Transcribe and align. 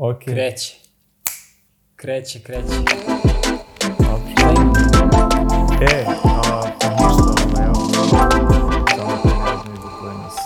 Ok. 0.00 0.18
Kreće. 0.24 0.76
Kreće, 1.96 2.42
kreće. 2.42 2.74
E, 5.80 6.04
a, 6.24 6.62
pa 6.80 6.88
ništa, 6.88 7.44
ovaj, 7.46 7.66
evo, 7.66 7.74
samo 8.96 9.22
prijavljeni 9.22 9.78
da 9.78 9.98
koji 10.00 10.16
nas 10.18 10.36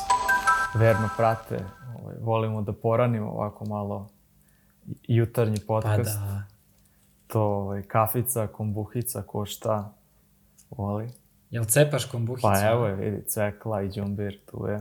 verno 0.75 1.09
prate. 1.17 1.65
Ovaj, 2.03 2.15
volimo 2.21 2.63
da 2.63 2.73
poranimo 2.73 3.31
ovako 3.31 3.65
malo 3.65 4.09
jutarnji 5.03 5.57
Pa 5.59 5.67
podcast. 5.67 6.19
da. 6.19 6.43
To 7.27 7.43
ovaj, 7.43 7.83
kafica, 7.83 8.47
kombuhica, 8.47 9.23
ko 9.23 9.47
šta 9.47 9.95
voli. 10.71 11.11
Jel 11.51 11.65
cepaš 11.65 12.05
kombuhicu? 12.05 12.43
Pa 12.43 12.69
evo 12.69 12.87
je, 12.87 12.95
vidi, 12.95 13.25
cekla 13.27 13.83
i 13.83 13.89
džumbir 13.89 14.39
tu 14.51 14.67
je. 14.67 14.81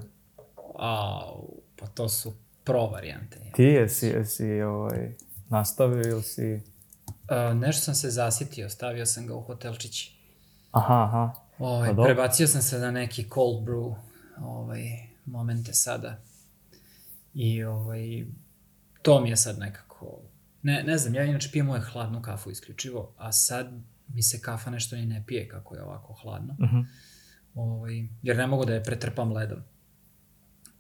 Au, 0.76 1.48
pa 1.80 1.88
to 1.88 2.10
su 2.10 2.34
pro 2.72 2.88
varijante. 2.88 3.38
Ti 3.56 3.64
jesi, 3.64 4.08
jesi 4.08 4.62
ovaj, 4.62 5.12
nastavio 5.50 6.02
ili 6.02 6.24
si... 6.24 6.62
Uh, 7.06 7.58
nešto 7.58 7.82
sam 7.82 7.96
se 7.96 8.10
zasitio, 8.10 8.70
stavio 8.70 9.06
sam 9.06 9.28
ga 9.28 9.36
u 9.36 9.42
hotelčići. 9.42 10.16
Aha, 10.72 11.04
aha. 11.04 11.34
Ovaj, 11.60 11.90
Pa 11.90 11.94
dobro. 11.94 12.14
prebacio 12.14 12.48
sam 12.48 12.62
se 12.62 12.80
na 12.80 12.92
neki 12.92 13.26
cold 13.34 13.68
brew 13.68 13.96
ovaj, 14.40 14.84
momente 15.26 15.74
sada. 15.74 16.22
I 17.34 17.64
ovaj, 17.64 18.26
to 19.02 19.22
mi 19.22 19.30
je 19.30 19.38
sad 19.38 19.60
nekako... 19.60 20.22
Ne, 20.64 20.84
ne 20.84 20.98
znam, 20.98 21.16
ja 21.16 21.24
inače 21.24 21.50
pijem 21.52 21.66
moje 21.66 21.82
hladnu 21.82 22.22
kafu 22.22 22.52
isključivo, 22.52 23.14
a 23.18 23.32
sad 23.32 23.72
mi 24.08 24.24
se 24.24 24.42
kafa 24.42 24.70
nešto 24.70 24.96
ni 24.96 25.06
ne 25.06 25.24
pije 25.28 25.48
kako 25.48 25.76
je 25.76 25.84
ovako 25.84 26.14
hladno. 26.14 26.54
Mhm. 26.54 26.80
Ovaj, 27.56 28.08
jer 28.22 28.38
ne 28.38 28.48
mogu 28.48 28.66
da 28.66 28.74
je 28.74 28.84
pretrpam 28.84 29.32
ledom. 29.32 29.60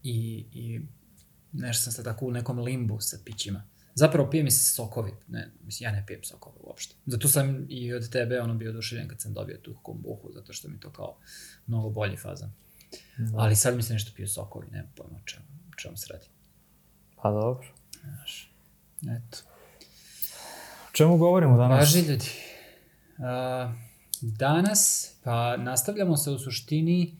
I, 0.03 0.45
i 0.53 0.81
nešto 1.53 1.83
sam 1.83 1.93
sad 1.93 2.05
tako 2.05 2.25
u 2.25 2.31
nekom 2.31 2.59
limbu 2.59 2.99
sa 2.99 3.17
pićima. 3.25 3.63
Zapravo 3.95 4.29
pije 4.29 4.43
mi 4.43 4.51
se 4.51 4.73
sokovi. 4.73 5.11
Ne, 5.27 5.51
mislim, 5.63 5.89
ja 5.89 5.91
ne 5.91 6.03
pijem 6.07 6.23
sokove 6.23 6.55
uopšte. 6.59 6.95
Zato 7.05 7.27
sam 7.27 7.65
i 7.69 7.93
od 7.93 8.09
tebe 8.09 8.41
ono 8.41 8.53
bio 8.53 8.69
oduševljen 8.69 9.07
kad 9.07 9.21
sam 9.21 9.33
dobio 9.33 9.57
tu 9.57 9.75
kombuhu, 9.83 10.31
zato 10.33 10.53
što 10.53 10.67
mi 10.67 10.79
to 10.79 10.91
kao 10.91 11.17
mnogo 11.67 11.89
bolji 11.89 12.17
fazan. 12.17 12.53
Ali 13.37 13.55
sad 13.55 13.75
mi 13.75 13.83
se 13.83 13.93
nešto 13.93 14.11
piju 14.15 14.27
sokovi, 14.27 14.67
nema 14.71 14.87
pojma 14.95 15.17
o 15.17 15.25
čemu, 15.25 15.45
čemu 15.77 15.97
se 15.97 16.07
radi. 16.13 16.25
Pa 17.15 17.31
dobro. 17.31 17.67
Znaš, 18.01 18.53
eto. 19.01 19.37
O 20.89 20.91
čemu 20.91 21.17
govorimo 21.17 21.57
danas? 21.57 21.79
Važi 21.79 22.11
ljudi. 22.11 22.29
A, 23.17 23.73
danas, 24.21 25.13
pa 25.23 25.57
nastavljamo 25.57 26.17
se 26.17 26.31
u 26.31 26.39
suštini 26.39 27.19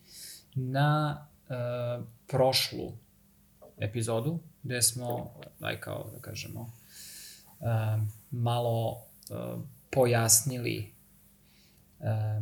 na 0.54 1.26
a, 1.48 2.02
prošlu 2.26 2.92
epizodu, 3.82 4.40
gde 4.62 4.82
smo, 4.82 5.34
aj 5.60 5.80
kao 5.80 6.10
da 6.14 6.20
kažemo, 6.20 6.72
a, 7.60 7.98
malo 8.30 9.04
a, 9.30 9.58
pojasnili 9.90 10.92
a, 12.00 12.40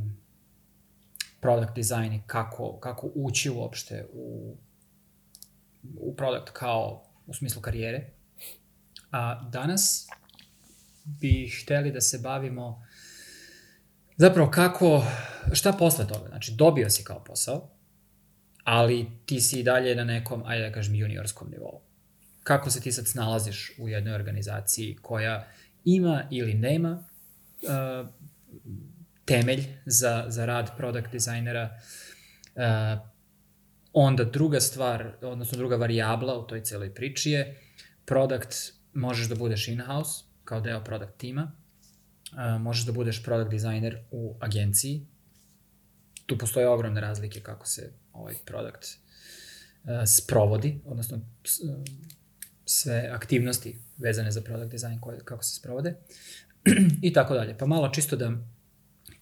product 1.40 1.74
design 1.76 2.12
i 2.12 2.22
kako, 2.26 2.78
kako 2.80 3.10
ući 3.14 3.50
uopšte 3.50 4.06
u, 4.12 4.56
u 6.00 6.16
product 6.16 6.50
kao 6.52 7.02
u 7.26 7.34
smislu 7.34 7.62
karijere. 7.62 8.10
A 9.10 9.48
danas 9.50 10.08
bi 11.04 11.48
hteli 11.48 11.92
da 11.92 12.00
se 12.00 12.18
bavimo 12.18 12.86
zapravo 14.16 14.50
kako, 14.50 15.02
šta 15.52 15.72
posle 15.72 16.06
toga? 16.06 16.28
Znači, 16.28 16.54
dobio 16.54 16.90
si 16.90 17.04
kao 17.04 17.24
posao, 17.24 17.68
ali 18.70 19.06
ti 19.26 19.40
si 19.40 19.60
i 19.60 19.62
dalje 19.62 19.94
na 19.94 20.04
nekom, 20.04 20.42
ajde 20.46 20.68
da 20.68 20.72
kažem, 20.72 20.94
juniorskom 20.94 21.50
nivou. 21.50 21.80
Kako 22.42 22.70
se 22.70 22.80
ti 22.80 22.92
sad 22.92 23.06
snalaziš 23.06 23.72
u 23.78 23.88
jednoj 23.88 24.14
organizaciji 24.14 24.96
koja 25.02 25.48
ima 25.84 26.22
ili 26.30 26.54
nema 26.54 26.90
uh, 27.62 28.08
temelj 29.24 29.64
za, 29.86 30.24
za 30.28 30.46
rad 30.46 30.76
product 30.76 31.10
dizajnera, 31.12 31.70
uh, 32.54 32.62
onda 33.92 34.24
druga 34.24 34.60
stvar, 34.60 35.16
odnosno 35.22 35.58
druga 35.58 35.76
varijabla 35.76 36.38
u 36.38 36.46
toj 36.46 36.62
celoj 36.62 36.94
priči 36.94 37.30
je 37.30 37.60
product 38.04 38.54
možeš 38.94 39.28
da 39.28 39.34
budeš 39.34 39.68
in-house, 39.68 40.24
kao 40.44 40.60
deo 40.60 40.84
product 40.84 41.16
tima, 41.16 41.52
uh, 42.32 42.60
možeš 42.60 42.86
da 42.86 42.92
budeš 42.92 43.24
product 43.24 43.50
designer 43.50 43.98
u 44.10 44.36
agenciji. 44.40 45.06
Tu 46.30 46.38
postoje 46.38 46.68
ogromne 46.68 47.00
razlike 47.00 47.40
kako 47.40 47.66
se 47.66 47.92
ovaj 48.12 48.34
product 48.44 48.84
uh, 48.84 49.90
sprovodi, 50.06 50.80
odnosno 50.84 51.16
uh, 51.16 51.22
sve 52.64 53.10
aktivnosti 53.12 53.78
vezane 53.96 54.30
za 54.30 54.40
product 54.40 54.70
design 54.70 55.00
koje, 55.00 55.20
kako 55.24 55.44
se 55.44 55.54
sprovode 55.54 55.94
i 57.08 57.12
tako 57.12 57.34
dalje. 57.34 57.58
Pa 57.58 57.66
malo 57.66 57.88
čisto 57.88 58.16
da 58.16 58.32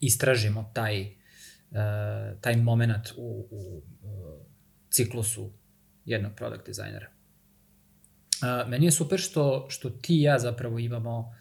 istražimo 0.00 0.70
taj, 0.74 1.02
uh, 1.02 1.78
taj 2.40 2.56
moment 2.56 3.08
u, 3.16 3.48
u 3.50 3.82
uh, 4.02 4.46
ciklusu 4.90 5.52
jednog 6.04 6.32
product 6.36 6.66
dizajnera. 6.66 7.08
Uh, 7.08 8.70
meni 8.70 8.86
je 8.86 8.90
super 8.90 9.18
što, 9.18 9.66
što 9.70 9.90
ti 9.90 10.18
i 10.18 10.22
ja 10.22 10.38
zapravo 10.38 10.78
imamo, 10.78 11.34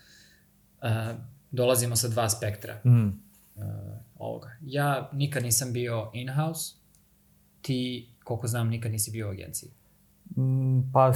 uh, 0.82 1.20
dolazimo 1.52 1.96
sa 1.96 2.08
dva 2.08 2.30
spektra 2.30 2.82
Mm. 2.86 3.08
uh, 3.08 4.07
ovoga. 4.20 4.52
Ja 4.62 5.10
nikad 5.14 5.44
nisam 5.44 5.74
bio 5.74 6.10
in-house, 6.14 6.76
ti, 7.62 8.10
koliko 8.24 8.48
znam, 8.48 8.68
nikad 8.70 8.92
nisi 8.92 9.12
bio 9.12 9.28
u 9.28 9.32
agenciji. 9.32 9.70
Mm, 10.38 10.92
Pa, 10.94 11.14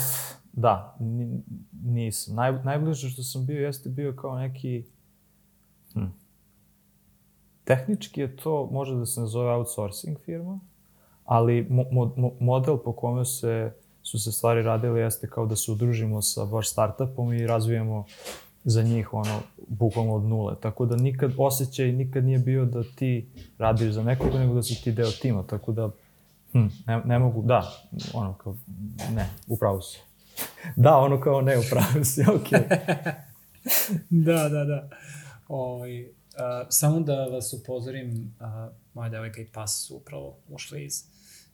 da, 0.53 0.95
ni- 1.00 1.41
nisam. 1.84 2.35
Naj, 2.35 2.63
najbliže 2.63 3.09
što 3.09 3.23
sam 3.23 3.45
bio 3.45 3.66
jeste 3.66 3.89
bio 3.89 4.13
kao 4.16 4.38
neki... 4.39 4.84
Hm. 5.94 6.06
Tehnički 7.63 8.22
je 8.22 8.35
to, 8.38 8.69
može 8.72 8.95
da 8.95 9.06
se 9.06 9.19
nazove 9.22 9.53
outsourcing 9.53 10.18
firma, 10.25 10.59
ali 11.25 11.68
mo, 11.69 11.83
mo, 11.91 12.06
mo- 12.18 12.33
model 12.39 12.78
po 12.78 12.94
kome 12.94 13.25
se, 13.25 13.73
su 14.03 14.19
se 14.19 14.31
stvari 14.31 14.62
radile 14.62 15.00
jeste 15.00 15.28
kao 15.29 15.45
da 15.45 15.56
se 15.56 15.72
udružimo 15.72 16.22
sa 16.22 16.45
baš 16.45 16.69
startupom 16.72 17.33
i 17.33 17.47
razvijamo 17.47 18.06
za 18.63 18.83
njih 18.83 19.13
ono, 19.13 19.39
bukvalno 19.67 20.13
od 20.13 20.23
nule. 20.23 20.55
Tako 20.61 20.85
da 20.85 20.95
nikad 20.95 21.31
osjećaj 21.38 21.91
nikad 21.91 22.23
nije 22.23 22.39
bio 22.39 22.66
da 22.66 22.83
ti 22.95 23.25
radiš 23.57 23.91
za 23.91 24.03
nekoga, 24.03 24.39
nego 24.39 24.53
da 24.53 24.63
si 24.63 24.83
ti 24.83 24.91
deo 24.91 25.11
tima. 25.11 25.44
Tako 25.44 25.72
da 25.72 25.91
Hm, 26.51 26.67
ne, 26.88 27.01
ne 27.05 27.19
mogu, 27.19 27.41
da, 27.41 27.73
ono 28.13 28.33
kao, 28.33 28.57
ne, 29.16 29.29
upravo 29.47 29.81
si. 29.81 30.00
Da, 30.75 30.97
ono 30.97 31.21
kao 31.21 31.41
ne, 31.41 31.57
upravo 31.59 32.03
si, 32.03 32.21
okej. 32.21 32.59
da, 34.27 34.50
da, 34.50 34.63
da. 34.63 34.89
Ovaj, 35.47 36.03
uh, 36.03 36.09
samo 36.69 37.00
da 37.00 37.25
vas 37.25 37.53
upozorim, 37.53 38.33
uh, 38.39 38.73
moja 38.94 39.09
devojka 39.09 39.41
i 39.41 39.45
pas 39.45 39.85
su 39.88 39.95
upravo 39.95 40.38
ušli 40.50 40.85
iz 40.85 41.03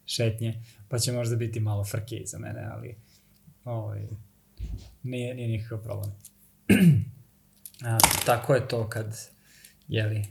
šetnje, 0.06 0.64
pa 0.90 1.00
će 1.00 1.12
možda 1.12 1.36
biti 1.36 1.60
malo 1.60 1.84
frke 1.84 2.16
iza 2.16 2.40
mene, 2.40 2.68
ali 2.72 2.96
ovaj, 3.66 4.08
nije, 5.04 5.36
nije 5.36 5.48
nikakav 5.48 5.84
problem. 5.84 6.12
A, 7.86 7.98
tako 8.26 8.54
je 8.54 8.68
to 8.68 8.90
kad, 8.90 9.18
jeli, 9.88 10.26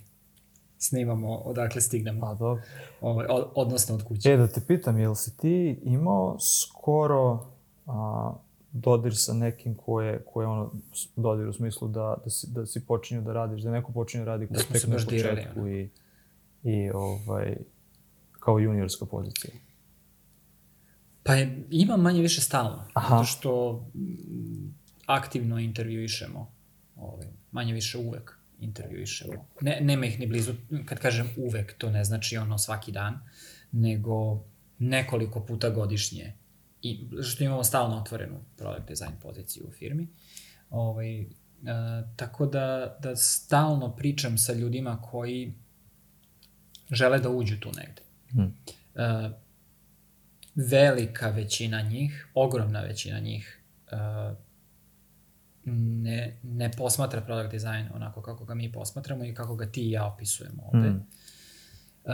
snimamo 0.78 1.36
odakle 1.36 1.80
stignemo, 1.80 2.20
Pa 2.20 2.34
dobro. 2.34 2.62
ovaj, 3.00 3.26
od, 3.30 3.48
odnosno 3.54 3.94
od 3.94 4.02
kuće. 4.02 4.32
E, 4.32 4.36
da 4.36 4.48
te 4.48 4.60
pitam, 4.66 4.98
jel 4.98 5.14
si 5.14 5.36
ti 5.36 5.80
imao 5.82 6.36
skoro 6.40 7.46
a, 7.86 8.32
dodir 8.72 9.16
sa 9.16 9.32
nekim 9.32 9.74
ko 9.74 10.00
je, 10.00 10.24
ko 10.32 10.42
je 10.42 10.46
ono, 10.46 10.72
dodir 11.16 11.48
u 11.48 11.52
smislu 11.52 11.88
da, 11.88 12.16
da, 12.24 12.30
si, 12.30 12.46
da 12.50 12.66
si 12.66 12.86
počinio 12.86 13.22
da 13.22 13.32
radiš, 13.32 13.62
da 13.62 13.70
neko 13.70 13.92
počinje 13.92 14.24
da 14.24 14.30
radi 14.30 14.46
Da 14.50 14.58
smo 14.58 14.78
se 14.78 15.06
dirali, 15.08 15.36
početku 15.36 15.68
i, 15.68 15.90
i 16.62 16.90
ovaj, 16.90 17.56
kao 18.40 18.58
juniorska 18.58 19.06
pozicija. 19.06 19.54
Pa 21.22 21.34
je, 21.34 21.64
imam 21.70 22.00
manje 22.00 22.20
više 22.20 22.40
stalno, 22.40 22.84
Aha. 22.94 23.16
zato 23.16 23.24
što 23.24 23.82
aktivno 25.06 25.58
intervjuišemo, 25.58 26.52
ovaj, 26.96 27.26
manje 27.50 27.72
više 27.72 27.98
uvek 27.98 28.38
intervjuišemo. 28.60 29.46
Ne, 29.60 29.78
nema 29.80 30.06
ih 30.06 30.20
ni 30.20 30.26
blizu, 30.26 30.54
kad 30.84 30.98
kažem 30.98 31.30
uvek, 31.36 31.74
to 31.78 31.90
ne 31.90 32.04
znači 32.04 32.36
ono 32.36 32.58
svaki 32.58 32.92
dan, 32.92 33.18
nego 33.72 34.44
nekoliko 34.78 35.40
puta 35.40 35.70
godišnje. 35.70 36.32
I, 36.82 37.08
što 37.22 37.44
imamo 37.44 37.64
stalno 37.64 37.96
otvorenu 37.96 38.40
product 38.56 38.88
design 38.88 39.12
poziciju 39.22 39.66
u 39.68 39.70
firmi. 39.70 40.08
Ovaj, 40.70 41.20
e, 41.20 41.26
tako 42.16 42.46
da, 42.46 42.96
da 43.02 43.16
stalno 43.16 43.96
pričam 43.96 44.38
sa 44.38 44.52
ljudima 44.52 45.02
koji 45.02 45.54
žele 46.90 47.18
da 47.18 47.30
uđu 47.30 47.60
tu 47.60 47.72
negde. 47.76 48.02
Hmm. 48.30 48.54
E, 48.94 49.30
velika 50.56 51.28
većina 51.30 51.82
njih, 51.82 52.28
ogromna 52.34 52.80
većina 52.80 53.18
njih, 53.18 53.60
uh, 53.92 54.36
ne, 55.72 56.36
ne 56.42 56.70
posmatra 56.70 57.20
product 57.20 57.52
design 57.52 57.86
onako 57.94 58.22
kako 58.22 58.44
ga 58.44 58.54
mi 58.54 58.72
posmatramo 58.72 59.24
i 59.24 59.34
kako 59.34 59.56
ga 59.56 59.66
ti 59.66 59.88
i 59.88 59.90
ja 59.90 60.06
opisujemo 60.06 60.62
ovde. 60.72 60.90
Mm. 60.90 61.06
Uh, 62.04 62.12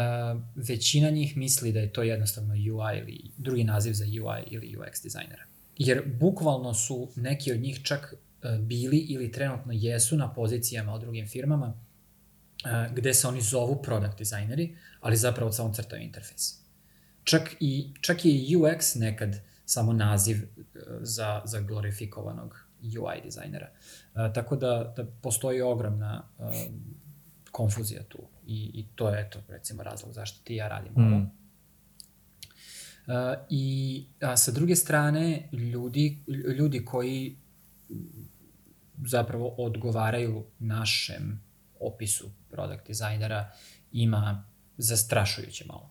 većina 0.54 1.10
njih 1.10 1.37
misli 1.37 1.72
da 1.72 1.81
je 1.81 1.93
to 1.93 2.02
jednostavno 2.02 2.54
UI 2.54 2.99
ili 2.99 3.31
drugi 3.37 3.64
naziv 3.64 3.93
za 3.93 4.04
UI 4.04 4.43
ili 4.46 4.76
UX 4.76 5.02
dizajnera. 5.02 5.43
Jer 5.78 6.02
bukvalno 6.20 6.75
su 6.75 7.08
neki 7.16 7.52
od 7.52 7.60
njih 7.60 7.82
čak 7.82 8.14
e, 8.43 8.58
bili 8.58 8.99
ili 8.99 9.32
trenutno 9.32 9.72
jesu 9.72 10.16
na 10.16 10.34
pozicijama 10.34 10.94
u 10.94 10.99
drugim 10.99 11.28
firmama 11.28 11.75
e, 12.64 12.90
gde 12.94 13.14
se 13.14 13.28
oni 13.28 13.40
zovu 13.40 13.82
product 13.82 14.19
dizajneri, 14.19 14.76
ali 15.00 15.16
zapravo 15.16 15.52
samo 15.52 15.72
crtaju 15.72 16.02
interfejs. 16.02 16.54
Čak 17.25 17.56
i, 17.60 17.94
čak 18.00 18.25
i 18.25 18.56
UX 18.56 18.99
nekad 18.99 19.40
samo 19.64 19.93
naziv 19.93 20.37
e, 20.37 20.49
za, 21.00 21.43
za 21.44 21.60
glorifikovanog 21.60 22.62
UI 22.82 23.20
dizajnera. 23.25 23.70
E, 24.14 24.32
tako 24.34 24.56
da, 24.56 24.93
da 24.96 25.06
postoji 25.23 25.61
ogromna 25.61 26.23
e, 26.38 26.43
konfuzija 27.50 28.02
tu 28.02 28.19
i, 28.46 28.70
i 28.75 28.87
to 28.94 29.08
je 29.08 29.20
eto 29.20 29.38
recimo 29.49 29.82
razlog 29.82 30.12
zašto 30.12 30.40
ti 30.44 30.55
ja 30.55 30.69
radimo 30.69 31.00
mm. 31.00 31.12
ovo. 31.12 31.26
Uh, 33.06 33.44
I 33.50 34.06
a, 34.20 34.37
sa 34.37 34.52
druge 34.52 34.76
strane, 34.76 35.49
ljudi, 35.52 36.19
ljudi 36.58 36.84
koji 36.84 37.37
zapravo 39.06 39.49
odgovaraju 39.49 40.44
našem 40.58 41.43
opisu 41.81 42.31
product 42.50 42.87
dizajnera 42.87 43.52
ima 43.93 44.44
zastrašujuće 44.76 45.64
malo. 45.67 45.90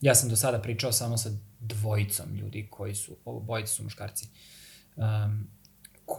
Ja 0.00 0.14
sam 0.14 0.28
do 0.28 0.36
sada 0.36 0.58
pričao 0.58 0.92
samo 0.92 1.16
sa 1.16 1.30
dvojicom 1.60 2.34
ljudi 2.34 2.68
koji 2.70 2.94
su, 2.94 3.16
obojice 3.24 3.72
su 3.72 3.82
muškarci, 3.82 4.28
um, 4.96 5.48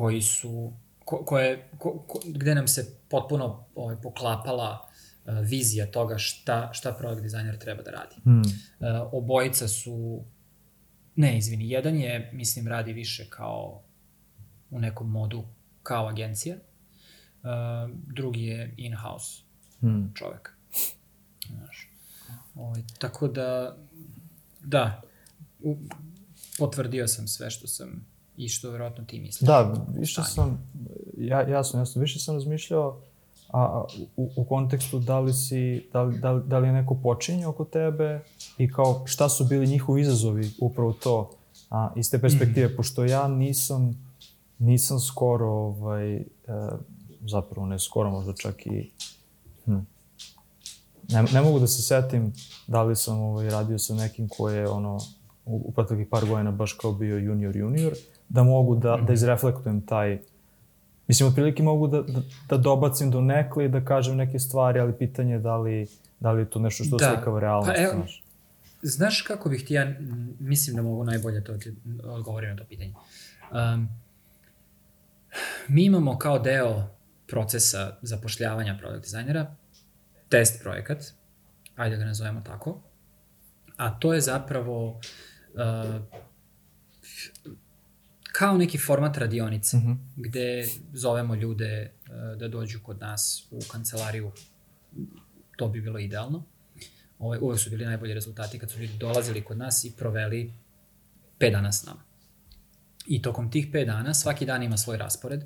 koji 0.02 0.22
su, 0.22 0.74
ko, 1.06 1.26
koje, 1.26 1.70
ko, 1.78 2.00
ko, 2.08 2.20
gde 2.26 2.56
nam 2.56 2.68
se 2.68 3.00
potpuno 3.10 3.66
ovaj, 3.76 3.96
poklapala 4.02 4.88
uh, 5.26 5.34
vizija 5.42 5.92
toga 5.92 6.18
šta, 6.18 6.70
šta 6.74 6.94
product 6.94 7.22
dizajner 7.22 7.58
treba 7.58 7.84
da 7.84 7.92
radi. 7.92 8.16
Hmm. 8.24 8.42
Uh, 8.42 9.10
obojica 9.12 9.68
su, 9.68 10.24
ne, 11.16 11.38
izvini, 11.38 11.70
jedan 11.70 11.96
je, 11.96 12.32
mislim, 12.34 12.68
radi 12.68 12.94
više 12.94 13.30
kao 13.30 13.84
u 14.70 14.80
nekom 14.80 15.12
modu 15.12 15.44
kao 15.84 16.08
agencija, 16.08 16.56
uh, 16.56 17.50
drugi 18.16 18.46
je 18.46 18.74
in-house 18.78 19.44
hmm. 19.80 20.12
čovek. 20.16 20.58
Znaš. 21.48 21.90
Ovaj, 22.56 22.82
tako 23.00 23.28
da, 23.28 23.78
da, 24.64 25.02
u, 25.60 25.78
potvrdio 26.58 27.08
sam 27.08 27.28
sve 27.28 27.50
što 27.50 27.68
sam 27.68 28.11
i 28.38 28.50
što 28.50 28.72
verovatno 28.72 29.04
ti 29.06 29.20
misliš. 29.20 29.48
Da, 29.48 29.74
više 29.98 30.22
sam, 30.24 30.72
ja, 31.18 31.42
jasno, 31.42 31.80
jasno, 31.80 32.02
više 32.02 32.20
sam 32.20 32.36
razmišljao 32.36 33.02
a, 33.54 33.84
u, 34.18 34.30
u 34.36 34.44
kontekstu 34.44 35.00
da 35.00 35.20
li, 35.20 35.34
si, 35.34 35.90
da, 35.94 36.04
li, 36.04 36.20
da, 36.20 36.32
li, 36.32 36.44
da 36.48 36.60
li 36.60 36.68
je 36.68 36.74
neko 36.74 36.96
počinje 37.04 37.48
oko 37.48 37.66
tebe 37.66 38.24
i 38.58 38.72
kao 38.72 39.04
šta 39.06 39.30
su 39.30 39.46
bili 39.46 39.68
njihovi 39.68 40.02
izazovi 40.02 40.52
upravo 40.62 40.94
to 40.94 41.32
a, 41.70 41.94
iz 41.96 42.12
te 42.12 42.20
perspektive, 42.20 42.68
mm. 42.68 42.76
pošto 42.78 43.06
ja 43.06 43.28
nisam, 43.28 44.12
nisam 44.60 45.00
skoro, 45.00 45.50
ovaj, 45.50 46.16
e, 46.16 46.24
zapravo 47.22 47.68
ne 47.68 47.80
skoro, 47.80 48.12
možda 48.12 48.34
čak 48.34 48.66
i, 48.66 48.92
hm, 49.66 49.78
ne, 51.10 51.24
ne 51.34 51.42
mogu 51.42 51.60
da 51.60 51.68
se 51.68 51.82
setim 51.82 52.34
da 52.68 52.84
li 52.84 52.96
sam 52.96 53.20
ovaj, 53.20 53.50
radio 53.50 53.80
sa 53.80 53.96
nekim 53.96 54.30
ko 54.30 54.50
je 54.50 54.70
ono, 54.70 54.98
u, 55.46 55.64
u 55.66 55.72
proteklih 55.72 56.08
par 56.08 56.26
godina 56.26 56.52
baš 56.52 56.74
kao 56.74 56.92
bio 56.92 57.18
junior 57.18 57.56
junior, 57.56 57.94
da 58.32 58.44
mogu 58.44 58.76
da, 58.76 58.98
da 59.08 59.14
izreflektujem 59.14 59.82
taj 59.86 60.20
Mislim, 61.12 61.30
otprilike 61.30 61.64
mogu 61.64 61.88
da, 61.88 62.02
da, 62.02 62.22
da 62.50 62.58
dobacim 62.58 63.12
do 63.12 63.22
nekle 63.22 63.66
i 63.66 63.70
da 63.70 63.86
kažem 63.86 64.16
neke 64.18 64.40
stvari, 64.40 64.80
ali 64.80 64.98
pitanje 64.98 65.34
je 65.34 65.40
da 65.40 65.58
li, 65.58 65.88
da 66.20 66.32
li 66.32 66.42
je 66.42 66.50
to 66.50 66.60
nešto 66.60 66.84
što 66.84 66.98
da. 66.98 67.10
slikava 67.10 67.40
realnost. 67.40 67.72
Pa, 67.76 67.82
evo, 67.82 67.94
znaš. 67.94 68.24
znaš 68.82 69.22
kako 69.22 69.50
bih 69.50 69.66
ti 69.68 69.74
ja, 69.74 69.94
mislim 70.40 70.76
da 70.76 70.82
mogu 70.82 71.04
najbolje 71.04 71.44
to 71.44 71.54
odgovorim 72.04 72.50
na 72.50 72.56
to 72.56 72.64
pitanje. 72.64 72.94
Um, 73.52 73.90
mi 75.68 75.86
imamo 75.86 76.18
kao 76.18 76.40
deo 76.40 76.84
procesa 77.28 77.98
zapošljavanja 78.02 78.78
product 78.80 79.04
dizajnera 79.04 79.56
test 80.30 80.62
projekat, 80.64 81.04
ajde 81.76 81.96
da 81.96 82.00
ga 82.00 82.08
nazovemo 82.08 82.42
tako, 82.42 82.82
a 83.78 84.00
to 84.00 84.14
je 84.14 84.22
zapravo 84.22 84.88
uh, 84.90 85.02
kao 88.42 88.58
neki 88.58 88.78
format 88.78 89.18
radionice, 89.18 89.78
mm 89.78 89.82
-hmm. 89.82 89.98
gde 90.16 90.68
zovemo 90.94 91.36
ljude 91.36 91.92
uh, 91.92 92.40
da 92.40 92.48
dođu 92.48 92.80
kod 92.84 93.00
nas 93.00 93.48
u 93.52 93.60
kancelariju, 93.72 94.32
to 95.58 95.68
bi 95.68 95.82
bilo 95.82 96.00
idealno. 96.00 96.44
Ove, 97.20 97.40
uvek 97.40 97.60
su 97.60 97.70
bili 97.70 97.86
najbolji 97.86 98.14
rezultati 98.14 98.60
kad 98.60 98.72
su 98.72 98.80
ljudi 98.80 98.94
dolazili 98.98 99.44
kod 99.44 99.58
nas 99.58 99.84
i 99.84 99.92
proveli 99.98 100.54
5 101.40 101.52
dana 101.52 101.72
s 101.72 101.86
nama. 101.86 102.04
I 103.08 103.22
tokom 103.22 103.52
tih 103.52 103.72
5 103.72 103.86
dana, 103.86 104.14
svaki 104.14 104.46
dan 104.46 104.64
ima 104.64 104.78
svoj 104.78 104.98
raspored. 104.98 105.42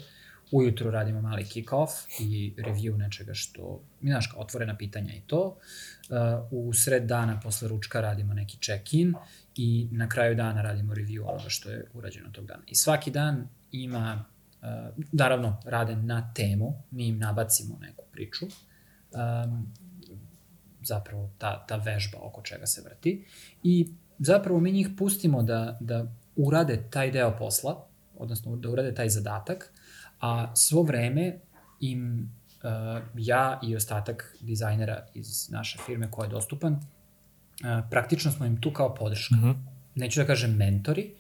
Ujutru 0.52 0.92
radimo 0.92 1.22
mali 1.22 1.44
kick-off 1.44 1.92
i 2.20 2.54
review 2.58 2.98
nečega 2.98 3.34
što, 3.34 3.82
mi 4.02 4.10
znaš, 4.10 4.28
kao 4.28 4.42
otvorena 4.42 4.78
pitanja 4.78 5.14
i 5.14 5.22
to. 5.28 5.58
Uh, 6.10 6.68
u 6.68 6.74
sred 6.74 7.04
dana 7.04 7.40
posle 7.44 7.68
ručka 7.68 8.02
radimo 8.02 8.34
neki 8.34 8.58
check-in 8.58 9.14
i 9.56 9.88
na 9.92 10.10
kraju 10.10 10.36
dana 10.36 10.62
radimo 10.62 10.94
review 10.94 11.22
onoga 11.26 11.50
što 11.50 11.70
je 11.70 11.88
urađeno 11.94 12.30
tog 12.30 12.46
dana. 12.46 12.64
I 12.68 12.76
svaki 12.76 13.12
dan 13.12 13.48
ima, 13.72 14.26
uh, 14.62 14.68
naravno, 15.12 15.62
rade 15.66 15.96
na 15.96 16.34
temu, 16.34 16.84
mi 16.92 17.08
im 17.08 17.20
nabacimo 17.20 17.78
neku 17.82 18.04
priču, 18.12 18.46
um, 18.46 19.74
zapravo 20.82 21.32
ta, 21.38 21.66
ta 21.68 21.76
vežba 21.76 22.18
oko 22.22 22.42
čega 22.42 22.66
se 22.66 22.82
vrti 22.82 23.26
i 23.64 23.88
zapravo 24.20 24.60
mi 24.60 24.72
njih 24.72 24.90
pustimo 24.98 25.44
da, 25.44 25.78
da 25.80 26.06
urade 26.36 26.84
taj 26.90 27.12
deo 27.12 27.38
posla, 27.38 27.88
odnosno 28.18 28.56
da 28.56 28.70
urade 28.70 28.94
taj 28.94 29.10
zadatak, 29.10 29.74
a 30.20 30.56
svo 30.56 30.84
vreme 30.84 31.40
im 31.80 32.32
uh, 32.64 33.04
ja 33.16 33.60
i 33.64 33.76
ostatak 33.76 34.36
dizajnera 34.42 35.08
iz 35.14 35.50
naše 35.50 35.80
firme 35.86 36.12
koja 36.12 36.26
je 36.26 36.30
dostupan, 36.30 36.80
praktično 37.90 38.32
smo 38.32 38.46
im 38.46 38.62
tu 38.62 38.74
kao 38.74 38.96
podrška. 38.96 39.36
Mm 39.36 39.44
-hmm. 39.44 39.56
Neću 39.96 40.20
da 40.20 40.26
kažem 40.26 40.56
mentori. 40.56 41.12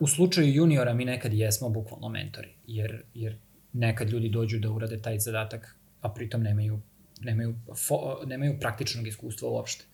U 0.00 0.06
slučaju 0.06 0.54
juniora 0.54 0.94
mi 0.94 1.04
nekad 1.04 1.34
jesmo 1.34 1.68
bukvalno 1.68 2.08
mentori, 2.08 2.54
jer, 2.66 3.02
jer 3.14 3.36
nekad 3.72 4.10
ljudi 4.10 4.28
dođu 4.28 4.58
da 4.58 4.70
urade 4.70 5.02
taj 5.02 5.18
zadatak, 5.18 5.76
a 6.00 6.08
pritom 6.08 6.42
nemaju, 6.42 6.80
nemaju, 7.20 7.54
fo, 7.88 8.18
nemaju 8.26 8.58
praktičnog 8.60 9.06
iskustva 9.06 9.48
uopšte, 9.48 9.84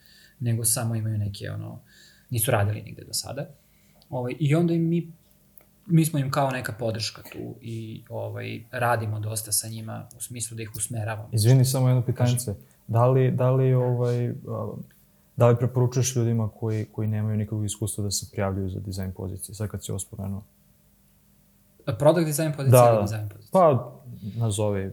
nego 0.41 0.65
samo 0.65 0.95
imaju 0.95 1.19
neke, 1.19 1.51
ono, 1.51 1.81
nisu 2.31 2.51
radili 2.51 2.83
nigde 2.83 3.05
do 3.05 3.13
sada. 3.13 3.47
Ovaj, 4.11 4.35
I 4.39 4.55
onda 4.55 4.75
im 4.75 4.89
mi 4.89 5.13
mi 5.91 6.05
smo 6.05 6.19
im 6.19 6.31
kao 6.31 6.51
neka 6.51 6.73
podrška 6.73 7.23
tu 7.33 7.55
i 7.61 8.03
ovaj, 8.09 8.61
radimo 8.71 9.21
dosta 9.21 9.53
sa 9.53 9.69
njima 9.69 10.09
u 10.17 10.21
smislu 10.21 10.57
da 10.57 10.63
ih 10.63 10.71
usmeravamo. 10.77 11.29
Izvini, 11.33 11.65
samo 11.65 11.89
jedno 11.89 12.03
pitanje. 12.03 12.37
Da 12.87 13.07
li, 13.07 13.31
da 13.31 13.51
li 13.51 13.75
ovaj, 13.75 14.33
Da 15.41 15.49
li 15.49 15.57
preporučuješ 15.57 16.17
ljudima 16.17 16.49
koji, 16.49 16.85
koji 16.93 17.09
nemaju 17.09 17.37
nikakvog 17.37 17.65
iskustva 17.65 18.05
da 18.05 18.11
se 18.11 18.27
prijavljuju 18.33 18.71
za 18.71 18.81
dizajn 18.81 19.13
pozicije, 19.13 19.55
sad 19.55 19.69
kad 19.69 19.85
si 19.85 19.93
ovo 19.93 19.99
spomenuo? 19.99 20.43
Product 21.99 22.27
design 22.27 22.53
pozicija 22.57 22.83
da, 22.83 22.93
ili 22.93 23.03
dizajn 23.03 23.29
pozicija? 23.29 23.51
Pa, 23.53 23.93
nazovi 24.37 24.93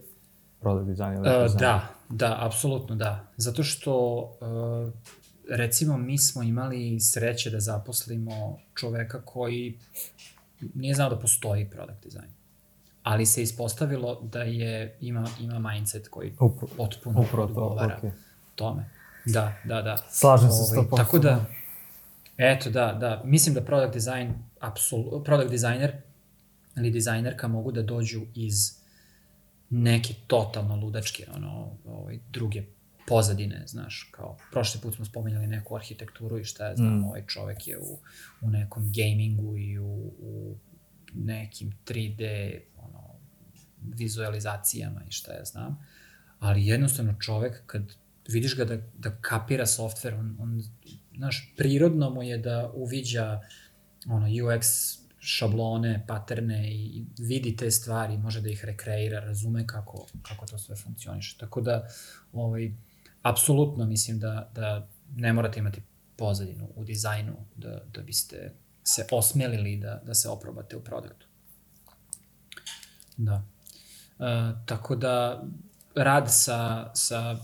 product 0.62 0.88
design 0.88 1.14
ili 1.14 1.20
uh, 1.20 1.44
design. 1.44 1.60
Da, 1.60 1.88
da, 2.10 2.38
apsolutno 2.40 2.96
da. 2.96 3.28
Zato 3.38 3.64
što, 3.64 4.20
uh, 4.20 4.94
recimo, 5.50 5.98
mi 5.98 6.18
smo 6.18 6.44
imali 6.44 7.00
sreće 7.00 7.50
da 7.50 7.60
zaposlimo 7.60 8.58
čoveka 8.76 9.22
koji 9.26 9.80
nije 10.74 10.94
znao 10.94 11.10
da 11.10 11.20
postoji 11.20 11.70
product 11.70 12.04
design. 12.04 12.32
Ali 13.04 13.26
se 13.26 13.42
ispostavilo 13.42 14.22
da 14.22 14.42
je, 14.42 14.98
ima, 15.02 15.28
ima 15.40 15.72
mindset 15.72 16.08
koji 16.08 16.34
Upro, 16.40 16.68
potpuno 16.78 17.26
odgovara 17.38 18.00
okay. 18.04 18.12
tome. 18.56 18.97
Da, 19.34 19.54
da, 19.64 19.82
da. 19.82 19.98
Slažem 20.12 20.50
se 20.50 20.64
s 20.64 20.74
to 20.74 20.80
ovaj, 20.80 20.98
Tako 20.98 21.20
da, 21.20 21.46
eto, 22.38 22.70
da, 22.70 22.98
da. 23.00 23.22
Mislim 23.26 23.56
da 23.56 23.62
product 23.62 23.94
design, 23.94 24.34
absolut, 24.60 25.26
product 25.26 25.52
designer 25.52 25.92
ili 26.78 26.92
dizajnerka 26.92 27.48
mogu 27.48 27.72
da 27.72 27.82
dođu 27.82 28.22
iz 28.36 28.78
neke 29.70 30.14
totalno 30.28 30.76
ludačke, 30.76 31.28
ono, 31.36 31.78
ovaj, 31.86 32.20
druge 32.32 32.64
pozadine, 33.08 33.64
znaš, 33.68 34.10
kao 34.12 34.38
prošli 34.52 34.82
put 34.82 34.96
smo 34.96 35.06
spominjali 35.06 35.48
neku 35.48 35.76
arhitekturu 35.76 36.40
i 36.40 36.44
šta 36.44 36.68
ja 36.68 36.76
znam, 36.76 37.00
mm. 37.00 37.06
ovaj 37.06 37.26
čovek 37.28 37.68
je 37.68 37.78
u, 37.80 37.98
u 38.42 38.50
nekom 38.50 38.92
gamingu 38.96 39.58
i 39.58 39.80
u, 39.80 40.12
u 40.20 40.56
nekim 41.14 41.78
3D 41.86 42.58
ono, 42.78 43.04
vizualizacijama 43.82 45.02
i 45.10 45.12
šta 45.12 45.34
ja 45.34 45.46
znam, 45.46 45.86
ali 46.40 46.68
jednostavno 46.68 47.16
čovek 47.20 47.64
kad 47.66 47.84
vidiš 48.28 48.56
ga 48.56 48.66
da, 48.66 48.78
da 48.98 49.18
kapira 49.22 49.66
softver, 49.66 50.14
on, 50.14 50.36
on, 50.40 50.64
znaš, 51.18 51.54
prirodno 51.58 52.10
mu 52.10 52.24
je 52.24 52.38
da 52.38 52.72
uviđa 52.74 53.42
ono, 54.08 54.28
UX 54.28 54.98
šablone, 55.20 56.06
paterne 56.08 56.72
i 56.72 57.06
vidi 57.18 57.56
te 57.56 57.72
stvari, 57.72 58.18
može 58.18 58.42
da 58.42 58.50
ih 58.50 58.66
rekreira, 58.66 59.20
razume 59.20 59.68
kako, 59.68 60.08
kako 60.22 60.46
to 60.46 60.58
sve 60.58 60.76
funkcioniše. 60.76 61.38
Tako 61.38 61.62
da, 61.62 61.88
ovaj, 62.34 62.72
apsolutno 63.22 63.86
mislim 63.86 64.20
da, 64.20 64.52
da 64.56 64.88
ne 65.16 65.34
morate 65.34 65.60
imati 65.60 65.82
pozadinu 66.18 66.70
u 66.76 66.84
dizajnu 66.84 67.36
da, 67.56 67.82
da 67.94 68.02
biste 68.02 68.54
se 68.84 69.06
osmelili 69.12 69.78
da, 69.78 70.02
da 70.06 70.14
se 70.14 70.30
oprobate 70.30 70.78
u 70.78 70.84
produktu. 70.84 71.28
Da. 73.18 73.44
Uh, 74.20 74.26
tako 74.66 74.96
da 74.96 75.44
rad 75.96 76.26
sa, 76.30 76.92
sa 76.96 77.38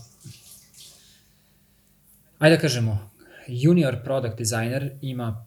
ajde 2.44 2.56
da 2.56 2.60
kažemo, 2.60 3.10
junior 3.46 4.02
product 4.04 4.38
designer 4.38 4.98
ima, 5.00 5.46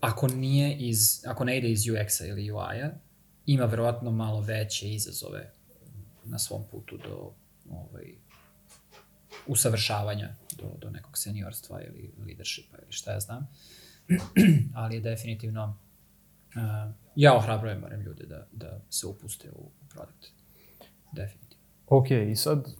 ako 0.00 0.28
nije 0.28 0.76
iz, 0.76 1.22
ako 1.26 1.44
ne 1.44 1.58
ide 1.58 1.70
iz 1.70 1.80
UX-a 1.80 2.26
ili 2.26 2.50
UI-a, 2.52 2.90
ima 3.46 3.64
verovatno 3.64 4.10
malo 4.10 4.40
veće 4.40 4.88
izazove 4.88 5.52
na 6.24 6.38
svom 6.38 6.62
putu 6.70 6.96
do 6.96 7.32
ovaj, 7.70 8.14
usavršavanja 9.46 10.34
do, 10.58 10.76
do 10.80 10.90
nekog 10.90 11.18
seniorstva 11.18 11.82
ili 11.82 12.12
leadershipa 12.26 12.76
ili 12.82 12.92
šta 12.92 13.12
ja 13.12 13.20
znam. 13.20 13.48
Ali 14.74 14.94
je 14.94 15.00
definitivno 15.00 15.78
uh, 16.56 16.94
ja 17.16 17.36
ohrabrujem 17.36 17.80
moram 17.80 18.00
ljude 18.00 18.26
da, 18.26 18.46
da 18.52 18.80
se 18.90 19.06
upuste 19.06 19.50
u, 19.50 19.60
u 19.60 19.88
produkt. 19.88 20.26
Definitivno. 21.12 21.64
Ok, 21.86 22.10
i 22.10 22.36
sad 22.36 22.74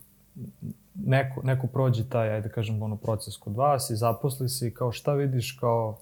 neko, 0.95 1.41
neko 1.43 1.67
prođe 1.67 2.09
taj, 2.09 2.29
ajde 2.29 2.47
da 2.47 2.53
kažem, 2.53 2.81
ono, 2.81 2.95
proces 2.95 3.37
kod 3.37 3.55
vas 3.55 3.89
i 3.89 3.95
zaposli 3.95 4.49
se 4.49 4.67
i 4.67 4.73
kao 4.73 4.91
šta 4.91 5.13
vidiš 5.13 5.57
kao 5.59 5.97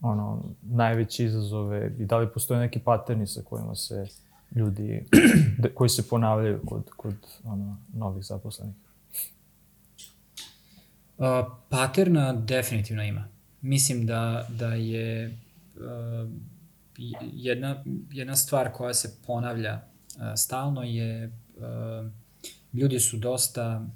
ono, 0.00 0.42
najveće 0.62 1.24
izazove 1.24 1.92
i 1.98 2.04
da 2.04 2.18
li 2.18 2.32
postoje 2.32 2.60
neki 2.60 2.78
paterni 2.78 3.26
sa 3.26 3.42
kojima 3.42 3.74
se 3.74 4.06
ljudi, 4.54 5.06
koji 5.74 5.88
se 5.88 6.08
ponavljaju 6.08 6.60
kod, 6.66 6.90
kod 6.96 7.14
ono, 7.44 7.76
novih 7.94 8.24
zaposlenih? 8.24 8.74
Uh, 11.18 11.26
paterna 11.68 12.32
definitivno 12.32 13.02
ima. 13.02 13.28
Mislim 13.60 14.06
da, 14.06 14.46
da 14.48 14.74
je 14.74 15.38
uh, 15.76 16.30
jedna, 17.32 17.84
jedna 18.10 18.36
stvar 18.36 18.72
koja 18.72 18.94
se 18.94 19.16
ponavlja 19.26 19.74
uh, 20.16 20.22
stalno 20.36 20.82
je 20.82 21.26
uh, 21.56 22.12
ljudi 22.78 23.00
su 23.00 23.16
dosta 23.16 23.86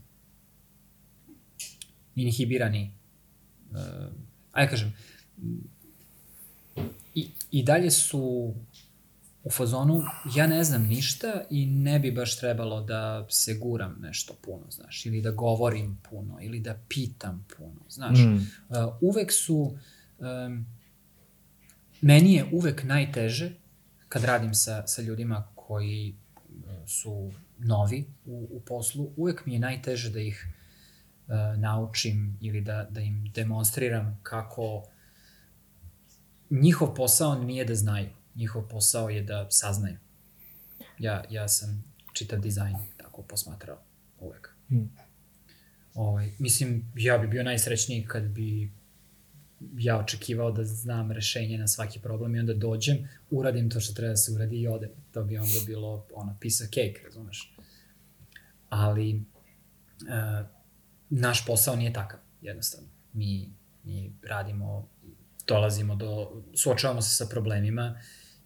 inhibirani. 2.15 2.93
Uh, 3.71 3.79
ajde 4.53 4.71
kažem, 4.71 4.93
i, 7.15 7.29
i 7.51 7.63
dalje 7.63 7.91
su 7.91 8.55
u 9.45 9.51
fazonu, 9.51 10.03
ja 10.37 10.47
ne 10.47 10.65
znam 10.65 10.87
ništa 10.87 11.43
i 11.51 11.67
ne 11.67 11.99
bi 11.99 12.13
baš 12.13 12.39
trebalo 12.39 12.81
da 12.81 13.27
se 13.31 13.55
guram 13.55 13.97
nešto 14.01 14.35
puno, 14.43 14.71
znaš, 14.71 15.07
ili 15.07 15.23
da 15.23 15.31
govorim 15.31 15.99
puno, 16.11 16.39
ili 16.43 16.61
da 16.61 16.79
pitam 16.89 17.47
puno, 17.57 17.81
znaš. 17.89 18.19
Mm. 18.19 18.35
Uh, 18.35 18.77
uvek 19.01 19.33
su, 19.33 19.79
um, 20.19 20.67
meni 22.01 22.35
je 22.35 22.49
uvek 22.53 22.85
najteže 22.85 23.53
kad 24.09 24.25
radim 24.25 24.55
sa, 24.55 24.87
sa 24.87 25.03
ljudima 25.03 25.49
koji 25.55 26.15
su 26.87 27.33
novi 27.59 28.05
u, 28.25 28.49
u 28.51 28.61
poslu, 28.61 29.13
uvek 29.17 29.47
mi 29.47 29.55
je 29.55 29.61
najteže 29.61 30.11
da 30.11 30.21
ih 30.21 30.47
uh, 31.27 31.61
naučim 31.61 32.39
ili 32.41 32.61
da, 32.61 32.87
da 32.91 33.01
im 33.01 33.31
demonstriram 33.35 34.21
kako 34.23 34.85
njihov 36.51 36.95
posao 36.95 37.35
nije 37.35 37.65
da 37.65 37.75
znaju 37.75 38.11
njihov 38.35 38.69
posao 38.69 39.09
je 39.09 39.23
da 39.23 39.51
saznaju. 39.51 39.97
Ja, 40.99 41.25
ja 41.31 41.49
sam 41.49 41.85
čitav 42.13 42.41
dizajn 42.41 42.77
tako 42.97 43.23
posmatrao 43.23 43.79
uvek. 44.21 44.55
Mm. 44.71 44.97
Ovaj, 45.95 46.33
mislim, 46.39 46.93
ja 46.97 47.19
bi 47.19 47.29
bio 47.29 47.43
najsrećniji 47.43 48.07
kad 48.07 48.23
bi 48.23 48.73
ja 49.79 49.99
očekivao 49.99 50.53
da 50.53 50.65
znam 50.65 51.13
rešenje 51.13 51.59
na 51.59 51.69
svaki 51.69 52.01
problem 52.01 52.35
i 52.35 52.41
onda 52.41 52.55
dođem, 52.55 53.09
uradim 53.31 53.71
to 53.71 53.81
što 53.81 53.95
treba 53.95 54.11
da 54.11 54.17
se 54.17 54.33
uradi 54.33 54.61
i 54.61 54.69
odem. 54.69 54.91
To 55.13 55.25
bi 55.25 55.39
onda 55.39 55.59
bilo 55.67 56.07
ono, 56.15 56.37
piece 56.41 56.65
of 56.65 56.71
cake, 56.71 57.01
razumeš? 57.05 57.55
Ali 58.69 59.15
uh, 59.15 60.47
naš 61.11 61.47
posao 61.47 61.77
nije 61.77 61.93
takav, 61.93 62.21
jednostavno. 62.43 62.89
Mi, 63.13 63.49
mi 63.85 64.13
radimo, 64.23 64.89
dolazimo 65.47 65.97
do, 65.97 66.43
suočavamo 66.55 67.03
se 67.03 67.17
sa 67.17 67.27
problemima 67.31 68.01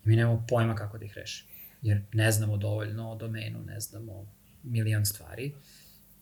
I 0.05 0.09
mi 0.09 0.17
nemamo 0.17 0.45
pojma 0.49 0.75
kako 0.75 0.99
da 0.99 1.05
ih 1.05 1.13
rešimo. 1.15 1.51
Jer 1.83 2.03
ne 2.13 2.33
znamo 2.33 2.57
dovoljno 2.57 3.11
o 3.11 3.17
domenu, 3.17 3.63
ne 3.63 3.81
znamo 3.81 4.27
milion 4.63 5.07
stvari. 5.07 5.55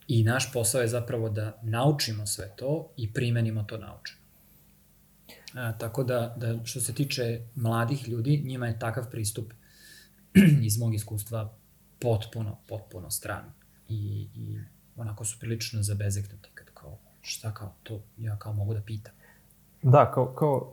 I 0.09 0.25
naš 0.25 0.53
posao 0.53 0.81
je 0.81 0.89
zapravo 0.89 1.29
da 1.29 1.61
naučimo 1.63 2.27
sve 2.27 2.53
to 2.57 2.93
i 2.97 3.13
primenimo 3.13 3.63
to 3.63 3.79
naučeno. 3.79 4.24
A, 5.55 5.73
tako 5.79 6.05
da, 6.05 6.35
da 6.37 6.65
što 6.65 6.81
se 6.81 6.95
tiče 6.95 7.41
mladih 7.55 8.09
ljudi, 8.09 8.43
njima 8.47 8.67
je 8.67 8.79
takav 8.79 9.11
pristup 9.11 9.53
iz 10.67 10.79
mog 10.79 10.95
iskustva 10.95 11.53
potpuno, 11.99 12.57
potpuno 12.69 13.11
stran. 13.11 13.45
I, 13.89 14.29
i 14.35 14.59
onako 14.97 15.25
su 15.25 15.39
prilično 15.41 15.83
zabezeknuti 15.83 16.49
kad 16.55 16.67
kao, 16.75 16.99
šta 17.21 17.55
kao, 17.55 17.75
to 17.83 18.01
ja 18.19 18.37
kao 18.37 18.53
mogu 18.53 18.75
da 18.75 18.81
pitam. 18.81 19.13
Da, 19.83 20.11
kao, 20.15 20.27
kao 20.27 20.73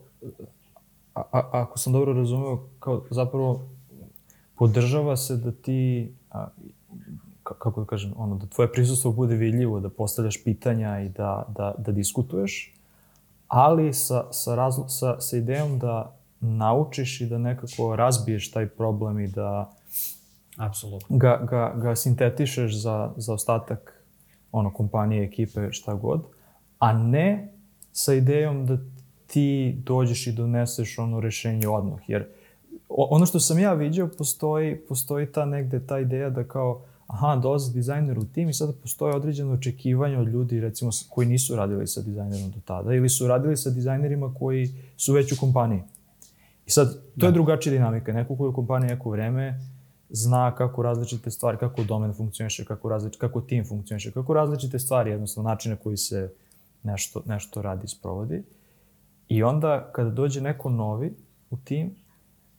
a, 1.16 1.22
a, 1.32 1.50
ako 1.52 1.80
sam 1.80 1.94
dobro 1.94 2.14
razumeo, 2.14 2.70
kao 2.80 3.06
zapravo 3.10 3.70
podržava 4.56 5.18
se 5.18 5.38
da 5.38 5.52
ti, 5.52 6.12
a, 6.30 6.48
kako 7.44 7.82
da 7.82 7.88
kažem, 7.88 8.14
ono, 8.16 8.38
da 8.38 8.46
tvoje 8.46 8.72
prisustvo 8.72 9.12
bude 9.12 9.36
vidljivo, 9.36 9.80
da 9.80 9.90
postavljaš 9.90 10.44
pitanja 10.44 11.00
i 11.00 11.10
da, 11.10 11.46
da, 11.58 11.76
da 11.78 11.92
diskutuješ, 11.92 12.74
ali 13.52 13.94
sa, 13.94 14.28
sa, 14.32 14.56
razlo, 14.56 14.90
sa, 14.90 15.20
sa 15.20 15.38
idejom 15.38 15.80
da 15.80 16.16
naučiš 16.40 17.22
i 17.22 17.26
da 17.26 17.38
nekako 17.38 17.96
razbiješ 17.96 18.52
taj 18.52 18.68
problem 18.68 19.20
i 19.20 19.28
da 19.28 19.72
Apsolutno. 20.58 21.18
Ga, 21.18 21.40
ga, 21.50 21.74
ga 21.76 21.96
sintetišeš 21.96 22.76
za, 22.76 23.14
za 23.18 23.34
ostatak 23.34 24.04
ono, 24.52 24.74
kompanije, 24.74 25.24
ekipe, 25.24 25.72
šta 25.72 25.94
god, 25.94 26.24
a 26.80 26.94
ne 26.94 27.54
sa 27.92 28.14
idejom 28.14 28.66
da 28.66 28.78
ti 29.28 29.78
dođeš 29.86 30.28
i 30.28 30.32
doneseš 30.32 31.00
ono 31.00 31.20
rešenje 31.20 31.68
odmah. 31.68 32.00
Jer 32.08 32.28
ono 32.90 33.26
što 33.26 33.40
sam 33.40 33.60
ja 33.60 33.74
vidio, 33.74 34.10
postoji, 34.18 34.76
postoji 34.76 35.32
ta 35.32 35.46
negde 35.46 35.88
ta 35.88 36.00
ideja 36.00 36.30
da 36.30 36.44
kao, 36.44 36.86
aha, 37.12 37.36
dolazi 37.36 37.74
dizajner 37.74 38.20
u 38.20 38.26
tim 38.26 38.50
i 38.50 38.54
sada 38.54 38.74
postoje 38.82 39.16
određeno 39.16 39.54
očekivanje 39.54 40.18
od 40.18 40.28
ljudi, 40.28 40.60
recimo, 40.60 40.92
koji 41.10 41.28
nisu 41.28 41.56
radili 41.56 41.88
sa 41.88 42.02
dizajnerom 42.02 42.52
do 42.52 42.60
tada, 42.66 42.94
ili 42.94 43.10
su 43.10 43.28
radili 43.28 43.58
sa 43.58 43.70
dizajnerima 43.70 44.34
koji 44.40 44.70
su 44.98 45.14
već 45.14 45.32
u 45.32 45.40
kompaniji. 45.40 45.82
I 46.66 46.72
sad, 46.72 46.94
to 46.94 47.02
da. 47.16 47.26
je 47.26 47.32
drugačija 47.32 47.74
dinamika. 47.74 48.14
Neko 48.14 48.36
koji 48.36 48.46
je 48.46 48.50
u 48.50 48.54
kompaniji 48.54 48.90
neko 48.90 49.10
vreme 49.10 49.60
zna 50.10 50.56
kako 50.56 50.82
različite 50.82 51.32
stvari, 51.32 51.58
kako 51.58 51.84
domen 51.84 52.14
funkcioniše, 52.14 52.66
kako, 52.66 52.90
različ, 52.90 53.18
kako 53.18 53.42
tim 53.42 53.66
funkcioniše, 53.66 54.12
kako 54.12 54.34
različite 54.34 54.80
stvari, 54.80 55.12
jednostavno 55.12 55.50
načine 55.50 55.76
koji 55.76 55.98
se 55.98 56.34
nešto, 56.84 57.24
nešto 57.26 57.62
radi 57.62 57.86
i 57.86 57.88
sprovodi. 57.88 58.44
I 59.28 59.44
onda 59.44 59.90
kada 59.92 60.10
dođe 60.10 60.42
neko 60.42 60.70
novi 60.70 61.14
u 61.50 61.58
tim, 61.58 61.96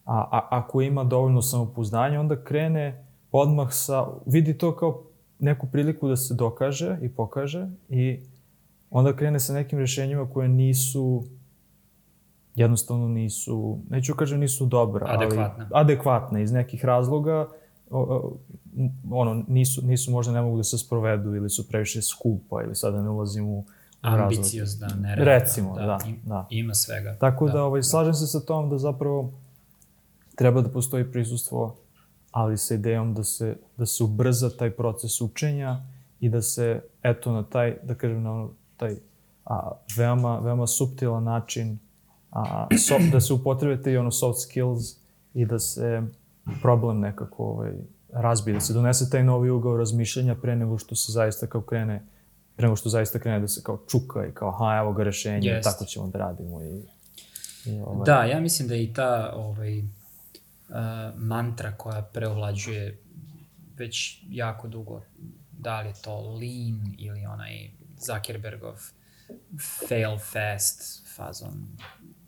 a, 0.05 0.29
a 0.31 0.49
ako 0.51 0.83
ima 0.83 1.05
dovoljno 1.05 1.43
samopouzdanja, 1.43 2.21
onda 2.21 2.45
krene 2.45 3.05
odmah 3.33 3.69
sa, 3.71 4.07
vidi 4.27 4.59
to 4.59 4.77
kao 4.77 5.03
neku 5.39 5.67
priliku 5.67 6.09
da 6.09 6.17
se 6.17 6.35
dokaže 6.35 6.99
i 7.03 7.09
pokaže 7.09 7.69
i 7.89 8.21
onda 8.91 9.17
krene 9.17 9.41
sa 9.41 9.53
nekim 9.53 9.79
rešenjima 9.79 10.31
koje 10.31 10.49
nisu 10.49 11.25
jednostavno 12.55 13.09
nisu, 13.09 13.79
neću 13.91 14.15
kažem 14.15 14.41
nisu 14.41 14.67
dobra, 14.67 15.07
adekvatne. 15.09 15.67
ali 15.71 15.85
adekvatne 15.85 16.43
iz 16.43 16.53
nekih 16.53 16.85
razloga 16.85 17.49
ono, 19.11 19.45
nisu, 19.49 19.87
nisu 19.87 20.11
možda 20.11 20.33
ne 20.33 20.43
mogu 20.43 20.57
da 20.57 20.65
se 20.65 20.79
sprovedu 20.79 21.35
ili 21.35 21.51
su 21.51 21.69
previše 21.69 22.03
skupa 22.03 22.63
ili 22.63 22.75
sada 22.75 23.03
ne 23.03 23.11
ulazim 23.11 23.49
u 23.49 23.65
ambiciozna, 24.01 24.89
nerealna. 25.01 25.39
Recimo, 25.39 25.75
da, 25.75 25.87
da, 25.87 25.99
da. 26.25 26.47
Ima 26.51 26.75
svega. 26.75 27.17
Tako 27.21 27.47
da, 27.47 27.53
da 27.53 27.65
ovaj, 27.65 27.83
slažem 27.83 28.15
se 28.15 28.27
sa 28.27 28.41
tom 28.41 28.71
da 28.71 28.79
zapravo 28.79 29.33
treba 30.35 30.61
da 30.61 30.69
postoji 30.69 31.13
prisustvo, 31.13 31.77
ali 32.33 32.59
sa 32.59 32.75
idejom 32.75 33.15
da 33.15 33.25
se, 33.25 33.57
da 33.77 33.87
se 33.87 34.05
ubrza 34.05 34.51
taj 34.51 34.71
proces 34.71 35.21
učenja 35.21 35.83
i 36.21 36.29
da 36.29 36.43
se, 36.43 36.81
eto, 37.03 37.33
na 37.33 37.43
taj, 37.43 37.77
da 37.83 37.95
kažem, 37.95 38.23
na 38.23 38.49
taj 38.77 38.97
a, 39.45 39.71
veoma, 39.97 40.39
veoma 40.39 40.67
subtilan 40.67 41.25
način 41.25 41.79
a, 42.31 42.67
so, 42.89 42.95
da 43.13 43.21
se 43.21 43.33
upotrebite 43.33 43.93
i 43.93 43.97
ono 43.97 44.11
soft 44.11 44.41
skills 44.41 44.97
i 45.35 45.47
da 45.47 45.59
se 45.59 46.03
problem 46.63 47.01
nekako 47.01 47.45
ovaj, 47.45 47.73
razbije, 48.13 48.55
da 48.55 48.61
se 48.61 48.73
donese 48.73 49.11
taj 49.11 49.25
novi 49.25 49.51
ugao 49.51 49.77
razmišljanja 49.77 50.35
pre 50.35 50.57
nego 50.57 50.79
što 50.79 50.95
se 50.95 51.13
zaista 51.13 51.47
kao 51.47 51.61
krene 51.61 52.07
pre 52.57 52.67
nego 52.67 52.77
što 52.77 52.89
zaista 52.89 53.19
krene 53.19 53.41
da 53.41 53.49
se 53.49 53.63
kao 53.63 53.79
čuka 53.89 54.27
i 54.27 54.33
kao, 54.35 54.49
aha, 54.49 54.79
evo 54.79 54.93
ga 54.93 55.03
rešenje, 55.03 55.49
yes. 55.49 55.63
tako 55.63 55.85
ćemo 55.85 56.07
da 56.07 56.19
radimo. 56.19 56.63
I, 56.63 56.83
i 57.65 57.81
ovaj... 57.81 58.05
Da, 58.05 58.25
ja 58.25 58.41
mislim 58.41 58.69
da 58.69 58.75
i 58.75 58.93
ta 58.93 59.33
ovaj, 59.37 59.83
mantra 61.17 61.73
koja 61.73 62.03
preovlađuje 62.03 63.03
već 63.77 64.25
jako 64.29 64.69
dugo, 64.69 65.03
da 65.53 65.81
li 65.81 65.89
je 65.89 65.95
to 66.03 66.21
lean 66.21 66.95
ili 66.99 67.27
onaj 67.27 67.71
Zuckerbergov 67.99 68.81
fail 69.89 70.19
fast 70.19 71.07
fazon, 71.17 71.67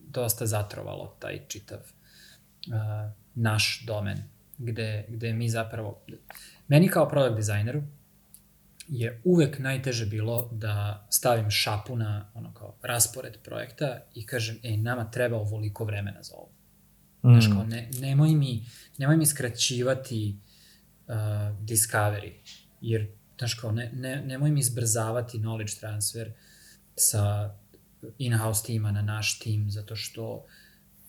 dosta 0.08 0.46
zatrovalo 0.46 1.16
taj 1.18 1.40
čitav 1.48 1.78
uh, 1.78 3.12
naš 3.34 3.84
domen 3.86 4.34
gde, 4.58 5.04
gde 5.08 5.32
mi 5.32 5.48
zapravo... 5.48 6.00
Meni 6.68 6.88
kao 6.88 7.08
product 7.08 7.36
dizajneru 7.36 7.82
je 8.88 9.20
uvek 9.24 9.58
najteže 9.58 10.06
bilo 10.06 10.48
da 10.52 11.06
stavim 11.10 11.50
šapu 11.50 11.96
na 11.96 12.30
ono 12.34 12.54
kao 12.54 12.76
raspored 12.82 13.38
projekta 13.44 14.00
i 14.14 14.26
kažem, 14.26 14.58
ej, 14.62 14.76
nama 14.76 15.10
treba 15.10 15.36
ovoliko 15.36 15.84
vremena 15.84 16.22
za 16.22 16.34
ovo. 16.34 16.53
Mm. 17.24 17.32
Znaš, 17.32 17.46
kao, 17.46 17.64
ne, 17.64 17.90
nemoj, 18.00 18.34
mi, 18.34 18.66
nemoj 18.98 19.16
mi 19.16 19.26
skraćivati 19.26 20.36
uh, 21.06 21.14
discovery, 21.60 22.32
jer, 22.80 23.12
znaš, 23.38 23.54
kao, 23.54 23.72
ne, 23.72 23.90
ne, 23.94 24.22
nemoj 24.26 24.50
mi 24.50 24.60
izbrzavati 24.60 25.38
knowledge 25.38 25.80
transfer 25.80 26.32
sa 26.96 27.54
in-house 28.18 28.66
tima 28.66 28.92
na 28.92 29.02
naš 29.02 29.38
tim, 29.38 29.70
zato 29.70 29.96
što 29.96 30.46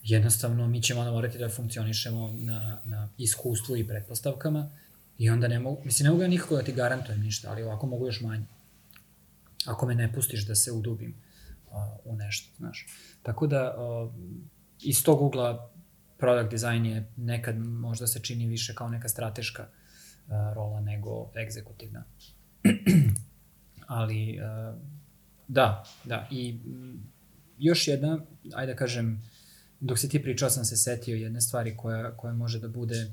jednostavno 0.03 0.67
mi 0.67 0.81
ćemo 0.81 0.99
onda 0.99 1.11
morati 1.11 1.37
da 1.37 1.49
funkcionišemo 1.49 2.31
na, 2.31 2.81
na 2.85 3.09
iskustvu 3.17 3.77
i 3.77 3.87
pretpostavkama 3.87 4.69
i 5.17 5.29
onda 5.29 5.47
ne 5.47 5.59
mogu, 5.59 5.81
mislim, 5.85 6.05
ne 6.05 6.11
mogu 6.11 6.21
ja 6.21 6.27
nikako 6.27 6.55
da 6.55 6.63
ti 6.63 6.73
garantujem 6.73 7.21
ništa, 7.21 7.51
ali 7.51 7.63
ovako 7.63 7.87
mogu 7.87 8.05
još 8.05 8.21
manje. 8.21 8.45
Ako 9.65 9.85
me 9.85 9.95
ne 9.95 10.13
pustiš 10.13 10.47
da 10.47 10.55
se 10.55 10.71
udubim 10.71 11.15
uh, 11.65 11.73
u 12.03 12.15
nešto, 12.15 12.53
znaš. 12.57 12.87
Tako 13.23 13.47
da, 13.47 13.75
uh, 13.77 14.13
iz 14.81 15.03
tog 15.03 15.21
ugla 15.21 15.74
product 16.17 16.51
design 16.51 16.85
je 16.85 17.11
nekad 17.17 17.57
možda 17.57 18.07
se 18.07 18.19
čini 18.19 18.47
više 18.47 18.75
kao 18.75 18.89
neka 18.89 19.09
strateška 19.09 19.67
uh, 19.67 20.33
rola 20.53 20.81
nego 20.81 21.31
egzekutivna. 21.43 22.03
Ali, 23.87 24.39
uh, 24.39 24.81
da, 25.47 25.83
da. 26.03 26.27
I 26.31 26.59
m, 26.65 27.11
još 27.57 27.87
jedna, 27.87 28.19
ajde 28.53 28.73
da 28.73 28.77
kažem, 28.77 29.21
dok 29.79 29.99
si 29.99 30.09
ti 30.09 30.23
pričao 30.23 30.49
sam 30.49 30.65
se 30.65 30.77
setio 30.77 31.15
jedne 31.15 31.41
stvari 31.41 31.77
koja, 31.77 32.17
koja 32.17 32.33
može 32.33 32.59
da 32.59 32.67
bude, 32.67 33.11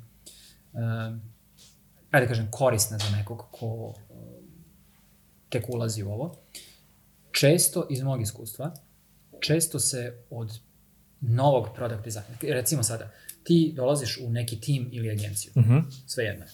uh, 0.72 0.80
ajde 2.10 2.26
da 2.26 2.28
kažem, 2.28 2.48
korisna 2.50 2.98
za 2.98 3.16
nekog 3.16 3.46
ko 3.50 3.66
uh, 3.66 3.94
tek 5.48 5.68
ulazi 5.68 6.02
u 6.02 6.10
ovo. 6.10 6.36
Često, 7.32 7.86
iz 7.90 8.02
mog 8.02 8.22
iskustva, 8.22 8.74
često 9.40 9.78
se 9.78 10.24
od 10.30 10.60
novog 11.22 11.68
product 11.74 12.04
dizajna. 12.04 12.36
Recimo 12.42 12.82
sada, 12.82 13.10
ti 13.44 13.72
dolaziš 13.76 14.18
u 14.24 14.30
neki 14.30 14.60
tim 14.60 14.88
ili 14.92 15.10
agenciju, 15.10 15.52
mm 15.56 15.60
-hmm. 15.60 15.82
sve 16.06 16.24
jedno. 16.24 16.44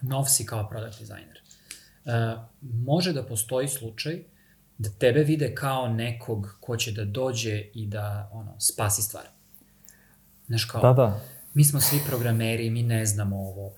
Nov 0.00 0.24
si 0.24 0.46
kao 0.46 0.68
product 0.68 0.98
dizajner. 0.98 1.40
Uh, 2.04 2.12
može 2.60 3.12
da 3.12 3.22
postoji 3.22 3.68
slučaj 3.68 4.22
da 4.78 4.90
tebe 4.90 5.22
vide 5.22 5.54
kao 5.54 5.88
nekog 5.88 6.56
ko 6.60 6.76
će 6.76 6.92
da 6.92 7.04
dođe 7.04 7.64
i 7.74 7.86
da 7.86 8.30
ono, 8.32 8.60
spasi 8.60 9.02
stvar. 9.02 9.24
Znaš 10.46 10.64
kao, 10.64 10.80
Da, 10.80 10.92
da. 10.92 11.20
Mi 11.54 11.64
smo 11.64 11.80
svi 11.80 11.98
programeri, 12.06 12.70
mi 12.70 12.82
ne 12.82 13.06
znamo 13.06 13.36
ovo. 13.38 13.66
Uh, 13.66 13.74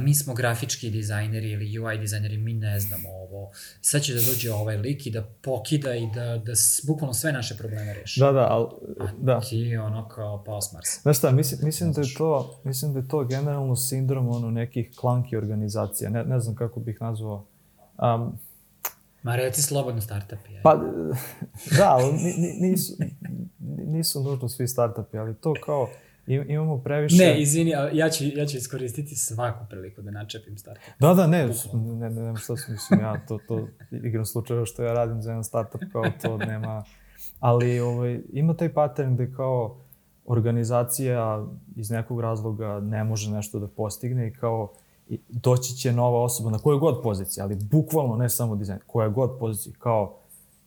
mi 0.00 0.14
smo 0.14 0.34
grafički 0.34 0.90
dizajneri 0.90 1.50
ili 1.50 1.78
UI 1.78 1.98
dizajneri, 1.98 2.36
mi 2.36 2.54
ne 2.54 2.80
znamo 2.80 3.08
ovo. 3.08 3.50
Sad 3.80 4.02
će 4.02 4.14
da 4.14 4.20
dođe 4.20 4.52
ovaj 4.52 4.76
lik 4.76 5.06
i 5.06 5.10
da 5.10 5.22
pokida 5.42 5.94
i 5.94 6.06
da, 6.14 6.24
da 6.36 6.52
bukvalno 6.84 7.14
sve 7.14 7.32
naše 7.32 7.56
probleme 7.56 7.94
reši. 7.94 8.20
Da, 8.20 8.32
da, 8.32 8.46
ali, 8.50 8.66
A 9.00 9.06
da. 9.18 9.40
ti 9.40 9.76
ono 9.76 10.08
kao 10.08 10.44
pao 10.44 10.60
s 10.60 10.72
Marsa. 10.72 11.00
Znaš 11.02 11.18
šta, 11.18 11.30
mislim, 11.30 11.60
mislim, 11.62 11.92
da 11.92 12.00
je 12.00 12.14
to, 12.14 12.60
mislim 12.64 12.92
da 12.92 12.98
je 12.98 13.08
to 13.08 13.24
generalno 13.24 13.76
sindrom 13.76 14.28
ono, 14.28 14.50
nekih 14.50 14.90
klanki 14.96 15.36
organizacija. 15.36 16.10
Ne, 16.10 16.24
ne 16.24 16.40
znam 16.40 16.54
kako 16.54 16.80
bih 16.80 16.98
nazvao. 17.00 17.46
Um, 17.98 18.38
Ma 19.22 19.36
reci 19.36 19.62
slobodno 19.62 20.00
startupi. 20.00 20.52
Je. 20.52 20.62
pa, 20.62 20.76
da, 21.76 21.90
ali 21.90 22.12
ni- 22.12 22.34
ni- 22.38 22.70
nisu, 22.70 22.92
nisu 23.78 24.22
nužno 24.22 24.48
svi 24.48 24.68
startupi, 24.68 25.18
ali 25.18 25.34
to 25.34 25.54
kao, 25.64 25.88
imamo 26.34 26.78
previše... 26.78 27.16
Ne, 27.16 27.42
izvini, 27.42 27.70
ja 27.92 28.10
ću, 28.10 28.24
ja 28.34 28.46
ću 28.46 28.56
iskoristiti 28.56 29.16
svaku 29.16 29.64
priliku 29.70 30.02
da 30.02 30.10
načepim 30.10 30.58
startup. 30.58 30.84
Da, 30.98 31.14
da, 31.14 31.26
ne, 31.26 31.46
ne, 31.72 32.10
ne, 32.10 32.22
ne, 32.22 32.36
šta 32.36 32.56
sam, 32.56 32.74
mislim, 32.74 33.00
ja 33.00 33.20
to, 33.28 33.38
to 33.48 33.68
igram 33.90 34.24
slučajeva 34.24 34.66
što 34.66 34.82
ja 34.82 34.92
radim 34.92 35.22
za 35.22 35.30
jedan 35.30 35.44
startup, 35.44 35.80
kao 35.92 36.04
to 36.22 36.36
nema, 36.36 36.84
ali 37.40 37.80
ovaj, 37.80 38.20
ima 38.32 38.54
taj 38.54 38.72
pattern 38.72 39.14
gde 39.14 39.32
kao 39.32 39.76
organizacija 40.26 41.46
iz 41.76 41.90
nekog 41.90 42.20
razloga 42.20 42.80
ne 42.80 43.04
može 43.04 43.30
nešto 43.30 43.58
da 43.58 43.68
postigne 43.68 44.28
i 44.28 44.32
kao 44.32 44.72
doći 45.28 45.74
će 45.74 45.92
nova 45.92 46.22
osoba 46.22 46.50
na 46.50 46.58
kojoj 46.58 46.78
god 46.78 47.02
poziciji, 47.02 47.42
ali 47.42 47.58
bukvalno 47.70 48.16
ne 48.16 48.28
samo 48.28 48.56
dizajn, 48.56 48.78
koja 48.86 49.08
god 49.08 49.38
poziciji, 49.38 49.72
kao 49.78 50.16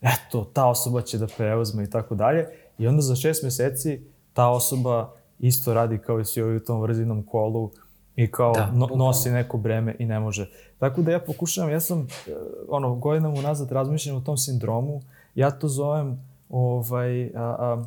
eto, 0.01 0.51
ta 0.53 0.67
osoba 0.67 1.01
će 1.01 1.17
da 1.17 1.27
preuzme 1.37 1.83
i 1.83 1.89
tako 1.89 2.15
dalje 2.15 2.47
i 2.77 2.87
onda 2.87 3.01
za 3.01 3.15
šest 3.15 3.43
meseci 3.43 4.01
ta 4.33 4.49
osoba 4.49 5.13
isto 5.39 5.73
radi 5.73 5.97
kao 5.97 6.19
i 6.19 6.25
svi 6.25 6.41
ovi 6.41 6.55
u 6.55 6.63
tom 6.63 6.81
vrzinom 6.81 7.23
kolu 7.23 7.71
i 8.15 8.31
kao 8.31 8.53
Da, 8.53 8.59
da, 8.59 8.71
no, 8.71 8.87
nosi 8.95 9.31
neko 9.31 9.57
breme 9.57 9.95
i 9.99 10.05
ne 10.05 10.19
može. 10.19 10.49
Tako 10.79 11.01
da 11.01 11.11
ja 11.11 11.19
pokušavam, 11.19 11.71
ja 11.71 11.79
sam 11.79 11.99
e, 12.01 12.31
ono, 12.69 12.95
godinama 12.95 13.39
unazad 13.39 13.71
razmišljam 13.71 14.15
o 14.15 14.21
tom 14.21 14.37
sindromu, 14.37 15.01
ja 15.35 15.51
to 15.51 15.67
zovem 15.67 16.19
ovaj, 16.49 17.25
a, 17.25 17.31
a, 17.35 17.83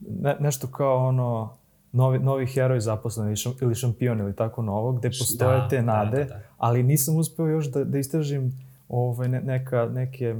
ne, 0.00 0.36
nešto 0.40 0.66
kao 0.66 1.06
ono, 1.06 1.56
novi, 1.92 2.18
novi 2.18 2.46
heroj 2.46 2.80
zaposlen 2.80 3.26
ili, 3.26 3.36
šam, 3.36 3.52
ili 3.60 3.74
šampion 3.74 4.20
ili 4.20 4.36
tako 4.36 4.62
novo, 4.62 4.92
gde 4.92 5.08
postoje 5.08 5.58
Da, 5.58 5.68
te 5.68 5.76
da, 5.76 5.82
nade, 5.82 6.24
da, 6.24 6.34
da. 6.34 6.40
ali 6.58 6.82
nisam 6.82 7.16
uspeo 7.16 7.46
još 7.46 7.66
da, 7.66 7.84
da 7.84 7.98
istražim 7.98 8.52
ovaj, 8.88 9.28
ne, 9.28 9.40
neka, 9.40 9.88
neke, 9.94 10.36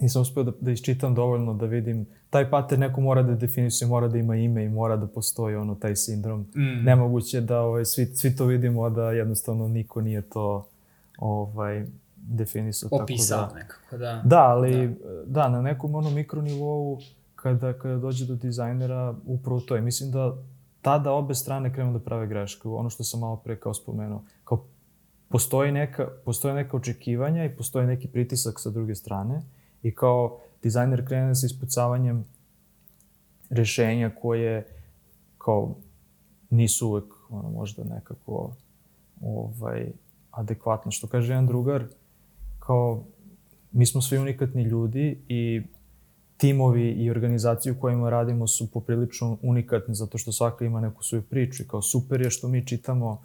nisam 0.00 0.22
uspeo 0.22 0.42
da, 0.42 0.52
da 0.60 0.70
iščitam 0.70 1.14
dovoljno 1.14 1.54
da 1.54 1.66
vidim, 1.66 2.06
taj 2.30 2.50
pattern 2.50 2.80
neko 2.80 3.00
mora 3.00 3.22
da 3.22 3.34
definisuje, 3.34 3.88
mora 3.88 4.08
da 4.08 4.18
ima 4.18 4.36
ime 4.36 4.64
i 4.64 4.68
mora 4.68 4.96
da 4.96 5.06
postoji 5.06 5.56
ono, 5.56 5.74
taj 5.74 5.96
sindrom. 5.96 6.40
Mm. 6.40 6.84
Nemoguće 6.84 7.40
da 7.40 7.60
ovaj, 7.60 7.84
svi, 7.84 8.06
svi 8.06 8.36
to 8.36 8.44
vidimo, 8.44 8.90
da 8.90 9.12
jednostavno 9.12 9.68
niko 9.68 10.00
nije 10.00 10.22
to 10.22 10.66
ovaj, 11.18 11.86
definisao. 12.16 12.88
Opisao 12.92 13.42
Tako 13.42 13.54
da, 13.54 13.60
nekako, 13.60 13.96
da. 13.96 14.22
da, 14.24 14.42
ali 14.42 14.88
da. 14.88 14.94
da, 15.26 15.48
na 15.48 15.62
nekom 15.62 15.94
ono 15.94 16.10
mikronivou 16.10 16.98
kada, 17.36 17.72
kada 17.72 17.96
dođe 17.96 18.26
do 18.26 18.34
dizajnera, 18.34 19.14
upravo 19.26 19.60
to 19.60 19.76
je. 19.76 19.82
Mislim 19.82 20.10
da 20.10 20.36
tada 20.82 21.12
obe 21.12 21.34
strane 21.34 21.74
krenu 21.74 21.92
da 21.92 21.98
prave 21.98 22.26
greške. 22.26 22.68
Ono 22.68 22.90
što 22.90 23.04
sam 23.04 23.20
malo 23.20 23.36
pre 23.36 23.56
kao 23.56 23.74
spomenuo. 23.74 24.24
Kao 24.44 24.64
postoji 25.28 25.72
neka, 25.72 26.08
postoje 26.24 26.54
neka 26.54 26.76
očekivanja 26.76 27.44
i 27.44 27.56
postoji 27.56 27.86
neki 27.86 28.08
pritisak 28.08 28.60
sa 28.60 28.70
druge 28.70 28.94
strane 28.94 29.42
i 29.82 29.94
kao 29.94 30.38
dizajner 30.62 31.06
krene 31.06 31.34
sa 31.34 31.46
ispucavanjem 31.46 32.24
rešenja 33.50 34.10
koje 34.20 34.66
kao 35.38 35.74
nisu 36.50 36.88
uvek 36.88 37.04
ono, 37.30 37.50
možda 37.50 37.84
nekako 37.84 38.54
ovaj, 39.20 39.92
adekvatno. 40.30 40.90
Što 40.90 41.06
kaže 41.06 41.32
jedan 41.32 41.46
drugar, 41.46 41.84
kao 42.58 43.04
mi 43.72 43.86
smo 43.86 44.02
svi 44.02 44.18
unikatni 44.18 44.62
ljudi 44.62 45.18
i 45.28 45.62
timovi 46.36 46.90
i 46.90 47.10
organizacije 47.10 47.72
u 47.72 47.80
kojima 47.80 48.10
radimo 48.10 48.46
su 48.46 48.70
poprilično 48.70 49.38
unikatni 49.42 49.94
zato 49.94 50.18
što 50.18 50.32
svaka 50.32 50.64
ima 50.64 50.80
neku 50.80 51.02
svoju 51.02 51.22
priču 51.22 51.62
i 51.62 51.68
kao 51.68 51.82
super 51.82 52.20
je 52.20 52.30
što 52.30 52.48
mi 52.48 52.66
čitamo 52.66 53.22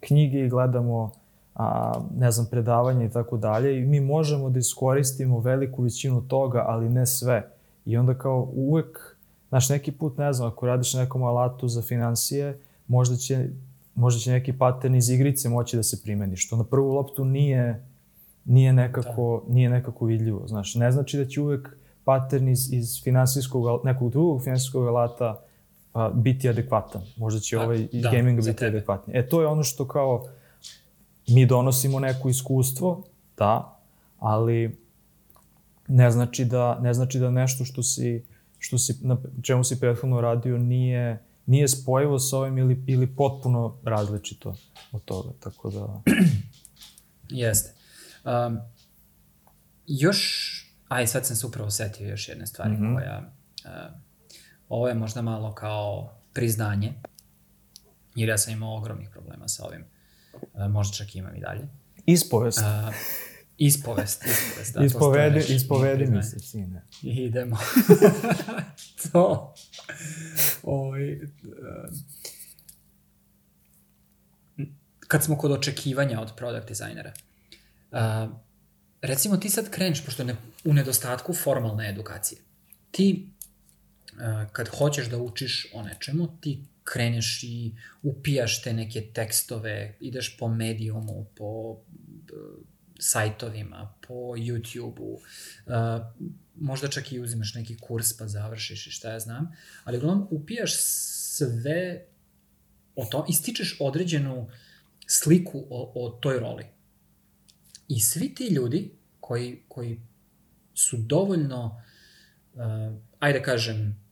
knjige 0.00 0.38
i 0.38 0.48
gledamo 0.48 1.12
a, 1.56 2.00
ne 2.18 2.30
znam, 2.30 2.46
predavanja 2.50 3.04
i 3.04 3.10
tako 3.10 3.36
dalje 3.36 3.78
i 3.78 3.84
mi 3.84 4.00
možemo 4.00 4.50
da 4.50 4.58
iskoristimo 4.58 5.40
veliku 5.40 5.82
većinu 5.82 6.20
toga, 6.28 6.64
ali 6.66 6.90
ne 6.90 7.06
sve. 7.06 7.50
I 7.84 7.96
onda 7.96 8.14
kao 8.14 8.48
uvek, 8.54 9.16
znaš, 9.48 9.68
neki 9.68 9.92
put, 9.92 10.18
ne 10.18 10.32
znam, 10.32 10.48
ako 10.48 10.66
radiš 10.66 10.94
na 10.94 11.00
nekom 11.00 11.22
alatu 11.22 11.68
za 11.68 11.82
financije, 11.82 12.58
možda 12.88 13.16
će, 13.16 13.48
možda 13.94 14.20
će 14.20 14.30
neki 14.30 14.52
pattern 14.52 14.94
iz 14.94 15.10
igrice 15.10 15.48
moći 15.48 15.76
da 15.76 15.82
se 15.82 16.02
primeni, 16.02 16.36
što 16.36 16.56
na 16.56 16.64
prvu 16.64 16.94
loptu 16.94 17.24
nije, 17.24 17.84
nije, 18.44 18.72
nekako, 18.72 19.42
da. 19.46 19.54
nije 19.54 19.70
nekako 19.70 20.04
vidljivo. 20.04 20.46
Znaš, 20.46 20.74
ne 20.74 20.92
znači 20.92 21.18
da 21.18 21.24
će 21.24 21.40
uvek 21.40 21.76
pattern 22.04 22.48
iz, 22.48 22.72
iz 22.72 23.02
finansijskog, 23.04 23.84
nekog 23.84 24.10
drugog 24.10 24.42
finansijskog 24.42 24.86
alata 24.86 25.40
a, 25.94 26.10
biti 26.14 26.48
adekvatan. 26.48 27.02
Možda 27.16 27.40
će 27.40 27.56
Pa, 27.56 27.64
ovaj 27.64 27.88
iz 27.92 28.02
da, 28.02 28.10
gaminga 28.10 28.42
biti 28.42 28.64
adekvatniji. 28.64 29.16
E, 29.16 29.28
to 29.28 29.40
je 29.40 29.46
ono 29.46 29.62
što 29.62 29.88
kao 29.88 30.26
mi 31.28 31.46
donosimo 31.46 32.00
neko 32.00 32.28
iskustvo, 32.28 33.04
da, 33.36 33.80
ali 34.18 34.86
ne 35.88 36.10
znači 36.10 36.44
da, 36.44 36.78
ne 36.80 36.94
znači 36.94 37.18
da 37.18 37.30
nešto 37.30 37.64
što 37.64 37.82
si, 37.82 38.24
što 38.58 38.78
si, 38.78 38.98
na 39.00 39.16
čemu 39.42 39.64
si 39.64 39.80
prethodno 39.80 40.20
radio 40.20 40.58
nije, 40.58 41.22
nije 41.46 41.68
spojivo 41.68 42.18
sa 42.18 42.38
ovim 42.38 42.58
ili, 42.58 42.84
ili 42.86 43.06
potpuno 43.06 43.76
različito 43.84 44.56
od 44.92 45.04
toga, 45.04 45.30
tako 45.40 45.70
da... 45.70 46.02
Jeste. 47.42 47.72
Um, 48.24 48.58
još, 49.86 50.52
aj 50.88 51.06
sad 51.06 51.26
sam 51.26 51.36
se 51.36 51.46
upravo 51.46 51.70
setio 51.70 52.08
još 52.08 52.28
jedne 52.28 52.46
stvari 52.46 52.72
mm. 52.72 52.76
-hmm. 52.76 52.94
koja, 52.94 53.32
uh, 53.64 53.70
ovo 54.68 54.88
je 54.88 54.94
možda 54.94 55.22
malo 55.22 55.54
kao 55.54 56.12
priznanje, 56.32 56.92
jer 58.14 58.28
ja 58.28 58.38
sam 58.38 58.52
imao 58.52 58.76
ogromnih 58.76 59.08
problema 59.10 59.48
sa 59.48 59.64
ovim, 59.66 59.84
možda 60.68 60.96
čak 60.96 61.16
imam 61.16 61.36
i 61.36 61.40
dalje. 61.40 61.68
Ispovest. 62.06 62.58
Uh, 62.58 62.94
ispovest, 63.58 64.24
ispovest, 64.26 64.74
da, 64.74 64.80
to 64.80 64.86
ispovedi, 64.86 65.34
reći, 65.34 65.54
ispovedi 65.54 66.06
mi 66.06 66.22
se, 66.22 66.38
sine. 66.38 66.82
Idemo. 67.02 67.56
to. 69.12 69.54
Ovaj, 70.62 71.14
um, 71.14 71.20
kad 75.08 75.24
smo 75.24 75.38
kod 75.38 75.52
očekivanja 75.52 76.20
od 76.20 76.32
product 76.36 76.68
dizajnera, 76.68 77.12
uh, 77.92 77.98
recimo 79.02 79.36
ti 79.36 79.50
sad 79.50 79.70
kreneš, 79.70 80.04
pošto 80.04 80.24
ne, 80.24 80.36
u 80.64 80.72
nedostatku 80.72 81.34
formalne 81.34 81.90
edukacije, 81.90 82.40
ti 82.90 83.30
uh, 84.12 84.50
kad 84.52 84.68
hoćeš 84.68 85.06
da 85.06 85.18
učiš 85.18 85.66
o 85.74 85.82
nečemu, 85.82 86.28
ti 86.40 86.64
kreneš 86.86 87.42
i 87.42 87.74
upijaš 88.02 88.62
te 88.62 88.72
neke 88.72 89.00
tekstove, 89.14 89.96
ideš 90.00 90.36
po 90.38 90.48
medijumu, 90.48 91.26
po 91.36 91.70
uh, 91.70 91.78
sajtovima, 92.98 93.94
po 94.08 94.14
YouTube-u, 94.14 95.14
uh, 95.14 95.22
možda 96.54 96.88
čak 96.88 97.12
i 97.12 97.20
uzimaš 97.20 97.54
neki 97.54 97.76
kurs 97.76 98.12
pa 98.18 98.28
završiš 98.28 98.86
i 98.86 98.90
šta 98.90 99.12
ja 99.12 99.20
znam, 99.20 99.52
ali 99.84 99.98
uglavnom 99.98 100.28
upijaš 100.30 100.72
sve 100.76 102.04
o 102.96 103.04
tom, 103.04 103.24
ističeš 103.28 103.76
određenu 103.80 104.48
sliku 105.06 105.66
o, 105.70 105.92
o 105.94 106.10
toj 106.10 106.38
roli. 106.38 106.66
I 107.88 108.00
svi 108.00 108.34
ti 108.34 108.46
ljudi 108.46 108.90
koji, 109.20 109.62
koji 109.68 110.00
su 110.74 110.96
dovoljno, 110.96 111.82
uh, 112.54 112.62
ajde 113.18 113.42
kažem, 113.42 114.05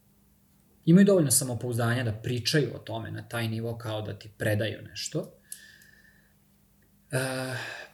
imaju 0.84 1.06
dovoljno 1.06 1.30
samopouzdanja 1.30 2.04
da 2.04 2.12
pričaju 2.12 2.70
o 2.74 2.78
tome 2.78 3.10
na 3.10 3.28
taj 3.28 3.48
nivo 3.48 3.78
kao 3.78 4.02
da 4.02 4.18
ti 4.18 4.30
predaju 4.38 4.82
nešto, 4.82 5.18
uh, 5.18 5.28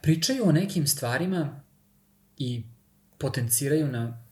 pričaju 0.01 0.47
o 0.47 0.51
nekim 0.51 0.87
stvarima 0.87 1.63
i 2.37 2.63
potenciraju 3.17 3.87
na 3.87 4.23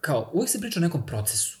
kao, 0.00 0.30
uvijek 0.34 0.50
se 0.50 0.60
priča 0.60 0.80
o 0.80 0.82
nekom 0.82 1.06
procesu. 1.06 1.58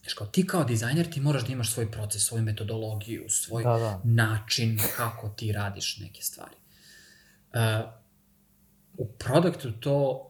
Znaš, 0.00 0.14
kao 0.14 0.26
ti 0.26 0.46
kao 0.46 0.64
dizajner 0.64 1.10
ti 1.10 1.20
moraš 1.20 1.46
da 1.46 1.52
imaš 1.52 1.72
svoj 1.72 1.90
proces, 1.90 2.22
svoju 2.22 2.42
metodologiju, 2.42 3.24
svoj 3.28 3.62
Da, 3.62 3.78
da. 3.78 4.00
način 4.04 4.78
kako 4.96 5.28
ti 5.28 5.52
radiš 5.52 5.98
neke 6.00 6.22
stvari. 6.22 6.56
Uh, 7.54 7.92
u 8.96 9.12
produktu 9.12 9.72
to 9.72 10.24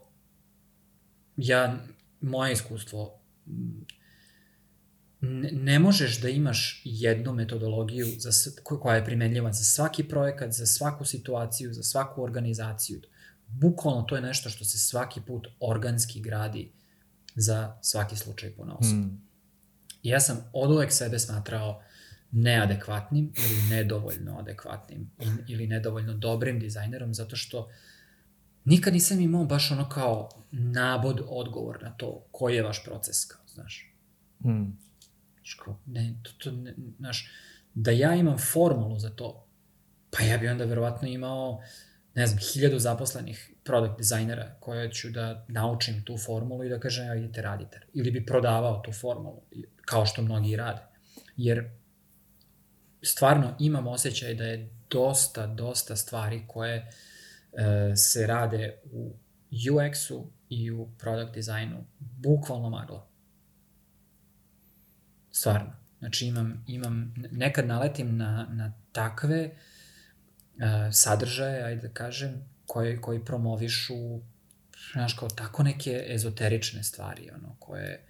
ja, 1.36 1.78
moje 2.20 2.52
iskustvo, 2.52 3.20
ne, 5.20 5.78
možeš 5.78 6.20
da 6.20 6.28
imaš 6.28 6.82
jednu 6.84 7.32
metodologiju 7.32 8.06
za, 8.18 8.30
koja 8.62 8.96
je 8.96 9.04
primenljiva 9.04 9.52
za 9.52 9.64
svaki 9.64 10.04
projekat, 10.04 10.52
za 10.52 10.66
svaku 10.66 11.04
situaciju, 11.04 11.72
za 11.72 11.82
svaku 11.82 12.22
organizaciju. 12.22 13.00
Bukvalno 13.46 14.02
to 14.02 14.16
je 14.16 14.22
nešto 14.22 14.50
što 14.50 14.64
se 14.64 14.78
svaki 14.78 15.20
put 15.20 15.46
organski 15.60 16.20
gradi 16.20 16.72
za 17.34 17.76
svaki 17.82 18.16
slučaj 18.16 18.50
po 18.50 18.64
Mm. 18.64 19.28
I 20.02 20.08
ja 20.08 20.20
sam 20.20 20.50
od 20.52 20.70
uvek 20.70 20.92
sebe 20.92 21.18
smatrao 21.18 21.82
neadekvatnim 22.30 23.32
ili 23.36 23.62
nedovoljno 23.70 24.38
adekvatnim 24.38 25.10
ili 25.48 25.66
nedovoljno 25.66 26.14
dobrim 26.14 26.60
dizajnerom 26.60 27.14
zato 27.14 27.36
što 27.36 27.68
nikad 28.64 28.92
nisam 28.92 29.20
imao 29.20 29.44
baš 29.44 29.70
ono 29.70 29.88
kao 29.88 30.28
nabod 30.50 31.20
odgovor 31.28 31.82
na 31.82 31.90
to 31.90 32.24
koji 32.32 32.56
je 32.56 32.62
vaš 32.62 32.84
proces, 32.84 33.24
kao, 33.24 33.40
znaš. 33.54 33.94
Mm. 34.44 34.87
Kao, 35.56 35.78
ne, 35.86 36.14
to, 36.22 36.30
to, 36.38 36.50
ne, 36.50 36.74
znaš, 36.98 37.30
da 37.74 37.90
ja 37.90 38.14
imam 38.14 38.38
formulu 38.38 38.98
za 38.98 39.10
to, 39.10 39.46
pa 40.10 40.22
ja 40.22 40.38
bi 40.38 40.48
onda 40.48 40.64
verovatno 40.64 41.08
imao, 41.08 41.62
ne 42.14 42.26
znam, 42.26 42.38
hiljadu 42.38 42.78
zaposlenih 42.78 43.50
product 43.64 43.98
dizajnera 43.98 44.56
koje 44.60 44.92
ću 44.92 45.10
da 45.10 45.46
naučim 45.48 46.04
tu 46.04 46.18
formulu 46.18 46.64
i 46.64 46.68
da 46.68 46.80
kažem, 46.80 47.06
ja 47.06 47.14
idite 47.14 47.42
radite. 47.42 47.80
Ili 47.94 48.10
bi 48.10 48.26
prodavao 48.26 48.82
tu 48.84 48.92
formulu, 48.92 49.42
kao 49.80 50.06
što 50.06 50.22
mnogi 50.22 50.56
rade. 50.56 50.82
Jer 51.36 51.70
stvarno 53.02 53.56
imam 53.58 53.86
osjećaj 53.86 54.34
da 54.34 54.44
je 54.44 54.70
dosta, 54.90 55.46
dosta 55.46 55.96
stvari 55.96 56.44
koje 56.46 56.76
e, 56.76 57.96
se 57.96 58.26
rade 58.26 58.78
u 58.92 59.14
UX-u 59.50 60.30
i 60.48 60.70
u 60.70 60.88
product 60.98 61.34
dizajnu 61.34 61.84
bukvalno 61.98 62.70
magla. 62.70 63.08
Stvarno. 65.38 65.72
Znači 65.98 66.26
imam, 66.26 66.64
imam, 66.66 67.14
nekad 67.30 67.66
naletim 67.66 68.16
na, 68.16 68.46
na 68.50 68.72
takve 68.92 69.50
uh, 69.50 70.62
sadržaje, 70.92 71.62
ajde 71.62 71.88
da 71.88 71.94
kažem, 71.94 72.44
koji, 72.66 73.00
koji 73.00 73.24
promovišu, 73.24 73.94
znaš, 74.92 75.12
kao 75.14 75.28
tako 75.28 75.62
neke 75.62 76.04
ezoterične 76.08 76.82
stvari, 76.82 77.30
ono, 77.34 77.56
koje, 77.58 78.06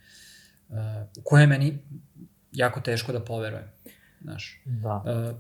uh, 0.69 0.77
koje 1.25 1.43
je 1.43 1.47
meni 1.47 1.79
jako 2.53 2.81
teško 2.81 3.13
da 3.13 3.25
poverujem, 3.25 3.71
znaš. 4.21 4.63
Da. 4.65 4.95
Uh, 4.95 5.37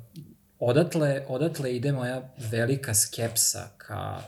odatle, 0.59 1.24
odatle 1.29 1.77
ide 1.77 1.92
moja 1.92 2.35
velika 2.51 2.94
skepsa 2.94 3.68
ka 3.77 4.20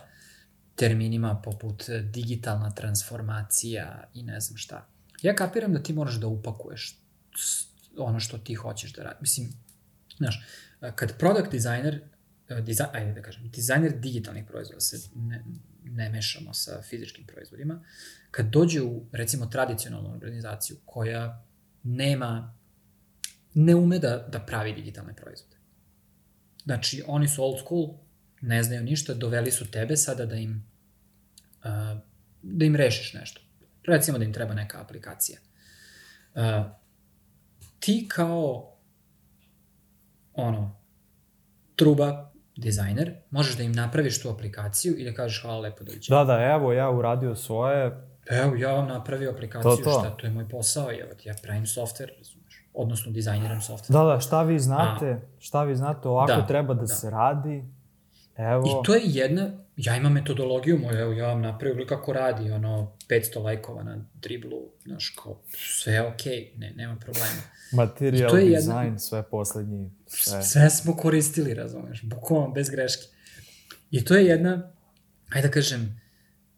terminima 0.75 1.41
poput 1.43 1.83
digitalna 2.03 2.71
transformacija 2.71 4.03
i 4.13 4.23
ne 4.23 4.39
znam 4.39 4.57
šta. 4.57 4.87
Ja 5.21 5.35
kapiram 5.35 5.73
da 5.73 5.83
ti 5.83 5.93
moraš 5.93 6.15
da 6.15 6.27
upakuješ 6.27 7.00
ono 7.97 8.19
što 8.19 8.37
ti 8.37 8.53
hoćeš 8.53 8.93
da 8.93 9.03
radi. 9.03 9.17
Mislim, 9.21 9.49
znaš, 10.17 10.45
kad 10.95 11.17
product 11.17 11.51
designer, 11.51 12.01
eh, 12.49 12.61
dizaj, 12.61 12.87
ajde 12.93 13.13
da 13.13 13.21
kažem, 13.21 13.49
dizajner 13.49 13.99
digitalnih 13.99 14.45
proizvoda, 14.47 14.79
se 14.79 15.09
ne, 15.15 15.43
ne 15.83 16.09
mešamo 16.09 16.53
sa 16.53 16.81
fizičkim 16.81 17.25
proizvodima, 17.25 17.83
kad 18.31 18.45
dođe 18.45 18.81
u, 18.81 19.05
recimo, 19.11 19.45
tradicionalnu 19.45 20.11
organizaciju 20.11 20.77
koja 20.85 21.45
nema, 21.83 22.57
ne 23.53 23.75
ume 23.75 23.99
da, 23.99 24.27
da 24.31 24.39
pravi 24.39 24.73
digitalne 24.73 25.15
proizvode. 25.15 25.57
Znači, 26.63 27.03
oni 27.07 27.27
su 27.27 27.43
old 27.43 27.59
school, 27.59 27.97
ne 28.41 28.63
znaju 28.63 28.83
ništa, 28.83 29.13
doveli 29.13 29.51
su 29.51 29.71
tebe 29.71 29.97
sada 29.97 30.25
da 30.25 30.35
im, 30.35 30.67
uh, 31.63 31.99
da 32.41 32.65
im 32.65 32.75
rešiš 32.75 33.13
nešto. 33.13 33.41
Recimo 33.87 34.17
da 34.17 34.23
im 34.23 34.33
treba 34.33 34.53
neka 34.53 34.81
aplikacija. 34.81 35.39
Ti 37.81 38.07
kao 38.11 38.71
ono, 40.33 40.75
truba, 41.75 42.31
dizajner, 42.55 43.13
možeš 43.29 43.57
da 43.57 43.63
im 43.63 43.71
napraviš 43.71 44.21
tu 44.21 44.29
aplikaciju 44.29 44.97
i 44.97 45.05
da 45.05 45.13
kažeš 45.13 45.41
hvala 45.41 45.59
lepo 45.59 45.83
doviđenja. 45.83 46.17
Da, 46.17 46.23
da, 46.25 46.43
evo, 46.43 46.73
ja 46.73 46.89
uradio 46.89 47.35
svoje, 47.35 48.07
Evo, 48.29 48.55
ja 48.55 48.71
vam 48.71 48.87
napravio 48.87 49.31
aplikaciju, 49.31 49.71
To, 49.71 49.83
to. 49.83 49.99
šta, 49.99 50.09
to 50.09 50.27
je 50.27 50.33
moj 50.33 50.49
posao, 50.49 50.91
evo 50.91 51.13
ti, 51.17 51.29
ja 51.29 51.35
pravim 51.43 51.65
software, 51.65 52.17
razumeš, 52.17 52.67
odnosno 52.73 53.11
dizajniram 53.11 53.59
software. 53.59 53.91
da, 53.93 54.03
da, 54.03 54.19
šta 54.19 54.43
vi 54.43 54.59
znate, 54.59 55.21
šta 55.39 55.63
vi 55.63 55.75
znate, 55.75 56.07
ovako 56.07 56.31
Da, 56.33 56.47
treba 56.47 56.73
da, 56.73 56.79
da. 56.81 56.87
se 56.87 57.09
radi, 57.09 57.63
evo, 58.37 58.63
I 58.65 58.85
to 58.85 58.95
je 58.95 59.01
jedna, 59.05 59.49
ja 59.77 59.95
imam 59.95 60.13
metodologiju 60.13 60.77
moju, 60.77 60.97
evo 60.97 61.13
ja 61.13 61.27
vam 61.27 61.41
napravio 61.41 61.85
kako 61.85 62.13
radi, 62.13 62.51
ono, 62.51 62.97
500 63.09 63.43
lajkova 63.43 63.83
na 63.83 64.05
driblu, 64.13 64.71
znaš, 64.83 65.09
kao, 65.09 65.41
sve 65.53 65.93
je 65.93 66.07
okej, 66.07 66.33
okay, 66.33 66.59
ne, 66.59 66.73
nema 66.75 66.95
problema. 66.95 67.41
material 67.73 68.39
je 68.39 68.51
jedna- 68.51 68.81
design, 68.81 68.99
sve 68.99 69.23
poslednji, 69.23 69.91
sve. 70.07 70.43
Sve 70.43 70.69
smo 70.69 70.95
koristili, 70.95 71.53
razumeš, 71.53 72.03
bukvalno 72.03 72.51
bez 72.51 72.69
greške. 72.69 73.03
I 73.91 74.05
to 74.05 74.15
je 74.15 74.25
jedna, 74.25 74.71
ajde 75.29 75.47
da 75.47 75.53
kažem, 75.53 76.01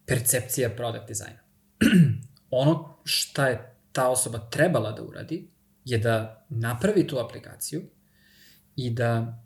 percepcija 0.06 0.70
product 0.70 1.08
dizajna. 1.08 1.40
ono 2.50 2.98
šta 3.04 3.48
je 3.48 3.76
ta 3.92 4.10
osoba 4.10 4.40
trebala 4.50 4.92
da 4.92 5.04
uradi 5.04 5.48
je 5.86 5.98
da 5.98 6.46
napravi 6.50 7.08
tu 7.08 7.18
aplikaciju 7.20 7.82
i 8.76 8.90
da 8.90 9.44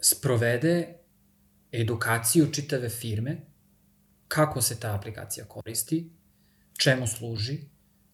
sprovede 0.00 0.99
edukaciju 1.72 2.52
čitave 2.52 2.88
firme 2.88 3.36
kako 4.28 4.62
se 4.62 4.80
ta 4.80 4.94
aplikacija 4.94 5.46
koristi, 5.46 6.10
čemu 6.78 7.06
služi, 7.06 7.58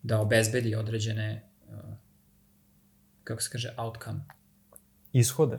da 0.02 0.20
obezbedi 0.20 0.74
određene, 0.74 1.48
uh, 1.68 1.74
kako 3.24 3.42
se 3.42 3.50
kaže, 3.52 3.74
outcome, 3.78 4.20
Ishode. 5.12 5.58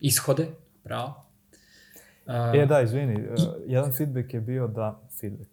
ishode, 0.00 0.48
bravo. 0.84 1.24
Uh, 2.26 2.60
E, 2.62 2.66
da, 2.66 2.80
izvini, 2.80 3.14
uh, 3.14 3.38
jedan 3.66 3.92
feedback 3.92 4.34
je 4.34 4.40
bio 4.40 4.66
da, 4.66 5.00
feedback, 5.20 5.50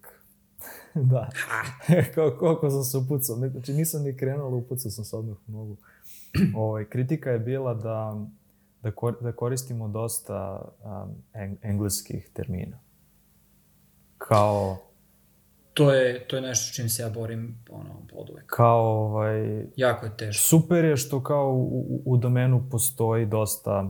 da, 1.12 1.30
Kao, 2.16 2.38
koliko 2.40 2.70
sam 2.70 2.84
se 2.84 2.98
upucao, 2.98 3.36
znači 3.36 3.74
nisam 3.74 4.04
ni 4.04 4.18
krenuo, 4.18 4.58
upucao 4.58 4.92
sam 4.92 5.06
se 5.06 5.16
odmah 5.16 5.38
u 5.48 5.52
nogu. 5.52 5.78
Ovaj, 6.56 6.86
kritika 6.86 7.30
je 7.30 7.40
bila 7.40 7.74
da, 7.74 8.26
da, 8.84 8.92
kor, 8.92 9.16
da 9.22 9.32
koristimo 9.32 9.88
dosta 9.88 10.62
um, 10.82 11.10
eng, 11.34 11.58
engleskih 11.62 12.30
termina. 12.34 12.80
Kao, 14.18 14.78
to 15.74 15.94
je, 15.94 16.28
to 16.28 16.36
je 16.36 16.42
nešto 16.42 16.74
čim 16.74 16.90
se 16.90 17.02
ja 17.02 17.10
borim 17.10 17.64
ono, 17.70 17.90
od 18.14 18.30
uvek. 18.30 18.46
kao 18.48 18.82
ovaj, 18.82 19.66
Jako 19.76 20.06
je 20.06 20.18
teško. 20.18 20.42
super 20.42 20.86
je 20.86 20.98
što 20.98 21.24
kao 21.24 21.52
u, 21.52 22.02
u, 22.06 22.18
domenu 22.18 22.64
postoji 22.72 23.26
dosta, 23.26 23.90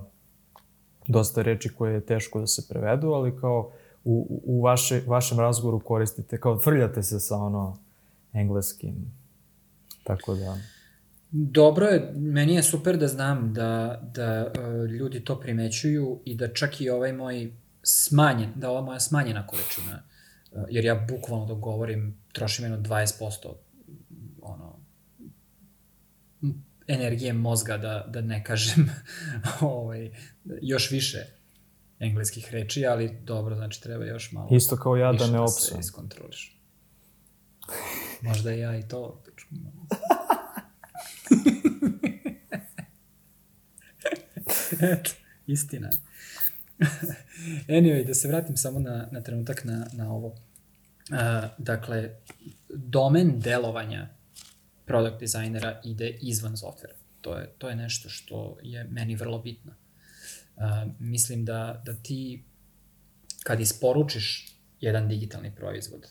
dosta 1.07 1.41
reči 1.41 1.69
koje 1.69 1.93
je 1.93 2.05
teško 2.05 2.39
da 2.39 2.47
se 2.47 2.67
prevedu, 2.69 3.07
ali 3.07 3.37
kao 3.37 3.71
u- 4.03 4.41
u 4.45 4.61
vaše, 4.61 5.01
vašem 5.07 5.39
razgovoru 5.39 5.79
koristite, 5.79 6.39
kao 6.39 6.59
frljate 6.59 7.03
se 7.03 7.19
sa 7.19 7.35
ono 7.35 7.77
engleskim. 8.33 8.95
Tako 10.03 10.35
da, 10.35 10.57
Dobro 11.31 11.85
je, 11.85 12.11
meni 12.15 12.55
je 12.55 12.63
super 12.63 12.97
da 12.97 13.07
znam 13.07 13.53
da, 13.53 14.01
da 14.13 14.51
uh, 14.59 14.89
ljudi 14.89 15.23
to 15.23 15.39
primećuju 15.39 16.21
i 16.25 16.35
da 16.35 16.53
čak 16.53 16.81
i 16.81 16.89
ovaj 16.89 17.13
moj 17.13 17.51
smanjen, 17.83 18.51
da 18.55 18.69
ova 18.69 18.81
moja 18.81 18.99
smanjena 18.99 19.47
količina, 19.47 20.03
uh, 20.51 20.63
jer 20.69 20.85
ja 20.85 21.07
bukvalno 21.09 21.45
dok 21.45 21.59
govorim 21.59 22.17
trošim 22.31 22.65
jedno 22.65 22.77
20% 22.77 23.53
ono, 24.41 24.79
energije 26.87 27.33
mozga 27.33 27.77
da, 27.77 28.05
da 28.09 28.21
ne 28.21 28.43
kažem 28.43 28.89
ovaj, 29.61 30.11
još 30.61 30.91
više 30.91 31.25
engleskih 31.99 32.51
reči, 32.51 32.85
ali 32.85 33.17
dobro, 33.23 33.55
znači 33.55 33.81
treba 33.83 34.05
još 34.05 34.31
malo 34.31 34.47
Isto 34.51 34.77
kao 34.77 34.95
ja 34.95 35.13
da 35.13 35.27
ne 35.27 35.33
da 35.33 35.41
opsam. 35.41 35.61
se 35.61 35.79
iskontroliš. 35.79 36.59
Možda 38.21 38.51
ja 38.51 38.77
i 38.77 38.87
to. 38.87 39.23
Eto, 44.93 45.11
istina 45.47 45.87
je. 45.87 45.97
anyway, 47.79 48.07
da 48.07 48.13
se 48.13 48.27
vratim 48.27 48.57
samo 48.57 48.79
na, 48.79 49.07
na 49.11 49.21
trenutak 49.21 49.63
na, 49.63 49.87
na 49.93 50.13
ovo. 50.13 50.27
Uh, 50.27 50.35
dakle, 51.57 52.09
domen 52.69 53.39
delovanja 53.39 54.09
product 54.85 55.19
designera 55.19 55.81
ide 55.83 56.17
izvan 56.21 56.57
softvera. 56.57 56.93
To 57.21 57.37
je, 57.37 57.49
to 57.57 57.69
je 57.69 57.75
nešto 57.75 58.09
što 58.09 58.57
je 58.63 58.83
meni 58.83 59.15
vrlo 59.15 59.39
bitno. 59.39 59.71
Uh, 60.55 60.63
mislim 60.99 61.45
da, 61.45 61.81
da 61.85 61.93
ti 61.93 62.43
kad 63.43 63.59
isporučiš 63.59 64.55
jedan 64.81 65.07
digitalni 65.07 65.55
proizvod 65.55 66.07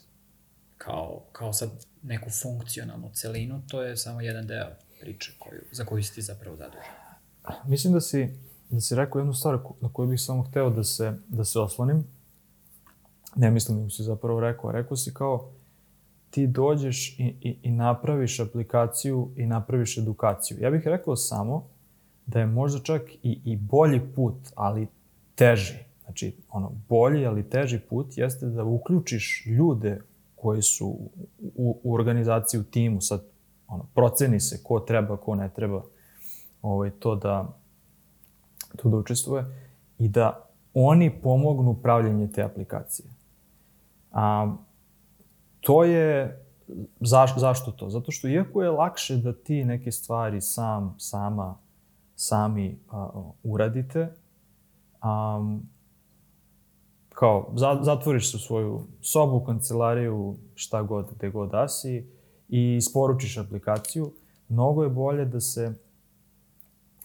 kao, 0.78 1.24
kao 1.32 1.52
sad 1.52 1.70
neku 2.02 2.30
funkcionalnu 2.30 3.10
celinu, 3.14 3.62
to 3.68 3.82
je 3.82 3.96
samo 3.96 4.20
jedan 4.20 4.46
deo 4.46 4.70
priče 5.00 5.32
koju, 5.38 5.60
za 5.72 5.84
koju 5.84 6.02
si 6.02 6.14
ti 6.14 6.22
zapravo 6.22 6.56
zadužen. 6.56 6.82
Mislim 7.66 7.92
da 7.92 8.00
si, 8.00 8.28
da 8.70 8.80
si 8.80 8.94
rekao 8.94 9.18
jednu 9.18 9.34
stvar 9.34 9.58
na 9.80 9.92
koju 9.92 10.08
bih 10.08 10.20
samo 10.20 10.42
hteo 10.42 10.70
da 10.70 10.84
se, 10.84 11.12
da 11.28 11.44
se 11.44 11.58
oslonim. 11.58 12.04
Ne 13.36 13.50
mislim 13.50 13.84
da 13.84 13.90
si 13.90 14.02
zapravo 14.02 14.40
rekao. 14.40 14.72
Rekao 14.72 14.96
si 14.96 15.14
kao 15.14 15.50
ti 16.30 16.46
dođeš 16.46 17.18
i, 17.18 17.34
i, 17.40 17.56
i 17.62 17.70
napraviš 17.70 18.40
aplikaciju 18.40 19.30
i 19.36 19.46
napraviš 19.46 19.98
edukaciju. 19.98 20.58
Ja 20.60 20.70
bih 20.70 20.82
rekao 20.84 21.16
samo 21.16 21.68
da 22.26 22.40
je 22.40 22.46
možda 22.46 22.80
čak 22.80 23.02
i, 23.22 23.40
i 23.44 23.56
bolji 23.56 24.00
put, 24.14 24.34
ali 24.54 24.86
teži. 25.34 25.78
Znači, 26.04 26.36
ono, 26.50 26.72
bolji, 26.88 27.26
ali 27.26 27.50
teži 27.50 27.80
put 27.80 28.18
jeste 28.18 28.46
da 28.46 28.64
uključiš 28.64 29.46
ljude 29.46 30.00
koji 30.34 30.62
su 30.62 30.86
u, 31.56 31.80
u 31.82 31.94
organizaciji, 31.94 32.60
u 32.60 32.64
timu, 32.64 33.00
sad 33.00 33.24
ono, 33.68 33.84
proceni 33.94 34.40
se 34.40 34.62
ko 34.62 34.80
treba, 34.80 35.16
ko 35.16 35.34
ne 35.34 35.48
treba 35.54 35.82
ovaj, 36.62 36.90
to 36.90 37.14
da 37.14 37.58
to 38.76 38.88
da 38.88 38.96
učestvuje 38.96 39.44
i 39.98 40.08
da 40.08 40.48
oni 40.74 41.20
pomognu 41.22 41.74
pravljenje 41.74 42.32
te 42.32 42.42
aplikacije. 42.42 43.08
A, 44.12 44.56
to 45.60 45.84
je, 45.84 46.40
zaš, 47.00 47.38
zašto 47.38 47.70
to? 47.70 47.90
Zato 47.90 48.12
što 48.12 48.28
iako 48.28 48.62
je 48.62 48.70
lakše 48.70 49.16
da 49.16 49.32
ti 49.32 49.64
neke 49.64 49.92
stvari 49.92 50.40
sam, 50.40 50.94
sama, 50.98 51.56
sami 52.16 52.78
a, 52.90 53.08
uradite, 53.42 54.14
a, 55.00 55.40
kao, 57.08 57.52
za, 57.56 57.78
zatvoriš 57.82 58.30
se 58.30 58.36
u 58.36 58.40
svoju 58.40 58.82
sobu, 59.00 59.40
kancelariju, 59.40 60.36
šta 60.54 60.82
god, 60.82 61.06
gde 61.16 61.30
god 61.30 61.50
da 61.50 61.68
si 61.68 62.17
i 62.48 62.76
isporučiš 62.76 63.38
aplikaciju, 63.38 64.12
mnogo 64.48 64.82
je 64.82 64.88
bolje 64.88 65.24
da 65.24 65.40
se 65.40 65.74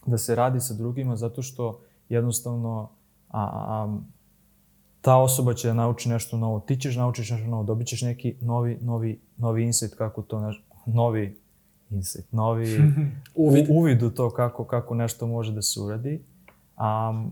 da 0.06 0.18
se 0.18 0.36
radi 0.36 0.60
sa 0.60 0.74
drugima 0.74 1.16
zato 1.16 1.42
što 1.42 1.80
jednostavno 2.10 2.90
a, 3.30 3.42
a, 3.42 3.98
ta 5.02 5.18
osoba 5.18 5.54
će 5.54 5.68
da 5.68 5.74
nauči 5.74 6.10
nešto 6.10 6.38
novo, 6.38 6.60
ti 6.60 6.78
ćeš 6.78 6.96
naučiš 6.96 7.30
nešto 7.30 7.48
novo, 7.48 7.64
dobit 7.64 7.88
ćeš 7.88 8.02
neki 8.02 8.36
novi, 8.42 8.78
novi, 8.82 9.20
novi 9.38 9.64
insight 9.64 9.96
kako 9.96 10.22
to, 10.22 10.40
neš, 10.40 10.64
novi 10.86 11.38
insight, 11.90 12.32
novi 12.32 12.78
uvid. 13.36 13.66
U, 13.70 13.74
uvid 13.80 14.04
u 14.04 14.10
to 14.10 14.30
kako, 14.30 14.64
kako 14.64 14.96
nešto 14.96 15.28
može 15.28 15.54
da 15.54 15.62
se 15.62 15.80
uradi. 15.80 16.24
A, 16.78 17.24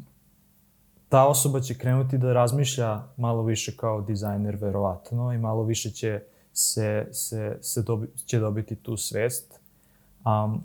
ta 1.09 1.27
osoba 1.27 1.59
će 1.59 1.77
krenuti 1.77 2.17
da 2.17 2.33
razmišlja 2.33 3.01
malo 3.17 3.43
više 3.43 3.77
kao 3.77 4.01
dizajner, 4.01 4.57
verovatno, 4.61 5.33
i 5.33 5.37
malo 5.37 5.63
više 5.63 5.89
će 5.89 6.21
se, 6.53 7.07
se, 7.11 7.57
se 7.61 7.81
dobi, 7.81 8.07
će 8.25 8.39
dobiti 8.39 8.75
tu 8.75 8.97
svest. 8.97 9.59
Um, 10.25 10.63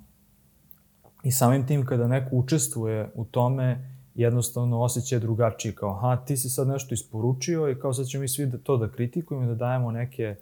I 1.22 1.32
samim 1.32 1.66
tim 1.66 1.86
kada 1.86 2.08
neko 2.08 2.28
učestvuje 2.32 3.10
u 3.14 3.24
tome, 3.24 3.90
jednostavno 4.14 4.80
osjeća 4.80 5.18
drugačije, 5.18 5.74
kao 5.74 5.90
aha, 5.90 6.16
ti 6.16 6.36
si 6.36 6.50
sad 6.50 6.68
nešto 6.68 6.94
isporučio 6.94 7.70
i 7.70 7.74
kao 7.80 7.92
sad 7.92 8.06
ćemo 8.06 8.20
mi 8.20 8.28
svi 8.28 8.46
da, 8.46 8.58
to 8.58 8.76
da 8.76 8.88
kritikujemo 8.88 9.44
i 9.44 9.48
da 9.48 9.54
dajemo 9.54 9.90
neke, 9.90 10.36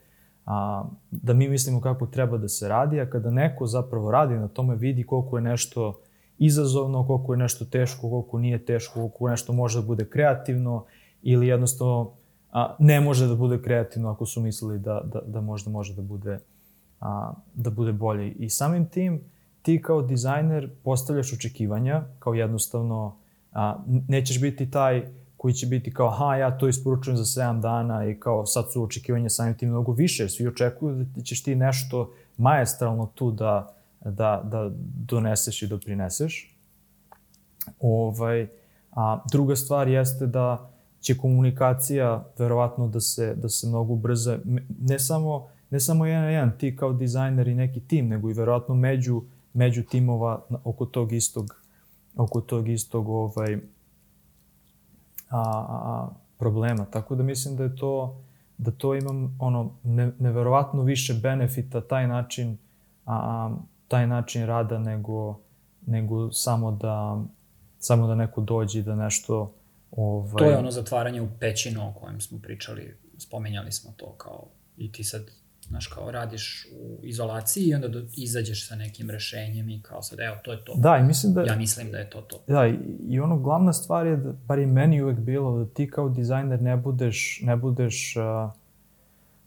a, 0.47 0.85
da 1.11 1.35
mi 1.35 1.49
mislimo 1.49 1.81
kako 1.81 2.07
treba 2.07 2.39
da 2.39 2.49
se 2.49 2.69
radi, 2.69 3.01
a 3.01 3.11
kada 3.11 3.31
neko 3.31 3.67
zapravo 3.67 4.11
radi 4.11 4.35
na 4.35 4.49
tome, 4.49 4.77
vidi 4.77 5.07
koliko 5.07 5.37
je 5.39 5.43
nešto 5.43 6.01
izazovno, 6.39 7.07
koliko 7.07 7.33
je 7.33 7.39
nešto 7.39 7.65
teško, 7.65 8.11
koliko 8.11 8.39
nije 8.39 8.65
teško, 8.65 8.95
koliko 8.95 9.29
nešto 9.29 9.53
može 9.53 9.81
da 9.81 9.87
bude 9.87 10.05
kreativno 10.05 10.85
ili 11.23 11.47
jednostavno 11.47 12.11
a, 12.55 12.77
ne 12.79 13.01
može 13.01 13.27
da 13.27 13.35
bude 13.35 13.63
kreativno 13.63 14.11
ako 14.11 14.27
su 14.27 14.41
mislili 14.41 14.79
da, 14.79 15.01
da, 15.13 15.21
da 15.27 15.41
možda 15.41 15.71
može 15.71 15.95
da 15.95 16.03
bude, 16.03 16.39
a, 17.01 17.33
da 17.55 17.71
bude 17.71 17.93
bolje. 17.93 18.31
I 18.31 18.51
samim 18.51 18.87
tim, 18.87 19.21
ti 19.63 19.83
kao 19.83 20.03
dizajner 20.03 20.71
postavljaš 20.85 21.33
očekivanja, 21.33 22.05
kao 22.19 22.35
jednostavno 22.35 23.17
a, 23.53 23.77
nećeš 24.09 24.41
biti 24.41 24.71
taj 24.71 25.09
koji 25.37 25.55
će 25.55 25.67
biti 25.67 25.95
kao, 25.95 26.11
ha, 26.11 26.37
ja 26.37 26.59
to 26.59 26.69
isporučujem 26.69 27.17
za 27.17 27.25
7 27.25 27.61
dana 27.61 28.07
i 28.07 28.21
kao 28.21 28.47
sad 28.47 28.73
su 28.73 28.83
očekivanja 28.83 29.29
samim 29.29 29.55
tim 29.55 29.69
mnogo 29.69 29.93
više, 29.93 30.29
svi 30.29 30.47
očekuju 30.47 31.05
da 31.17 31.23
ćeš 31.23 31.43
ti 31.43 31.55
nešto 31.55 32.13
majestralno 32.37 33.11
tu 33.15 33.31
da, 33.31 33.75
da, 34.05 34.43
da 34.45 34.71
doneseš 35.07 35.63
i 35.63 35.67
doprineseš. 35.67 36.57
Ovaj, 37.81 38.49
a 38.93 39.19
druga 39.31 39.57
stvar 39.57 39.89
jeste 39.89 40.27
da 40.27 40.74
će 41.05 41.19
komunikacija 41.19 42.25
verovatno 42.39 42.89
da 42.89 43.01
se, 43.01 43.35
da 43.35 43.49
se 43.49 43.67
mnogo 43.67 43.95
brza, 43.95 44.39
ne 44.81 44.99
samo, 44.99 45.49
ne 45.71 45.81
samo 45.81 46.07
jedan 46.07 46.33
jedan, 46.33 46.59
ti 46.59 46.77
kao 46.77 46.93
dizajner 46.93 47.49
i 47.49 47.55
neki 47.55 47.81
tim, 47.81 48.09
nego 48.09 48.31
i 48.31 48.33
verovatno 48.33 48.75
među 48.75 49.23
među 49.53 49.83
timova 49.83 50.43
oko 50.65 50.87
tog 50.87 51.13
istog 51.13 51.57
oko 52.17 52.41
tog 52.41 52.69
istog 52.69 53.09
ovaj 53.09 53.55
a, 55.31 55.41
a, 55.69 56.09
problema. 56.39 56.85
Tako 56.85 57.15
da 57.15 57.23
mislim 57.23 57.57
da 57.57 57.63
je 57.63 57.77
to 57.77 58.21
da 58.59 58.71
to 58.71 58.95
imam 58.95 59.37
ono 59.41 59.71
ne, 59.83 60.13
neverovatno 60.19 60.83
više 60.83 61.15
benefita 61.15 61.81
taj 61.81 62.09
način 62.09 62.59
a, 63.07 63.51
taj 63.89 64.07
način 64.07 64.47
rada 64.47 64.79
nego 64.79 65.39
nego 65.87 66.33
samo 66.33 66.73
da 66.73 67.23
samo 67.79 68.07
da 68.07 68.15
neko 68.15 68.41
dođe 68.41 68.83
da 68.83 68.95
nešto 68.95 69.53
ovaj 69.97 70.39
To 70.39 70.45
je 70.45 70.57
ono 70.57 70.71
zatvaranje 70.71 71.23
u 71.23 71.29
pećinu 71.41 71.89
o 71.89 71.93
kojem 71.93 72.21
smo 72.21 72.39
pričali, 72.43 72.97
spomenjali 73.19 73.73
smo 73.73 73.93
to 73.97 74.13
kao 74.13 74.47
i 74.77 74.93
ti 74.93 75.05
sad 75.05 75.31
znaš, 75.69 75.87
kao 75.87 76.11
radiš 76.11 76.67
u 76.81 76.99
izolaciji 77.03 77.65
i 77.65 77.75
onda 77.75 77.89
do, 77.89 78.03
izađeš 78.17 78.69
sa 78.69 78.77
nekim 78.77 79.11
rešenjem 79.11 79.69
i 79.69 79.83
kao 79.83 80.03
sad, 80.03 80.21
evo, 80.21 80.37
to 80.43 80.53
je 80.53 80.65
to. 80.65 80.75
Da, 80.77 80.97
i 80.97 81.03
mislim 81.03 81.35
da... 81.35 81.43
Ja 81.43 81.57
mislim 81.57 81.91
da 81.91 81.99
je 81.99 82.11
to 82.11 82.21
to. 82.21 82.45
Da, 82.47 82.67
i, 82.67 82.79
i 83.09 83.21
ono, 83.21 83.39
glavna 83.39 83.73
stvar 83.73 84.07
je, 84.07 84.17
da, 84.17 84.33
bar 84.33 84.59
i 84.59 84.67
meni 84.67 85.03
uvek 85.03 85.19
bilo, 85.19 85.59
da 85.59 85.67
ti 85.67 85.91
kao 85.91 86.09
dizajner 86.09 86.63
ne 86.63 86.77
budeš, 86.77 87.41
ne 87.43 87.57
budeš, 87.57 88.17
uh, 88.17 88.53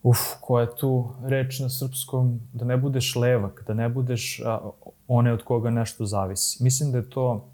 uf, 0.04 0.18
koja 0.42 0.62
je 0.62 0.76
tu 0.80 1.10
reč 1.24 1.60
na 1.60 1.70
srpskom, 1.70 2.42
da 2.54 2.66
ne 2.66 2.78
budeš 2.78 3.16
levak, 3.16 3.64
da 3.68 3.74
ne 3.74 3.90
budeš 3.90 4.40
uh, 4.40 4.72
one 5.08 5.34
od 5.34 5.44
koga 5.44 5.70
nešto 5.70 6.06
zavisi. 6.06 6.64
Mislim 6.64 6.92
da 6.92 6.98
je 6.98 7.10
to, 7.10 7.50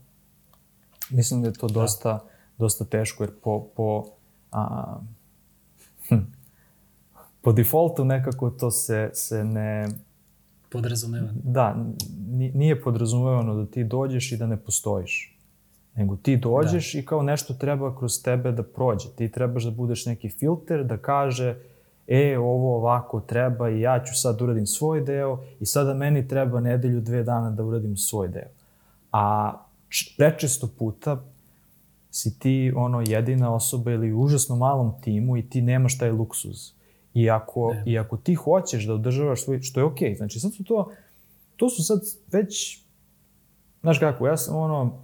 mislim 1.09 1.41
da 1.41 1.47
je 1.47 1.53
to 1.53 1.67
da. 1.67 2.19
Dosta, 2.57 2.85
teško, 2.85 3.23
jer 3.23 3.31
po, 3.43 3.67
po 3.75 4.05
a, 4.51 4.97
hm, 6.09 6.15
po 7.41 7.51
defaultu 7.51 8.05
nekako 8.05 8.49
to 8.49 8.71
se, 8.71 9.09
se 9.13 9.43
ne... 9.43 9.87
Podrazumeva. 10.71 11.27
Da, 11.43 11.85
nije 12.53 12.81
podrazumevano 12.81 13.55
da 13.55 13.65
ti 13.65 13.83
dođeš 13.83 14.31
i 14.31 14.37
da 14.37 14.47
ne 14.47 14.57
postojiš. 14.57 15.37
Nego 15.95 16.15
ti 16.15 16.37
dođeš 16.37 16.93
da. 16.93 16.99
i 16.99 17.05
kao 17.05 17.21
nešto 17.23 17.53
treba 17.53 17.97
kroz 17.97 18.23
tebe 18.23 18.51
da 18.51 18.63
prođe. 18.63 19.09
Ti 19.15 19.31
trebaš 19.31 19.63
da 19.63 19.71
budeš 19.71 20.05
neki 20.05 20.29
filter 20.29 20.83
da 20.83 20.97
kaže 20.97 21.55
e, 22.07 22.37
ovo 22.37 22.75
ovako 22.75 23.19
treba 23.19 23.69
i 23.69 23.81
ja 23.81 24.03
ću 24.03 24.21
sad 24.21 24.41
uradim 24.41 24.67
svoj 24.67 25.01
deo 25.01 25.43
i 25.59 25.65
sada 25.65 25.93
meni 25.93 26.27
treba 26.27 26.59
nedelju, 26.59 27.01
dve 27.01 27.23
dana 27.23 27.51
da 27.51 27.63
uradim 27.63 27.97
svoj 27.97 28.27
deo. 28.27 28.49
A 29.11 29.53
prečesto 30.17 30.69
puta 30.79 31.23
si 32.15 32.39
ti 32.39 32.73
ono 32.75 33.01
jedina 33.07 33.55
osoba 33.55 33.91
ili 33.91 34.13
u 34.13 34.19
užasno 34.21 34.55
malom 34.55 34.93
timu 35.01 35.37
i 35.37 35.49
ti 35.49 35.61
nemaš 35.61 35.97
taj 35.97 36.11
luksuz 36.11 36.71
I 37.13 37.29
ako, 37.29 37.73
ne. 37.73 37.83
I 37.85 37.99
ako 37.99 38.17
ti 38.17 38.35
hoćeš 38.35 38.85
da 38.85 38.93
održavaš 38.93 39.43
svoj, 39.43 39.61
što 39.61 39.79
je 39.79 39.83
okej, 39.83 40.11
okay. 40.11 40.17
znači 40.17 40.39
sad 40.39 40.53
su 40.53 40.63
to, 40.63 40.91
to 41.55 41.69
su 41.69 41.83
sad 41.83 42.01
već, 42.31 42.81
znaš 43.81 43.99
kako, 43.99 44.27
ja 44.27 44.37
sam 44.37 44.55
ono, 44.55 44.99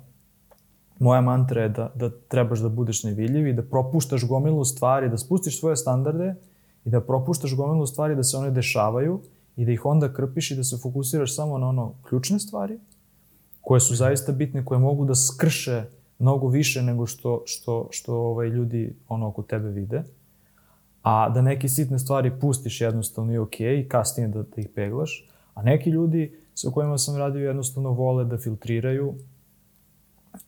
moja 1.00 1.22
mantra 1.22 1.62
je 1.62 1.70
da, 1.70 1.92
da 1.96 2.10
trebaš 2.28 2.60
da 2.60 2.70
budeš 2.70 3.04
nevidljiv 3.04 3.48
i 3.48 3.54
da 3.54 3.64
propuštaš 3.64 4.28
gomilu 4.28 4.66
stvari, 4.66 5.10
da 5.10 5.18
spustiš 5.18 5.60
svoje 5.60 5.76
standarde 5.76 6.36
i 6.86 6.90
da 6.90 7.02
propuštaš 7.02 7.56
gomilu 7.56 7.86
stvari 7.88 8.16
da 8.16 8.24
se 8.24 8.38
one 8.38 8.52
dešavaju 8.52 9.22
i 9.56 9.66
da 9.66 9.72
ih 9.72 9.86
onda 9.86 10.14
krpiš 10.14 10.52
i 10.52 10.56
da 10.56 10.64
se 10.64 10.78
fokusiraš 10.78 11.36
samo 11.36 11.58
na 11.58 11.70
ono 11.70 11.94
ključne 12.10 12.40
stvari 12.40 12.80
koje 13.62 13.80
su 13.80 13.96
zaista 13.96 14.32
bitne, 14.32 14.66
koje 14.66 14.80
mogu 14.80 15.06
da 15.06 15.16
skrše 15.16 15.84
mnogo 16.20 16.48
više 16.48 16.82
nego 16.82 17.06
što, 17.06 17.44
što, 17.46 17.88
što 17.92 18.16
ovaj, 18.16 18.48
ljudi 18.48 18.96
ono 19.08 19.28
oko 19.28 19.42
tebe 19.42 19.70
vide. 19.70 20.04
A 21.04 21.30
da 21.30 21.42
neke 21.42 21.70
sitne 21.70 22.00
stvari 22.00 22.32
pustiš 22.42 22.82
jednostavno 22.82 23.34
i 23.34 23.38
ok 23.38 23.60
i 23.60 23.86
kasnije 23.90 24.28
da, 24.28 24.42
da 24.44 24.62
ih 24.62 24.68
peglaš. 24.76 25.30
A 25.54 25.64
neki 25.64 25.90
ljudi 25.90 26.40
sa 26.54 26.70
kojima 26.70 26.98
sam 26.98 27.18
radio 27.18 27.48
jednostavno 27.48 27.90
vole 27.92 28.26
da 28.26 28.38
filtriraju 28.38 29.14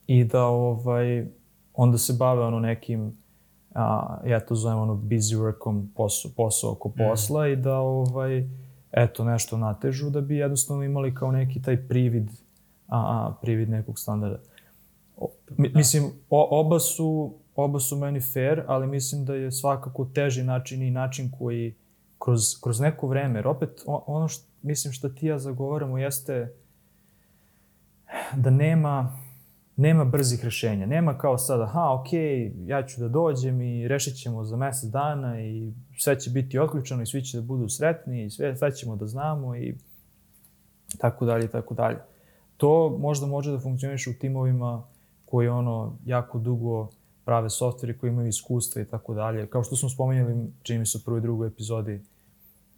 i 0.07 0.23
da 0.23 0.45
ovaj, 0.45 1.25
onda 1.73 1.97
se 1.97 2.13
bave 2.13 2.41
ono 2.41 2.59
nekim 2.59 3.21
a, 3.73 4.17
ja 4.25 4.39
to 4.39 4.55
zovem 4.55 4.79
ono 4.79 4.93
busy 4.93 5.37
workom, 5.37 5.87
posao, 5.95 6.31
posao 6.37 6.71
oko 6.71 6.89
posla 6.89 7.47
mm. 7.47 7.51
i 7.51 7.55
da 7.55 7.77
ovaj, 7.77 8.49
eto 8.91 9.23
nešto 9.23 9.57
natežu 9.57 10.09
da 10.09 10.21
bi 10.21 10.35
jednostavno 10.35 10.83
imali 10.83 11.15
kao 11.15 11.31
neki 11.31 11.61
taj 11.61 11.87
privid 11.87 12.29
a, 12.87 12.97
a 12.97 13.33
privid 13.41 13.69
nekog 13.69 13.99
standarda. 13.99 14.37
Da. 15.49 15.69
Mislim, 15.73 16.03
o, 16.29 16.59
oba 16.59 16.79
su 16.79 17.33
oba 17.55 17.79
su 17.79 17.97
meni 17.97 18.21
fair, 18.21 18.63
ali 18.67 18.87
mislim 18.87 19.25
da 19.25 19.35
je 19.35 19.51
svakako 19.51 20.05
teži 20.05 20.43
način 20.43 20.81
i 20.81 20.91
način 20.91 21.31
koji 21.39 21.75
kroz, 22.19 22.41
kroz 22.63 22.79
neko 22.79 23.07
vreme, 23.07 23.39
jer 23.39 23.47
opet 23.47 23.83
ono 23.85 24.27
što, 24.27 24.47
mislim 24.61 24.93
što 24.93 25.09
ti 25.09 25.25
ja 25.25 25.39
zagovaramo 25.39 25.97
jeste 25.97 26.53
da 28.35 28.49
nema 28.49 29.17
nema 29.75 30.05
brzih 30.05 30.43
rešenja. 30.43 30.85
Nema 30.85 31.17
kao 31.17 31.37
sad, 31.37 31.61
aha, 31.61 31.93
ok, 31.93 32.07
ja 32.65 32.85
ću 32.85 33.01
da 33.01 33.07
dođem 33.07 33.61
i 33.61 33.87
rešit 33.87 34.15
ćemo 34.15 34.43
za 34.43 34.57
mesec 34.57 34.89
dana 34.89 35.41
i 35.41 35.73
sve 35.97 36.19
će 36.19 36.29
biti 36.29 36.59
otključeno 36.59 37.01
i 37.01 37.05
svi 37.05 37.23
će 37.23 37.37
da 37.37 37.43
budu 37.43 37.69
sretni 37.69 38.25
i 38.25 38.29
sve, 38.29 38.57
sve 38.57 38.75
ćemo 38.75 38.95
da 38.95 39.07
znamo 39.07 39.55
i 39.55 39.75
tako 40.97 41.25
dalje 41.25 41.45
i 41.45 41.47
tako 41.47 41.73
dalje. 41.73 41.97
To 42.57 42.97
možda 42.99 43.27
može 43.27 43.51
da 43.51 43.59
funkcioniše 43.59 44.09
u 44.09 44.13
timovima 44.13 44.83
koji 45.31 45.47
ono 45.47 45.97
jako 46.05 46.39
dugo 46.39 46.89
prave 47.25 47.49
softveri 47.49 47.97
koji 47.97 48.09
imaju 48.09 48.27
iskustva 48.27 48.81
i 48.81 48.85
tako 48.85 49.13
dalje. 49.13 49.47
Kao 49.47 49.63
što 49.63 49.75
smo 49.75 49.89
spomenuli, 49.89 50.51
čini 50.63 50.79
mi 50.79 50.85
se 50.85 50.97
u 50.97 51.01
prvoj 51.05 51.19
i 51.19 51.21
drugoj 51.21 51.47
epizodi, 51.47 52.01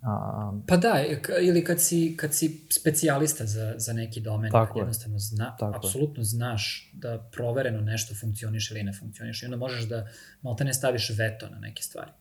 A, 0.03 0.51
pa 0.67 0.77
da, 0.77 1.03
ili 1.41 1.63
kad 1.63 1.81
si, 1.81 2.17
kad 2.17 2.33
si 2.33 2.65
specijalista 2.69 3.45
za, 3.45 3.73
za 3.77 3.93
neki 3.93 4.21
domen, 4.21 4.51
tako 4.51 4.79
jednostavno 4.79 5.19
zna, 5.19 5.55
tako 5.59 5.77
apsolutno 5.77 6.21
je. 6.21 6.25
znaš 6.25 6.91
da 6.93 7.29
provereno 7.31 7.81
nešto 7.81 8.15
funkcioniš 8.15 8.71
ili 8.71 8.83
ne 8.83 8.93
funkcioniš 8.93 9.43
i 9.43 9.45
onda 9.45 9.57
možeš 9.57 9.83
da 9.83 10.07
malta 10.41 10.63
ne 10.63 10.73
staviš 10.73 11.09
veto 11.17 11.49
na 11.49 11.59
neke 11.59 11.83
stvari. 11.83 12.11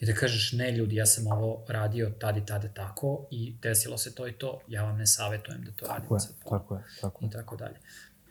I 0.00 0.06
da 0.06 0.14
kažeš, 0.14 0.52
ne 0.52 0.72
ljudi, 0.72 0.96
ja 0.96 1.06
sam 1.06 1.26
ovo 1.26 1.64
radio 1.68 2.10
tad 2.20 2.36
i 2.36 2.46
tada 2.46 2.68
tako 2.68 3.26
i 3.30 3.54
desilo 3.62 3.98
se 3.98 4.14
to 4.14 4.28
i 4.28 4.32
to, 4.32 4.60
ja 4.68 4.82
vam 4.82 4.98
ne 4.98 5.06
savetujem 5.06 5.64
da 5.64 5.70
to 5.70 5.86
tako 5.86 5.92
radimo 5.92 6.16
je, 6.16 6.20
sad. 6.20 6.34
Tako 6.48 6.74
je, 6.74 6.82
tako 7.00 7.24
je. 7.24 7.28
I 7.28 7.30
tako 7.30 7.56
dalje. 7.56 7.76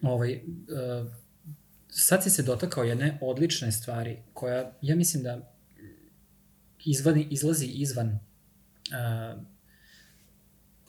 Ovaj, 0.01 0.33
uh, 0.33 1.11
sad 1.89 2.23
si 2.23 2.29
se 2.29 2.43
dotakao 2.43 2.83
jedne 2.83 3.17
odlične 3.21 3.71
stvari 3.71 4.17
koja, 4.33 4.71
ja 4.81 4.95
mislim 4.95 5.23
da 5.23 5.53
izvani, 6.85 7.27
izlazi 7.31 7.65
izvan 7.65 8.07
uh, 8.07 9.41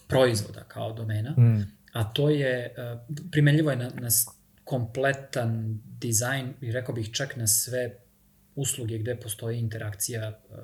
proizvoda 0.08 0.64
kao 0.64 0.92
domena, 0.92 1.30
mm. 1.30 1.72
a 1.92 2.12
to 2.12 2.30
je, 2.30 2.74
uh, 2.78 3.00
primenljivo 3.30 3.70
je 3.70 3.76
na, 3.76 3.90
na 3.94 4.08
kompletan 4.64 5.80
dizajn 5.98 6.54
i 6.60 6.72
rekao 6.72 6.94
bih 6.94 7.10
čak 7.12 7.36
na 7.36 7.46
sve 7.46 7.98
usluge 8.54 8.98
gde 8.98 9.16
postoji 9.20 9.58
interakcija 9.58 10.40
uh, 10.48 10.56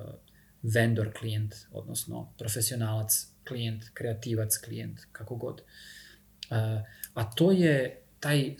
vendor-klijent, 0.63 1.55
odnosno 1.71 2.33
profesionalac-klijent, 2.37 3.83
kreativac-klijent, 3.93 4.99
kako 5.11 5.35
god. 5.35 5.61
Uh, 5.61 6.57
a 7.13 7.31
to 7.35 7.51
je 7.51 8.01
taj 8.19 8.49
uh, 8.49 8.55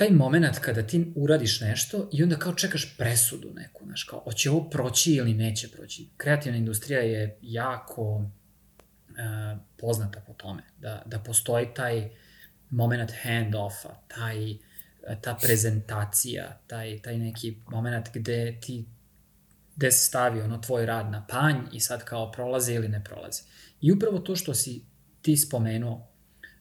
taj 0.00 0.10
moment 0.10 0.58
kada 0.58 0.82
ti 0.82 1.12
uradiš 1.16 1.60
nešto 1.60 2.08
i 2.12 2.22
onda 2.22 2.36
kao 2.36 2.54
čekaš 2.54 2.96
presudu 2.96 3.52
neku, 3.54 3.84
znaš, 3.84 4.04
kao, 4.04 4.18
hoće 4.18 4.50
ovo 4.50 4.70
proći 4.70 5.12
ili 5.12 5.34
neće 5.34 5.68
proći. 5.70 6.08
Kreativna 6.16 6.58
industrija 6.58 7.00
je 7.00 7.38
jako 7.42 8.02
uh, 8.02 8.26
poznata 9.76 10.20
po 10.26 10.32
tome, 10.32 10.62
da, 10.78 11.02
da 11.06 11.18
postoji 11.18 11.66
taj 11.74 12.10
moment 12.70 13.10
hand-offa, 13.24 13.94
taj, 14.08 14.54
ta 15.20 15.38
prezentacija, 15.42 16.60
taj, 16.66 17.02
taj 17.02 17.18
neki 17.18 17.56
moment 17.66 18.08
gde 18.14 18.58
ti 18.60 18.84
gde 19.76 19.90
se 19.90 20.06
stavi 20.06 20.40
ono 20.40 20.58
tvoj 20.58 20.86
rad 20.86 21.10
na 21.10 21.26
panj 21.26 21.56
i 21.72 21.80
sad 21.80 22.04
kao 22.04 22.32
prolazi 22.32 22.74
ili 22.74 22.88
ne 22.88 23.04
prolazi. 23.04 23.42
I 23.80 23.92
upravo 23.92 24.18
to 24.18 24.36
što 24.36 24.54
si 24.54 24.84
ti 25.22 25.36
spomenuo, 25.36 26.08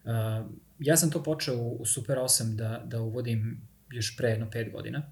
uh, 0.03 0.45
ja 0.79 0.97
sam 0.97 1.11
to 1.11 1.23
počeo 1.23 1.55
u 1.55 1.85
Super 1.85 2.17
8 2.17 2.55
da, 2.55 2.83
da 2.85 3.01
uvodim 3.01 3.61
još 3.91 4.17
pre 4.17 4.29
jedno 4.29 4.49
pet 4.49 4.71
godina. 4.71 5.11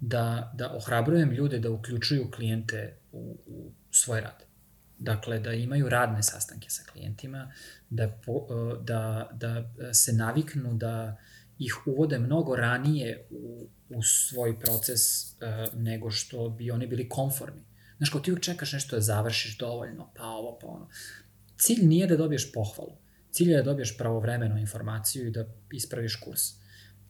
Da, 0.00 0.52
da 0.54 0.72
ohrabrujem 0.72 1.30
ljude 1.30 1.58
da 1.58 1.70
uključuju 1.70 2.30
klijente 2.30 2.96
u, 3.12 3.36
u 3.46 3.72
svoj 3.90 4.20
rad. 4.20 4.44
Dakle, 4.98 5.38
da 5.38 5.52
imaju 5.52 5.88
radne 5.88 6.22
sastanke 6.22 6.70
sa 6.70 6.82
klijentima, 6.92 7.52
da, 7.90 8.08
po, 8.26 8.46
da, 8.82 9.30
da 9.32 9.64
se 9.94 10.12
naviknu 10.12 10.74
da 10.74 11.16
ih 11.58 11.86
uvode 11.86 12.18
mnogo 12.18 12.56
ranije 12.56 13.26
u, 13.30 13.66
u 13.88 14.02
svoj 14.02 14.60
proces 14.60 15.00
uh, 15.24 15.38
nego 15.74 16.10
što 16.10 16.48
bi 16.48 16.70
oni 16.70 16.86
bili 16.86 17.08
konformi. 17.08 17.64
Znaš, 17.96 18.10
kao 18.10 18.20
ti 18.20 18.30
uvijek 18.30 18.44
čekaš 18.44 18.72
nešto 18.72 18.96
da 18.96 19.02
završiš 19.02 19.58
dovoljno, 19.58 20.10
pa 20.16 20.24
ovo, 20.24 20.58
pa 20.58 20.66
ono. 20.66 20.88
Cilj 21.56 21.86
nije 21.86 22.06
da 22.06 22.16
dobiješ 22.16 22.52
pohvalu. 22.52 23.01
Cilj 23.32 23.50
je 23.50 23.56
da 23.56 23.62
dobiješ 23.62 23.98
pravovremenu 23.98 24.58
informaciju 24.58 25.26
i 25.26 25.30
da 25.30 25.44
ispraviš 25.72 26.16
kurs. 26.16 26.40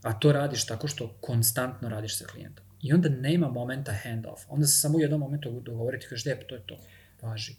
A 0.03 0.13
to 0.13 0.33
radiš 0.33 0.67
tako 0.67 0.89
što 0.89 1.17
konstantno 1.21 1.89
radiš 1.89 2.19
sa 2.19 2.25
klijentom. 2.25 2.65
I 2.83 2.93
onda 2.93 3.09
nema 3.09 3.49
momenta 3.49 3.93
hand-off. 4.05 4.45
Onda 4.49 4.67
se 4.67 4.81
samo 4.81 4.99
u 4.99 5.01
jednom 5.01 5.21
momentu 5.21 5.61
dogovoriti, 5.61 6.07
kažeš, 6.07 6.25
dep, 6.25 6.49
to 6.49 6.55
je 6.55 6.63
to, 6.67 6.79
važi. 7.23 7.57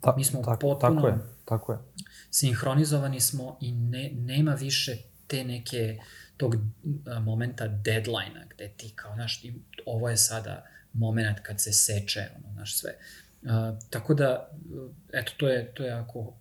Ta, 0.00 0.14
Mi 0.16 0.24
smo 0.24 0.42
tako, 0.42 0.60
potpuno 0.60 0.94
tako 0.94 1.06
je, 1.06 1.14
tako 1.44 1.72
je. 1.72 1.78
sinhronizovani 2.30 3.20
smo 3.20 3.58
i 3.60 3.72
ne, 3.72 4.10
nema 4.14 4.54
više 4.54 4.96
te 5.26 5.44
neke 5.44 5.98
tog 6.36 6.56
momenta 7.22 7.68
deadline-a 7.68 8.44
gde 8.54 8.68
ti 8.76 8.92
kao, 8.96 9.14
znaš, 9.14 9.42
ovo 9.86 10.08
je 10.08 10.16
sada 10.16 10.66
moment 10.92 11.40
kad 11.42 11.60
se 11.60 11.72
seče, 11.72 12.24
ono, 12.36 12.52
znaš, 12.52 12.76
sve. 12.76 12.90
Uh, 13.42 13.48
tako 13.90 14.14
da, 14.14 14.50
eto, 15.12 15.32
to 15.36 15.48
je, 15.48 15.74
to 15.74 15.84
je 15.84 15.92
ako 15.92 16.34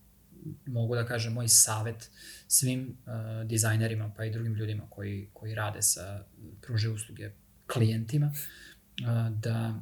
mogu 0.66 0.96
da 0.96 1.06
kažem, 1.06 1.34
moj 1.34 1.48
savet 1.48 2.12
svim 2.48 2.98
uh, 3.06 3.48
dizajnerima 3.48 4.12
pa 4.18 4.26
i 4.26 4.32
drugim 4.32 4.54
ljudima 4.54 4.84
koji, 4.90 5.30
koji 5.34 5.56
rade 5.56 5.82
sa 5.82 6.24
pruže 6.62 6.90
usluge 6.90 7.32
klijentima, 7.74 8.32
uh, 8.32 9.38
da, 9.38 9.80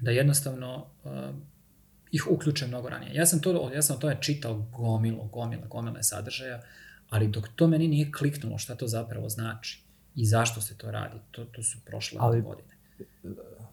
da 0.00 0.10
jednostavno 0.10 0.86
uh, 1.04 1.12
ih 2.12 2.26
uključe 2.30 2.66
mnogo 2.66 2.88
ranije. 2.88 3.14
Ja 3.14 3.26
sam 3.26 3.40
to, 3.40 3.70
ja 3.74 3.82
sam 3.82 4.00
to 4.00 4.10
je 4.10 4.18
čitao 4.20 4.54
gomilo, 4.54 5.24
gomila, 5.24 5.66
gomile 5.66 6.02
sadržaja, 6.02 6.62
ali 7.10 7.28
dok 7.28 7.48
to 7.56 7.68
meni 7.68 7.88
nije 7.88 8.12
kliknulo 8.12 8.58
šta 8.58 8.74
to 8.74 8.86
zapravo 8.86 9.28
znači 9.28 9.82
i 10.14 10.26
zašto 10.26 10.60
se 10.60 10.78
to 10.78 10.90
radi, 10.90 11.18
to, 11.30 11.44
to 11.44 11.62
su 11.62 11.78
prošle 11.84 12.18
ali, 12.20 12.42
godine. 12.42 12.76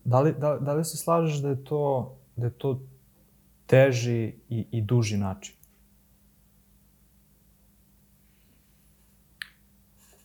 Da 0.05 0.19
li, 0.21 0.35
da, 0.39 0.57
da 0.61 0.73
li 0.73 0.85
se 0.85 0.97
slažeš 0.97 1.37
da 1.37 1.49
je 1.49 1.63
to, 1.63 2.15
da 2.35 2.45
je 2.45 2.51
to 2.57 2.87
teži 3.65 4.33
i, 4.49 4.67
i 4.71 4.81
duži 4.81 5.17
način? 5.17 5.55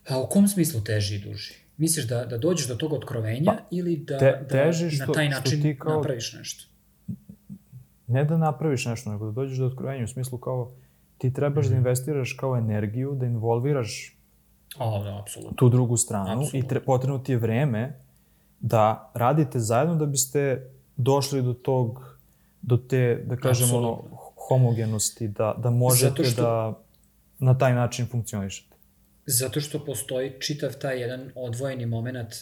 A 0.09 0.21
u 0.21 0.27
kom 0.27 0.49
smislu 0.49 0.81
teži 0.81 1.15
i 1.15 1.19
duži? 1.19 1.55
Misliš 1.77 2.07
da, 2.09 2.25
da 2.25 2.39
dođeš 2.39 2.69
do 2.69 2.75
tog 2.75 2.93
otkrovenja 2.93 3.53
pa, 3.53 3.59
ili 3.71 3.97
da, 3.97 4.19
te, 4.19 4.47
da 4.51 4.73
što, 4.73 5.07
na 5.07 5.13
taj 5.13 5.29
način 5.29 5.63
ti 5.63 5.79
kao, 5.79 5.97
napraviš 5.97 6.33
nešto? 6.33 6.65
Ne 8.07 8.25
da 8.25 8.37
napraviš 8.37 8.87
nešto, 8.87 9.11
nego 9.11 9.27
da 9.27 9.33
dođeš 9.33 9.59
do 9.59 9.67
otkrovenja 9.67 10.05
u 10.05 10.09
smislu 10.09 10.39
kao 10.39 10.71
ti 11.19 11.33
trebaš 11.33 11.65
mm 11.65 11.69
-hmm. 11.69 11.71
da 11.71 11.75
mhm. 11.75 11.79
investiraš 11.79 12.33
kao 12.33 12.57
energiju, 12.57 13.15
da 13.15 13.27
involviraš 13.27 14.17
o, 14.79 15.05
da, 15.05 15.21
apsolutno. 15.21 15.57
tu 15.57 15.69
drugu 15.69 15.97
stranu 15.97 16.31
apsolutno. 16.31 16.59
i 16.59 16.69
tre, 16.69 16.81
potrebno 16.81 17.19
ti 17.19 17.33
je 17.33 17.39
vreme 17.39 18.01
da 18.61 19.11
radite 19.15 19.59
zajedno 19.61 19.95
da 19.95 20.07
biste 20.07 20.71
došli 20.97 21.43
do 21.43 21.53
tog, 21.53 22.19
do 22.63 22.77
te, 22.77 23.23
da 23.27 23.37
kažemo, 23.37 23.79
ono, 23.79 24.03
homogenosti, 24.49 25.29
da, 25.29 25.55
da 25.59 25.71
možete 25.71 26.25
što... 26.25 26.43
da 26.43 26.79
na 27.39 27.59
taj 27.59 27.75
način 27.75 28.07
funkcionišete. 28.07 28.68
Zato 29.31 29.61
što 29.61 29.85
postoji 29.85 30.33
čitav 30.41 30.73
taj 30.81 31.01
jedan 31.01 31.33
odvojeni 31.35 31.87
moment 31.87 32.35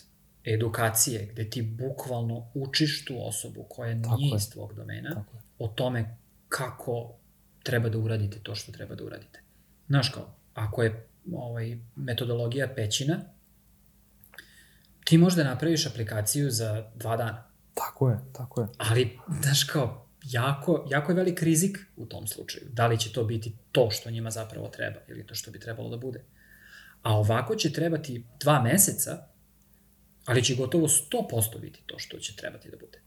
edukacije, 0.44 1.28
gde 1.32 1.50
ti 1.50 1.62
bukvalno 1.62 2.50
učiš 2.54 3.04
tu 3.04 3.26
osobu 3.28 3.66
koja 3.68 4.02
Tako 4.02 4.16
nije 4.16 4.30
je. 4.30 4.36
iz 4.36 4.50
tvog 4.50 4.74
domena, 4.74 5.14
Tako 5.14 5.36
o 5.58 5.68
tome 5.68 6.16
kako 6.48 7.14
treba 7.62 7.88
da 7.88 7.98
uradite 7.98 8.38
to 8.42 8.54
što 8.54 8.72
treba 8.72 8.94
da 8.94 9.04
uradite. 9.04 9.40
Znaš 9.86 10.08
kao, 10.08 10.34
ako 10.54 10.82
je 10.82 11.06
ovaj, 11.32 11.78
metodologija 11.96 12.68
pećina, 12.76 13.20
ti 15.04 15.18
možda 15.18 15.44
napraviš 15.44 15.86
aplikaciju 15.86 16.50
za 16.50 16.90
dva 16.94 17.16
dana. 17.16 17.44
Tako 17.74 18.10
je, 18.10 18.18
tako 18.32 18.60
je. 18.60 18.66
Ali, 18.78 19.18
znaš 19.42 19.64
kao, 19.64 20.06
jako, 20.22 20.86
jako 20.90 21.12
je 21.12 21.16
velik 21.16 21.42
rizik 21.42 21.78
u 21.96 22.06
tom 22.06 22.26
slučaju. 22.26 22.66
Da 22.72 22.86
li 22.86 22.98
će 22.98 23.12
to 23.12 23.24
biti 23.24 23.52
to 23.72 23.90
što 23.90 24.10
njima 24.10 24.30
zapravo 24.30 24.68
treba 24.68 25.00
ili 25.08 25.26
to 25.26 25.34
što 25.34 25.50
bi 25.50 25.60
trebalo 25.60 25.88
da 25.90 25.96
bude. 25.96 26.24
A 27.06 27.16
ovako 27.16 27.54
će 27.54 27.72
trebati 27.72 28.24
dva 28.40 28.62
meseca, 28.62 29.26
ali 30.24 30.44
će 30.44 30.54
gotovo 30.54 30.88
100% 30.88 31.60
biti 31.60 31.82
to 31.86 31.98
što 31.98 32.18
će 32.18 32.36
trebati 32.36 32.70
da 32.70 32.76
bude. 32.76 33.00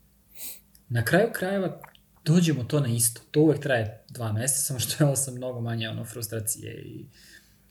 Na 0.90 1.06
kraju 1.06 1.30
krajeva 1.34 1.82
dođemo 2.26 2.64
to 2.64 2.80
na 2.80 2.88
isto. 2.88 3.22
To 3.32 3.42
uvek 3.42 3.60
traje 3.60 4.04
dva 4.10 4.32
meseca, 4.32 4.62
samo 4.62 4.80
što 4.80 5.04
je 5.04 5.08
ovo 5.08 5.16
sam 5.16 5.36
mnogo 5.36 5.62
manje 5.62 5.90
ono, 5.90 6.06
frustracije 6.06 6.82
i 6.82 7.06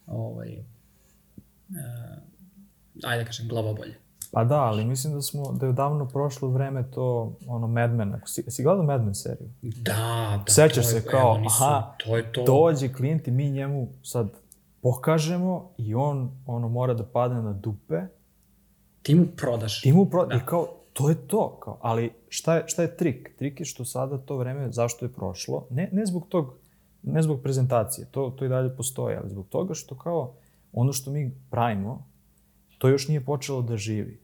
ovaj, 0.07 0.57
uh, 1.69 1.75
ajde 3.03 3.23
da 3.23 3.25
kažem, 3.25 3.47
glavobolje. 3.47 3.95
Pa 4.31 4.43
da, 4.43 4.55
ali 4.61 4.85
mislim 4.85 5.13
da 5.13 5.21
smo, 5.21 5.51
da 5.51 5.65
je 5.65 5.73
davno 5.73 6.07
prošlo 6.07 6.49
vreme 6.49 6.91
to, 6.91 7.37
ono, 7.47 7.67
Mad 7.67 7.93
Men. 7.93 8.13
Ako 8.13 8.27
si, 8.27 8.43
si 8.47 8.63
gledao 8.63 8.83
Mad 8.83 9.05
Men 9.05 9.15
seriju? 9.15 9.49
Da, 9.61 10.43
da. 10.45 10.51
Sećaš 10.51 10.85
se 10.87 11.05
kao, 11.05 11.35
evo, 11.35 11.37
nisu- 11.37 11.63
aha, 11.63 11.95
to 11.97 12.17
je 12.17 12.31
to. 12.31 12.43
Dođe 12.43 12.93
klijent 12.93 13.27
i 13.27 13.31
mi 13.31 13.51
njemu 13.51 13.87
sad 14.03 14.29
pokažemo 14.81 15.71
i 15.77 15.95
on 15.95 16.31
ono 16.45 16.69
mora 16.69 16.93
da 16.93 17.03
padne 17.05 17.41
na 17.41 17.53
dupe 17.53 18.01
Ti 19.01 19.15
mu 19.15 19.25
prodaš. 19.37 19.85
i 19.85 19.93
mu 19.93 20.05
pro... 20.05 20.25
Da. 20.25 20.35
i 20.35 20.39
kao 20.45 20.67
to 20.93 21.09
je 21.09 21.27
to 21.27 21.59
kao 21.59 21.77
ali 21.81 22.11
šta 22.29 22.55
je 22.55 22.63
šta 22.67 22.81
je 22.81 22.97
trik 22.97 23.35
trik 23.37 23.59
je 23.59 23.65
što 23.65 23.85
sada 23.85 24.17
to 24.17 24.37
vreme 24.37 24.71
zašto 24.71 25.05
je 25.05 25.13
prošlo 25.13 25.67
ne 25.69 25.89
ne 25.91 26.05
zbog 26.05 26.27
tog 26.29 26.53
ne 27.03 27.21
zbog 27.21 27.41
prezentacije 27.41 28.07
to 28.11 28.29
to 28.29 28.45
i 28.45 28.49
dalje 28.49 28.75
postoji 28.75 29.15
ali 29.15 29.29
zbog 29.29 29.47
toga 29.47 29.73
što 29.73 29.97
kao 29.97 30.33
ono 30.73 30.93
što 30.93 31.11
mi 31.11 31.31
pravimo 31.49 32.07
to 32.77 32.87
još 32.87 33.07
nije 33.07 33.25
počelo 33.25 33.61
da 33.61 33.77
živi 33.77 34.19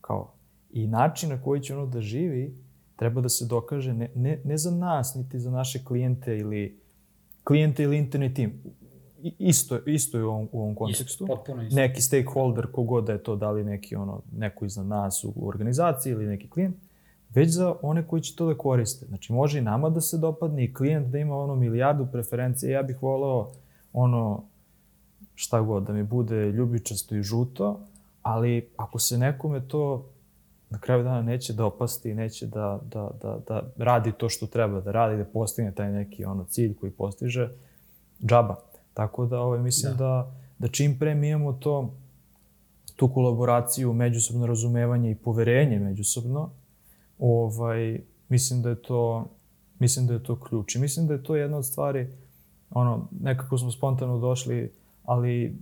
kao 0.00 0.32
i 0.70 0.86
način 0.86 1.28
na 1.28 1.42
koji 1.42 1.60
će 1.60 1.76
ono 1.76 1.86
da 1.86 2.00
živi 2.00 2.56
treba 2.96 3.20
da 3.20 3.28
se 3.28 3.46
dokaže 3.46 3.94
ne, 3.94 4.10
ne, 4.14 4.40
ne 4.44 4.58
za 4.58 4.70
nas 4.70 5.14
niti 5.14 5.38
za 5.38 5.50
naše 5.50 5.84
klijente 5.84 6.38
ili 6.38 6.80
klijente 7.44 7.82
ili 7.82 7.98
internet 7.98 8.34
tim 8.34 8.62
isto 9.38 9.78
isto 9.86 10.18
je 10.18 10.24
u 10.24 10.28
ovom, 10.28 10.48
u 10.52 10.60
ovom 10.60 10.74
kontekstu 10.74 11.24
Isto, 11.24 11.26
potpuno 11.26 11.62
isto. 11.62 11.76
neki 11.76 12.02
stakeholder, 12.02 12.66
kogod 12.72 13.04
da 13.04 13.12
je 13.12 13.22
to, 13.22 13.36
da 13.36 13.50
li 13.50 13.64
neki 13.64 13.96
ono, 13.96 14.20
neko 14.36 14.64
iznad 14.64 14.86
nas 14.86 15.24
u, 15.24 15.32
organizaciji 15.48 16.12
ili 16.12 16.26
neki 16.26 16.50
klijent, 16.50 16.76
već 17.34 17.50
za 17.50 17.74
one 17.82 18.06
koji 18.06 18.22
će 18.22 18.36
to 18.36 18.46
da 18.46 18.58
koriste. 18.58 19.06
Znači, 19.06 19.32
može 19.32 19.58
i 19.58 19.62
nama 19.62 19.90
da 19.90 20.00
se 20.00 20.18
dopadne 20.18 20.64
i 20.64 20.74
klijent 20.74 21.08
da 21.08 21.18
ima 21.18 21.36
ono 21.36 21.54
milijardu 21.54 22.06
preferencije. 22.12 22.72
Ja 22.72 22.82
bih 22.82 23.02
voleo 23.02 23.50
ono, 23.92 24.42
šta 25.34 25.60
god, 25.60 25.82
da 25.82 25.92
mi 25.92 26.02
bude 26.02 26.50
ljubičasto 26.50 27.16
i 27.16 27.22
žuto, 27.22 27.80
ali 28.22 28.68
ako 28.76 28.98
se 28.98 29.18
nekome 29.18 29.68
to 29.68 30.06
na 30.70 30.78
kraju 30.78 31.04
dana 31.04 31.22
neće 31.22 31.52
dopasti 31.52 32.10
i 32.10 32.14
neće 32.14 32.46
da, 32.46 32.80
da, 32.92 33.10
da, 33.22 33.38
da 33.48 33.62
radi 33.76 34.12
to 34.12 34.28
što 34.28 34.46
treba 34.46 34.80
da 34.80 34.92
radi, 34.92 35.16
da 35.16 35.24
postigne 35.24 35.72
taj 35.72 35.92
neki 35.92 36.24
ono 36.24 36.44
cilj 36.44 36.74
koji 36.74 36.92
postiže, 36.92 37.48
džaba. 38.26 38.56
Tako 38.94 39.26
da 39.26 39.40
ovaj, 39.40 39.60
mislim 39.60 39.92
da. 39.92 39.98
da, 39.98 40.34
da 40.58 40.68
čim 40.68 40.98
pre 40.98 41.14
mi 41.14 41.28
imamo 41.28 41.52
to, 41.52 41.94
tu 42.96 43.08
kolaboraciju, 43.08 43.92
međusobno 43.92 44.46
razumevanje 44.46 45.10
i 45.10 45.14
poverenje 45.14 45.78
međusobno, 45.78 46.50
ovaj, 47.18 48.00
mislim 48.28 48.62
da 48.62 48.68
je 48.68 48.82
to 48.82 49.26
mislim 49.78 50.06
da 50.06 50.12
je 50.12 50.22
to 50.22 50.40
ključ. 50.40 50.74
I 50.74 50.78
mislim 50.78 51.06
da 51.06 51.14
je 51.14 51.22
to 51.22 51.36
jedna 51.36 51.56
od 51.56 51.66
stvari, 51.66 52.08
ono, 52.70 53.08
nekako 53.20 53.58
smo 53.58 53.70
spontano 53.70 54.18
došli, 54.18 54.72
ali 55.04 55.58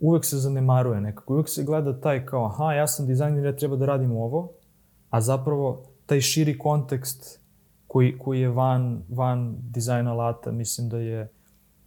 uvek 0.00 0.24
se 0.24 0.36
zanemaruje 0.36 1.00
nekako. 1.00 1.34
Uvek 1.34 1.48
se 1.48 1.64
gleda 1.64 2.00
taj 2.00 2.26
kao, 2.26 2.46
aha, 2.46 2.72
ja 2.72 2.86
sam 2.86 3.06
dizajner, 3.06 3.44
ja 3.44 3.56
treba 3.56 3.76
da 3.76 3.86
radim 3.86 4.16
ovo, 4.16 4.50
a 5.10 5.20
zapravo 5.20 5.82
taj 6.06 6.20
širi 6.20 6.58
kontekst 6.58 7.40
koji, 7.86 8.18
koji 8.18 8.40
je 8.40 8.48
van, 8.48 9.02
van 9.08 9.56
dizajna 9.60 10.12
alata, 10.12 10.52
mislim 10.52 10.88
da 10.88 10.98
je, 10.98 11.28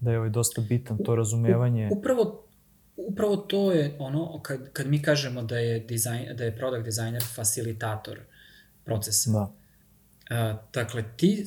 da 0.01 0.11
je 0.11 0.17
ovaj 0.17 0.29
dosta 0.29 0.61
bitan, 0.61 0.97
to 1.05 1.15
razumevanje. 1.15 1.89
Upravo, 1.91 2.47
upravo 2.95 3.37
to 3.37 3.71
je 3.71 3.95
ono, 3.99 4.41
kad, 4.41 4.71
kad 4.73 4.87
mi 4.87 5.01
kažemo 5.01 5.43
da 5.43 5.57
je, 5.57 5.79
dizajn, 5.79 6.35
da 6.37 6.43
je 6.43 6.55
product 6.55 6.85
designer 6.85 7.23
facilitator 7.35 8.19
procesa. 8.85 9.31
Da. 9.31 9.51
A, 10.29 10.57
dakle, 10.73 11.03
ti, 11.17 11.45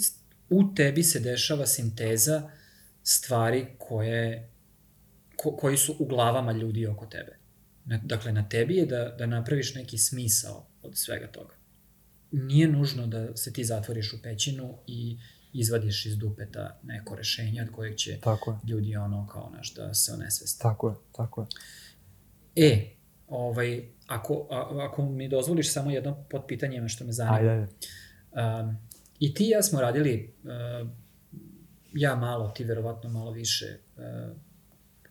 u 0.50 0.74
tebi 0.74 1.02
se 1.02 1.20
dešava 1.20 1.66
sinteza 1.66 2.50
stvari 3.02 3.66
koje, 3.78 4.48
ko, 5.36 5.56
koji 5.56 5.76
su 5.76 5.96
u 5.98 6.06
glavama 6.06 6.52
ljudi 6.52 6.86
oko 6.86 7.06
tebe. 7.06 7.36
Na, 7.84 8.00
dakle, 8.04 8.32
na 8.32 8.48
tebi 8.48 8.76
je 8.76 8.86
da, 8.86 9.14
da 9.18 9.26
napraviš 9.26 9.74
neki 9.74 9.98
smisao 9.98 10.66
od 10.82 10.96
svega 10.96 11.26
toga. 11.26 11.54
Nije 12.30 12.68
nužno 12.68 13.06
da 13.06 13.36
se 13.36 13.52
ti 13.52 13.64
zatvoriš 13.64 14.12
u 14.12 14.22
pećinu 14.22 14.78
i 14.86 15.18
izvadiš 15.54 16.06
iz 16.06 16.16
dupeta 16.18 16.78
neko 16.82 17.14
rešenje 17.14 17.62
od 17.62 17.70
kojeg 17.70 17.96
će 17.96 18.20
Tako 18.20 18.50
je. 18.50 18.70
ljudi 18.70 18.96
ono 18.96 19.26
kao 19.26 19.50
naš 19.56 19.74
da 19.74 19.94
se 19.94 20.12
onesveste. 20.12 20.62
Tako 20.62 20.88
je, 20.88 20.94
tako 21.12 21.40
je. 21.40 21.46
E, 22.68 22.90
ovaj, 23.28 23.88
ako, 24.06 24.48
a, 24.50 24.86
ako 24.88 25.08
mi 25.08 25.28
dozvoliš 25.28 25.72
samo 25.72 25.90
jedno 25.90 26.24
potpitanje 26.30 26.88
što 26.88 27.04
me 27.04 27.12
zanima. 27.12 27.36
Ajde, 27.36 27.50
ajde. 27.50 27.68
Um, 28.62 28.76
I 29.18 29.34
ti 29.34 29.44
i 29.44 29.48
ja 29.48 29.62
smo 29.62 29.80
radili, 29.80 30.34
uh, 30.42 30.88
ja 31.92 32.16
malo, 32.16 32.48
ti 32.48 32.64
verovatno 32.64 33.10
malo 33.10 33.30
više, 33.30 33.78
uh, 33.96 34.36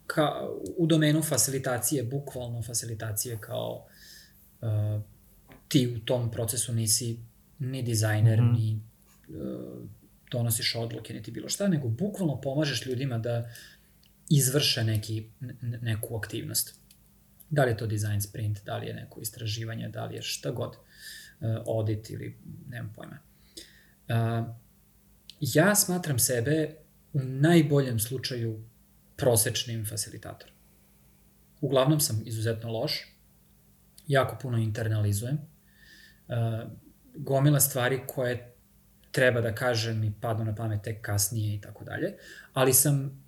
ka, 0.08 0.32
u 0.78 0.88
domenu 0.88 1.22
facilitacije, 1.22 2.04
bukvalno 2.04 2.62
facilitacije 2.62 3.38
kao 3.40 3.86
uh, 4.62 5.02
ti 5.68 5.98
u 5.98 6.06
tom 6.06 6.32
procesu 6.32 6.74
nisi 6.74 7.20
ni 7.60 7.82
dizajner, 7.82 8.42
mm. 8.42 8.46
-hmm. 8.46 8.58
ni 8.58 8.82
uh, 9.30 9.90
donosiš 10.34 10.76
odluke, 10.76 11.14
niti 11.14 11.32
bilo 11.32 11.50
šta, 11.50 11.68
nego 11.68 11.88
bukvalno 11.88 12.42
pomažeš 12.42 12.86
ljudima 12.86 13.18
da 13.18 13.50
izvrše 14.30 14.84
neki, 14.84 15.30
ne- 15.40 15.80
neku 15.82 16.18
aktivnost. 16.18 16.80
Da 17.50 17.64
li 17.64 17.72
je 17.72 17.78
to 17.78 17.88
design 17.88 18.22
sprint, 18.22 18.64
da 18.66 18.78
li 18.78 18.88
je 18.88 18.94
neko 18.94 19.22
istraživanje, 19.22 19.90
da 19.90 20.06
li 20.06 20.16
je 20.16 20.22
šta 20.22 20.52
god, 20.52 20.76
uh, 20.76 21.58
audit 21.68 22.10
ili 22.10 22.38
nemam 22.70 22.94
pojma. 22.96 23.20
Uh, 24.10 24.48
ja 25.40 25.76
smatram 25.76 26.20
sebe 26.20 26.76
u 27.14 27.20
najboljem 27.20 28.00
slučaju 28.00 28.64
prosečnim 29.16 29.86
facilitatorom. 29.86 30.56
Uglavnom 31.62 32.00
sam 32.00 32.22
izuzetno 32.26 32.72
loš, 32.72 33.02
jako 34.08 34.38
puno 34.42 34.58
internalizujem, 34.58 35.38
uh, 35.38 36.72
gomila 37.16 37.60
stvari 37.60 38.02
koje 38.08 38.53
treba 39.14 39.42
da 39.42 39.56
kažem 39.56 40.00
mi 40.00 40.14
padnu 40.22 40.46
na 40.46 40.56
pamet 40.56 40.82
tek 40.82 41.02
kasnije 41.02 41.56
i 41.56 41.62
tako 41.62 41.86
dalje, 41.86 42.16
ali 42.54 42.74
sam 42.74 43.24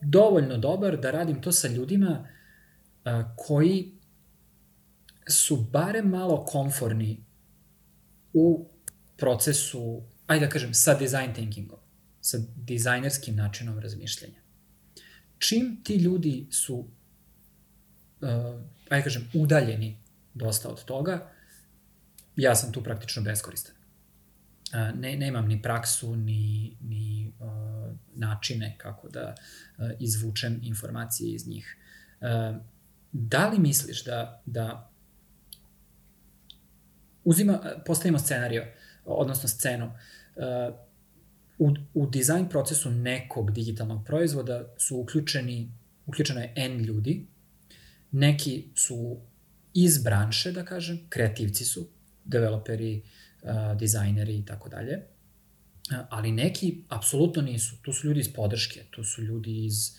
dovoljno 0.00 0.56
dobar 0.58 0.96
da 1.00 1.10
radim 1.10 1.42
to 1.42 1.52
sa 1.52 1.68
ljudima 1.68 2.28
a, 3.04 3.34
koji 3.36 3.92
su 5.28 5.56
barem 5.56 6.08
malo 6.08 6.44
komforni 6.44 7.24
u 8.32 8.68
procesu, 9.16 10.02
ajde 10.26 10.46
da 10.46 10.52
kažem, 10.52 10.74
sa 10.74 10.94
design 10.94 11.32
thinkingom, 11.32 11.78
sa 12.20 12.38
dizajnerskim 12.56 13.36
načinom 13.36 13.78
razmišljanja. 13.78 14.40
Čim 15.38 15.80
ti 15.84 15.96
ljudi 15.96 16.46
su, 16.50 16.76
uh, 16.76 18.28
ajde 18.88 19.00
da 19.00 19.02
kažem, 19.02 19.30
udaljeni 19.34 19.98
dosta 20.34 20.68
od 20.68 20.84
toga, 20.84 21.30
ja 22.36 22.54
sam 22.54 22.72
tu 22.72 22.82
praktično 22.82 23.22
beskoristan. 23.22 23.75
Ne, 24.72 25.16
nemam 25.16 25.48
ni 25.48 25.62
praksu, 25.62 26.16
ni, 26.16 26.76
ni 26.80 27.32
uh, 27.40 27.96
načine 28.14 28.74
kako 28.78 29.08
da 29.08 29.34
uh, 29.34 29.90
izvučem 29.98 30.60
informacije 30.62 31.34
iz 31.34 31.48
njih. 31.48 31.76
Uh, 32.20 32.56
da 33.12 33.48
li 33.48 33.58
misliš 33.58 34.04
da, 34.04 34.42
da 34.46 34.90
uzima, 37.24 37.60
postavimo 37.86 38.18
scenario, 38.18 38.66
odnosno 39.04 39.48
scenu, 39.48 39.86
uh, 39.86 40.74
u, 41.58 41.74
u 41.94 42.06
dizajn 42.06 42.48
procesu 42.48 42.90
nekog 42.90 43.50
digitalnog 43.50 44.06
proizvoda 44.06 44.74
su 44.78 44.98
uključeni, 44.98 45.72
uključeno 46.06 46.40
je 46.40 46.52
N 46.56 46.78
ljudi, 46.78 47.26
neki 48.12 48.64
su 48.74 49.20
iz 49.74 50.02
branše, 50.02 50.52
da 50.52 50.64
kažem, 50.64 51.06
kreativci 51.08 51.64
su, 51.64 51.88
developeri, 52.24 53.02
uh, 53.04 53.10
dizajneri 53.78 54.38
i 54.38 54.44
tako 54.44 54.68
dalje, 54.68 55.02
ali 56.08 56.32
neki 56.32 56.82
apsolutno 56.88 57.42
nisu. 57.42 57.76
Tu 57.82 57.92
su 57.92 58.06
ljudi 58.06 58.20
iz 58.20 58.32
podrške, 58.34 58.84
tu 58.90 59.04
su 59.04 59.22
ljudi 59.22 59.64
iz, 59.64 59.98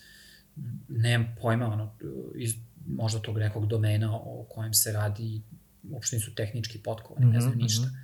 nemam 0.88 1.36
pojma, 1.40 1.66
ono, 1.66 1.94
iz 2.36 2.54
možda 2.86 3.20
tog 3.20 3.38
nekog 3.38 3.66
domena 3.66 4.16
o 4.16 4.46
kojem 4.48 4.74
se 4.74 4.92
radi, 4.92 5.42
uopšte 5.90 6.16
nisu 6.16 6.34
tehnički 6.34 6.78
potkovani, 6.78 7.26
mm 7.26 7.28
-hmm, 7.28 7.32
ne 7.32 7.40
znaju 7.40 7.56
Mhm, 7.56 7.62
ništa. 7.62 7.86
mhm. 7.86 7.96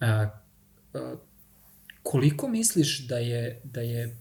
Uh, 0.00 0.28
uh, 1.12 1.18
koliko 2.02 2.48
misliš 2.48 3.06
da 3.06 3.18
je, 3.18 3.60
da 3.64 3.80
je 3.80 4.16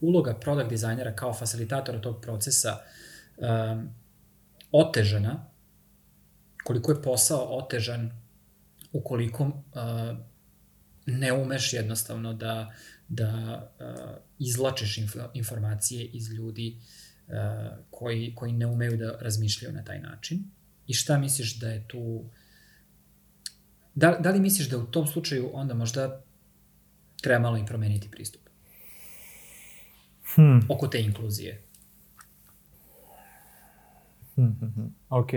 uloga 0.00 0.34
product 0.34 0.68
dizajnera 0.68 1.12
kao 1.16 1.34
facilitatora 1.34 2.00
tog 2.00 2.20
procesa 2.22 2.78
um, 3.36 3.88
otežana, 4.72 5.46
koliko 6.64 6.92
je 6.92 7.02
posao 7.02 7.58
otežan 7.58 8.21
ukoliko 8.92 9.44
uh, 9.44 9.52
ne 11.06 11.32
umeš 11.32 11.72
jednostavno 11.72 12.32
da, 12.34 12.72
da 13.08 13.62
uh, 13.80 14.16
izlačiš 14.38 14.98
inf 14.98 15.16
informacije 15.34 16.04
iz 16.04 16.30
ljudi 16.30 16.76
uh, 17.26 17.34
koji, 17.90 18.34
koji 18.34 18.52
ne 18.52 18.66
umeju 18.66 18.96
da 18.96 19.18
razmišljaju 19.20 19.74
na 19.74 19.84
taj 19.84 20.00
način. 20.00 20.44
I 20.86 20.94
šta 20.94 21.18
misliš 21.18 21.58
da 21.58 21.68
je 21.68 21.88
tu... 21.88 22.24
Da, 23.94 24.18
da 24.20 24.30
li 24.30 24.40
misliš 24.40 24.68
da 24.68 24.78
u 24.78 24.86
tom 24.86 25.06
slučaju 25.06 25.50
onda 25.52 25.74
možda 25.74 26.24
treba 27.22 27.38
malo 27.38 27.58
i 27.58 27.66
promeniti 27.66 28.10
pristup? 28.10 28.42
Hmm. 30.34 30.60
Oko 30.68 30.88
te 30.88 31.00
inkluzije. 31.00 31.62
Hmm, 34.34 34.56
hmm, 34.60 34.72
hmm. 34.74 34.94
Ok. 35.08 35.30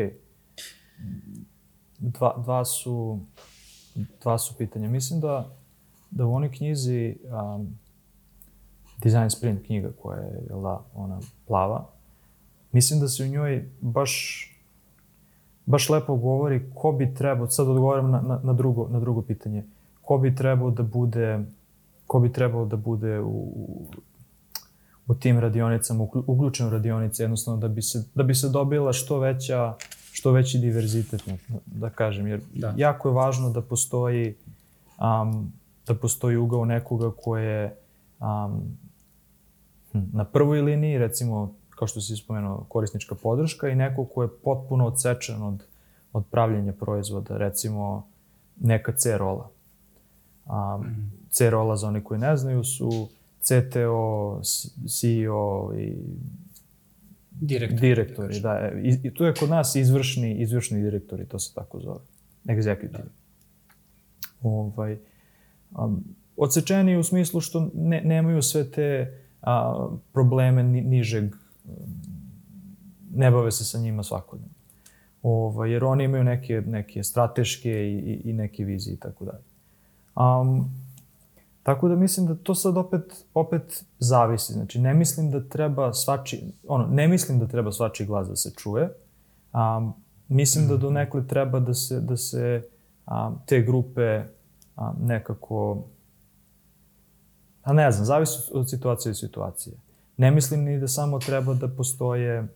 Dva, 2.00 2.34
dva 2.44 2.66
su 2.66 3.20
dva 4.22 4.38
su 4.38 4.58
pitanja. 4.58 4.90
Mislim 4.90 5.20
da, 5.20 5.50
da 6.12 6.26
u 6.26 6.34
onoj 6.34 6.52
knjizi 6.52 7.18
um, 7.56 7.78
Design 9.04 9.30
Sprint 9.30 9.66
knjiga 9.66 9.92
koja 10.02 10.20
je, 10.20 10.44
jel 10.50 10.62
da, 10.62 10.82
ona 10.94 11.20
plava, 11.48 11.86
mislim 12.72 13.00
da 13.00 13.08
se 13.08 13.24
u 13.24 13.28
njoj 13.28 13.70
baš 13.82 14.42
baš 15.66 15.90
lepo 15.90 16.16
govori 16.16 16.72
ko 16.76 16.92
bi 16.92 17.14
trebao, 17.14 17.50
sad 17.50 17.68
odgovaram 17.68 18.12
na, 18.12 18.22
na, 18.22 18.40
na, 18.44 18.54
drugo, 18.54 18.88
na 18.90 19.00
drugo 19.00 19.22
pitanje, 19.22 19.64
ko 20.02 20.18
bi 20.18 20.36
trebao 20.36 20.72
da 20.72 20.84
bude 20.84 21.46
ko 22.08 22.20
bi 22.20 22.34
trebao 22.34 22.66
da 22.66 22.78
bude 22.78 23.20
u, 23.20 23.54
u 25.08 25.16
tim 25.16 25.40
radionicama, 25.40 26.08
uključen 26.28 26.68
u 26.68 26.70
radionice, 26.70 27.24
jednostavno 27.24 27.60
da 27.60 27.68
bi 27.68 27.82
se, 27.82 28.04
da 28.16 28.24
bi 28.24 28.36
se 28.36 28.50
dobila 28.50 28.94
što 28.94 29.20
veća 29.20 29.74
što 30.16 30.32
veći 30.32 30.58
diverzitet, 30.58 31.24
da 31.66 31.90
kažem, 31.90 32.28
jer 32.28 32.42
da. 32.54 32.74
jako 32.78 33.10
je 33.10 33.14
važno 33.14 33.50
da 33.50 33.62
postoji 33.62 34.36
um, 35.00 35.52
da 35.88 35.96
postoji 35.96 36.38
ugao 36.38 36.66
nekoga 36.66 37.12
ko 37.12 37.38
je 37.38 37.76
um, 38.20 38.78
na 39.94 40.26
prvoj 40.26 40.62
liniji, 40.62 40.98
recimo, 40.98 41.54
kao 41.70 41.88
što 41.88 42.02
si 42.02 42.16
spomenuo, 42.16 42.66
korisnička 42.70 43.16
podrška 43.16 43.70
i 43.70 43.76
neko 43.76 44.06
ko 44.06 44.24
je 44.24 44.30
potpuno 44.44 44.88
odsečen 44.88 45.44
od, 45.44 45.64
od 46.14 46.24
pravljenja 46.32 46.74
proizvoda, 46.74 47.38
recimo 47.38 48.08
neka 48.60 48.92
C-rola. 48.92 49.50
Um. 50.46 51.12
C-rola, 51.30 51.76
za 51.76 51.88
one 51.88 52.04
koji 52.04 52.20
ne 52.20 52.38
znaju, 52.38 52.64
su 52.64 53.08
CTO, 53.42 54.42
CEO 54.88 55.74
i 55.78 55.98
Direktori. 57.42 57.80
Direktori, 57.80 58.40
da. 58.40 58.54
da. 58.54 58.80
I, 58.80 59.00
I 59.04 59.14
tu 59.14 59.24
je 59.24 59.34
kod 59.34 59.50
nas 59.50 59.76
izvršni, 59.76 60.36
izvršni 60.42 60.82
direktori, 60.82 61.26
to 61.26 61.40
se 61.40 61.54
tako 61.54 61.80
zove. 61.80 62.00
Executive. 62.46 62.92
Da. 62.92 63.04
Ovaj, 64.42 64.98
um, 65.72 66.04
odsečeni 66.38 66.98
u 66.98 67.04
smislu 67.04 67.42
što 67.42 67.72
ne, 67.74 68.02
nemaju 68.02 68.42
sve 68.42 68.72
te 68.72 69.18
a, 69.42 69.88
probleme 70.14 70.64
ni, 70.64 70.82
nižeg, 70.82 71.36
ne 73.12 73.32
bave 73.32 73.52
se 73.52 73.66
sa 73.66 73.80
njima 73.80 74.04
svakodnevno. 74.04 74.56
Ovaj, 75.24 75.72
jer 75.72 75.84
oni 75.84 76.04
imaju 76.04 76.24
neke, 76.24 76.62
neke 76.68 77.04
strateške 77.04 77.72
i, 77.72 77.94
i, 77.94 78.30
i 78.30 78.34
neke 78.34 78.64
vizije 78.64 78.94
i 78.94 78.98
tako 78.98 79.26
dalje. 79.26 79.44
Um, 80.16 80.70
Tako 81.66 81.88
da 81.88 81.96
mislim 81.96 82.28
da 82.28 82.36
to 82.36 82.56
sad 82.56 82.78
opet, 82.78 83.26
opet 83.34 83.84
zavisi. 84.00 84.54
Znači, 84.54 84.80
ne 84.80 84.94
mislim 84.94 85.32
da 85.32 85.50
treba 85.50 85.94
svači, 85.94 86.44
ono, 86.68 86.88
ne 86.88 87.08
mislim 87.08 87.40
da 87.40 87.48
treba 87.48 87.72
svači 87.72 88.06
glas 88.06 88.28
da 88.28 88.36
se 88.36 88.52
čuje. 88.58 88.90
Um, 89.54 89.94
mislim 90.28 90.68
da 90.68 90.78
do 90.78 90.88
mhm. 90.88 90.94
nekle 90.94 91.28
treba 91.28 91.60
da 91.60 91.74
se, 91.74 92.00
da 92.00 92.18
se 92.18 92.64
um, 93.08 93.40
te 93.46 93.62
grupe 93.62 94.24
um, 94.78 94.86
nekako, 95.02 95.84
a 97.64 97.74
ne 97.74 97.92
znam, 97.92 98.06
zavisi 98.06 98.52
od 98.54 98.70
situacije 98.70 99.10
do 99.10 99.16
situacije. 99.16 99.76
Ne 100.18 100.32
mislim 100.32 100.64
ni 100.64 100.80
da 100.80 100.88
samo 100.88 101.20
treba 101.20 101.54
da 101.54 101.68
postoje 101.68 102.48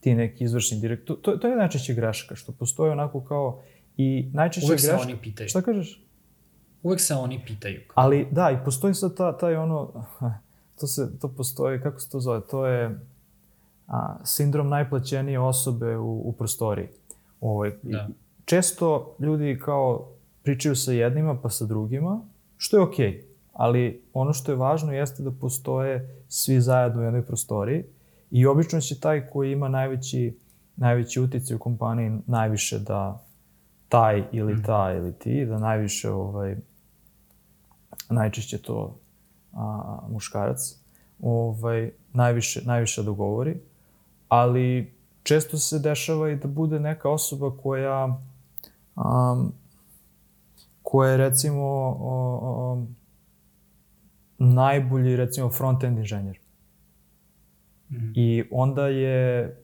ti 0.00 0.14
neki 0.14 0.44
izvršni 0.44 0.80
direktor. 0.80 1.16
To, 1.22 1.36
to 1.36 1.48
je 1.48 1.56
najčešće 1.56 1.94
greška, 1.94 2.36
što 2.36 2.52
postoje 2.52 2.92
onako 2.92 3.20
kao 3.20 3.62
i 3.96 4.30
najčešće 4.32 4.66
Uvek 4.66 4.80
greška... 4.80 4.94
Uvek 4.94 5.06
se 5.06 5.12
oni 5.12 5.20
pitaju. 5.22 5.48
Šta 5.48 5.62
kažeš? 5.62 6.03
Uvek 6.84 7.00
se 7.00 7.14
oni 7.14 7.42
pitaju. 7.46 7.80
Ali 7.94 8.28
da, 8.30 8.50
i 8.50 8.64
postoji 8.64 8.94
sad 8.94 9.16
ta, 9.16 9.38
taj 9.38 9.56
ono, 9.56 10.06
to 10.80 10.86
se, 10.86 11.18
to 11.18 11.28
postoji, 11.28 11.80
kako 11.80 12.00
se 12.00 12.10
to 12.10 12.20
zove, 12.20 12.40
to 12.40 12.66
je 12.66 13.00
a, 13.86 14.16
sindrom 14.24 14.68
najplaćenije 14.68 15.40
osobe 15.40 15.96
u, 15.96 16.22
u 16.24 16.32
prostoriji. 16.32 16.88
Ovaj, 17.40 17.72
da. 17.82 18.08
Često 18.44 19.16
ljudi 19.18 19.58
kao 19.64 20.08
pričaju 20.42 20.76
sa 20.76 20.92
jednima 20.92 21.38
pa 21.42 21.50
sa 21.50 21.64
drugima, 21.64 22.20
što 22.56 22.76
je 22.76 22.82
okej. 22.82 23.12
Okay. 23.12 23.22
Ali 23.52 24.02
ono 24.12 24.32
što 24.32 24.52
je 24.52 24.56
važno 24.56 24.92
jeste 24.92 25.22
da 25.22 25.30
postoje 25.30 26.22
svi 26.28 26.60
zajedno 26.60 27.00
u 27.00 27.04
jednoj 27.04 27.22
prostoriji 27.22 27.84
i 28.30 28.46
obično 28.46 28.80
će 28.80 29.00
taj 29.00 29.26
koji 29.26 29.52
ima 29.52 29.68
najveći, 29.68 30.38
najveći 30.76 31.20
uticaj 31.20 31.56
u 31.56 31.58
kompaniji 31.58 32.12
najviše 32.26 32.78
da 32.78 33.24
taj 33.88 34.24
ili 34.32 34.52
mhm. 34.52 34.62
ta 34.62 34.92
ili 34.96 35.12
ti, 35.12 35.46
da 35.46 35.58
najviše 35.58 36.10
ovaj, 36.10 36.56
najčešće 38.10 38.58
to 38.58 38.96
a, 39.52 39.98
muškarac, 40.08 40.76
ovaj, 41.22 41.90
najviše, 42.12 42.62
najviše 42.64 43.02
dogovori, 43.02 43.60
ali 44.28 44.94
često 45.22 45.58
se 45.58 45.78
dešava 45.78 46.30
i 46.30 46.36
da 46.36 46.48
bude 46.48 46.80
neka 46.80 47.10
osoba 47.10 47.56
koja 47.62 48.20
um, 48.96 49.52
koja 50.82 51.10
je 51.10 51.16
recimo 51.16 51.64
o, 51.64 52.38
o, 52.42 52.86
najbolji 54.38 55.16
recimo 55.16 55.48
front-end 55.48 55.98
inženjer. 55.98 56.38
Mm 57.90 57.94
-hmm. 57.94 58.12
I 58.14 58.48
onda 58.50 58.88
je 58.88 59.56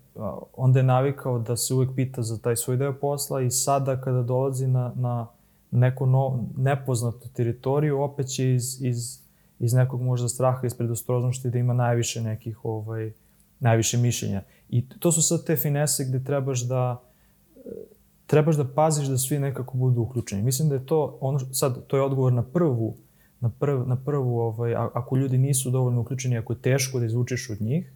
onda 0.56 0.78
je 0.78 0.82
navikao 0.82 1.38
da 1.38 1.56
se 1.56 1.74
uvek 1.74 1.90
pita 1.96 2.22
za 2.22 2.38
taj 2.38 2.56
svoj 2.56 2.76
deo 2.76 2.92
posla 2.92 3.40
i 3.40 3.50
sada 3.50 4.00
kada 4.00 4.22
dolazi 4.22 4.66
na, 4.66 4.92
na 4.96 5.26
neku 5.70 6.06
no, 6.06 6.44
nepoznatu 6.56 7.28
teritoriju, 7.28 8.00
opet 8.00 8.26
će 8.26 8.54
iz, 8.54 8.82
iz, 8.82 9.18
iz 9.58 9.72
nekog 9.72 10.02
možda 10.02 10.28
straha, 10.28 10.66
iz 10.66 10.74
predostroznosti 10.74 11.50
da 11.50 11.58
ima 11.58 11.74
najviše 11.74 12.22
nekih, 12.22 12.64
ovaj, 12.64 13.12
najviše 13.60 13.96
mišljenja. 13.96 14.42
I 14.68 14.88
to 14.88 15.12
su 15.12 15.22
sad 15.22 15.44
te 15.46 15.56
finese 15.56 16.04
gde 16.04 16.24
trebaš 16.24 16.60
da 16.60 17.02
trebaš 18.30 18.56
da 18.56 18.64
paziš 18.64 19.06
da 19.06 19.18
svi 19.18 19.38
nekako 19.38 19.76
budu 19.76 20.00
uključeni. 20.00 20.42
Mislim 20.42 20.68
da 20.68 20.74
je 20.74 20.86
to, 20.86 21.18
ono, 21.20 21.38
sad, 21.38 21.86
to 21.86 21.96
je 21.96 22.02
odgovor 22.02 22.32
na 22.32 22.42
prvu, 22.42 22.96
na, 23.40 23.50
prv, 23.50 23.88
na 23.88 23.96
prvu, 23.96 24.38
ovaj, 24.38 24.74
ako 24.74 25.16
ljudi 25.16 25.38
nisu 25.38 25.70
dovoljno 25.70 26.00
uključeni, 26.00 26.38
ako 26.38 26.52
je 26.52 26.62
teško 26.62 26.98
da 26.98 27.06
izvučeš 27.06 27.50
od 27.50 27.60
njih, 27.60 27.92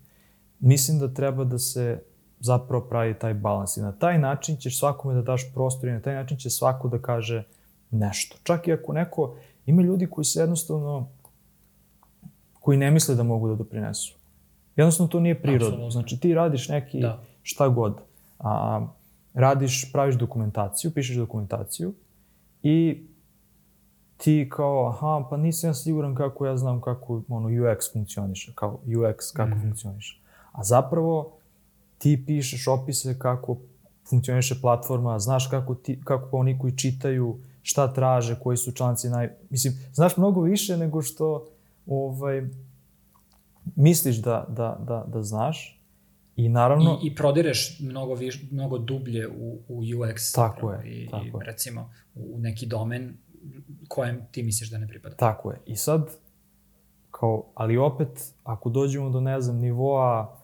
mislim 0.61 0.99
da 0.99 1.15
treba 1.15 1.45
da 1.45 1.59
se 1.59 2.03
zapravo 2.41 2.85
pravi 2.85 3.15
taj 3.19 3.35
balans. 3.35 3.77
I 3.77 3.81
na 3.81 3.93
taj 3.93 4.19
način 4.19 4.57
ćeš 4.57 4.79
svakome 4.79 5.15
da 5.15 5.23
daš 5.23 5.53
prostor 5.55 5.89
i 5.89 5.93
na 5.93 6.01
taj 6.01 6.15
način 6.15 6.37
će 6.37 6.51
svako 6.51 6.89
da 6.89 6.99
kaže 6.99 7.45
nešto. 7.95 8.37
Čak 8.43 8.69
i 8.69 8.73
ako 8.73 8.93
neko, 8.93 9.37
ima 9.67 9.83
ljudi 9.83 10.07
koji 10.07 10.25
se 10.25 10.41
jednostavno, 10.41 11.09
koji 12.61 12.79
ne 12.79 12.91
misle 12.91 13.15
da 13.15 13.23
mogu 13.23 13.49
da 13.49 13.55
doprinesu. 13.55 14.15
Jednostavno 14.77 15.09
to 15.09 15.21
nije 15.21 15.43
prirodno. 15.43 15.67
Absolutno. 15.67 15.91
Znači 15.91 16.21
ti 16.21 16.35
radiš 16.35 16.69
neki 16.69 17.01
da. 17.01 17.23
šta 17.43 17.69
god. 17.69 18.01
A, 18.39 18.87
radiš, 19.35 19.93
praviš 19.93 20.15
dokumentaciju, 20.15 20.91
pišeš 20.91 21.17
dokumentaciju 21.17 21.95
i 22.63 23.07
ti 24.17 24.49
kao, 24.53 24.89
aha, 24.89 25.27
pa 25.31 25.37
nisam 25.37 25.71
ja 25.71 25.75
siguran 25.75 26.15
kako 26.15 26.47
ja 26.47 26.57
znam 26.57 26.81
kako 26.81 27.23
ono, 27.29 27.49
UX 27.49 27.93
funkcioniše, 27.93 28.53
kao 28.55 28.79
UX 28.87 29.33
kako 29.33 29.57
mm. 29.57 29.61
funkcioniše. 29.61 30.21
A 30.53 30.65
zapravo 30.65 31.33
ti 31.99 32.25
pišeš 32.27 32.69
opise 32.69 33.19
kako 33.19 33.57
funkcioniše 34.09 34.61
platforma, 34.61 35.19
znaš 35.19 35.47
kako, 35.47 35.75
ti, 35.75 36.01
kako 36.05 36.37
oni 36.39 36.59
koji 36.59 36.77
čitaju 36.77 37.37
šta 37.65 37.93
traže, 37.93 38.37
koji 38.43 38.57
su 38.57 38.73
članci 38.73 39.09
naj... 39.09 39.31
Mislim, 39.51 39.75
znaš 39.93 40.17
mnogo 40.17 40.41
više 40.41 40.77
nego 40.77 41.03
što 41.03 41.47
ovaj, 41.87 42.49
misliš 43.77 44.17
da, 44.17 44.47
da, 44.49 44.79
da, 44.87 45.05
da 45.07 45.23
znaš. 45.23 45.81
I 46.37 46.49
naravno... 46.49 47.01
I, 47.03 47.07
i 47.07 47.15
prodireš 47.15 47.81
mnogo, 47.81 48.15
viš, 48.15 48.51
mnogo 48.51 48.79
dublje 48.79 49.29
u, 49.29 49.59
u 49.69 49.83
UX. 49.83 50.35
Tako 50.35 50.73
je. 50.73 51.03
I, 51.03 51.09
tako 51.11 51.43
i 51.43 51.45
recimo 51.47 51.91
u 52.15 52.39
neki 52.39 52.67
domen 52.67 53.17
kojem 53.89 54.27
ti 54.31 54.43
misliš 54.43 54.71
da 54.71 54.79
ne 54.79 54.89
pripada. 54.89 55.17
Tako 55.17 55.51
je. 55.51 55.61
I 55.67 55.77
sad, 55.77 56.11
kao, 57.11 57.45
ali 57.55 57.77
opet, 57.77 58.33
ako 58.45 58.71
dođemo 58.71 59.11
do, 59.11 59.21
ne 59.21 59.41
znam, 59.41 59.57
nivoa 59.57 60.39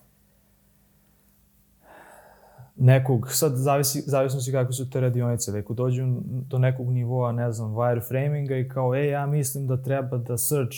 nekog, 2.75 3.31
sad 3.31 3.55
zavisi, 3.55 4.01
zavisno 4.01 4.41
si 4.41 4.51
kakve 4.51 4.73
su 4.73 4.89
te 4.89 4.99
radionice, 4.99 5.51
da 5.51 5.57
ako 5.57 5.73
dođu 5.73 6.03
do 6.25 6.57
nekog 6.57 6.91
nivoa, 6.91 7.31
ne 7.31 7.51
znam, 7.51 7.71
wireframinga 7.71 8.65
i 8.65 8.69
kao, 8.69 8.95
ej, 8.95 9.09
ja 9.09 9.25
mislim 9.25 9.67
da 9.67 9.83
treba 9.83 10.17
da 10.17 10.37
search, 10.37 10.77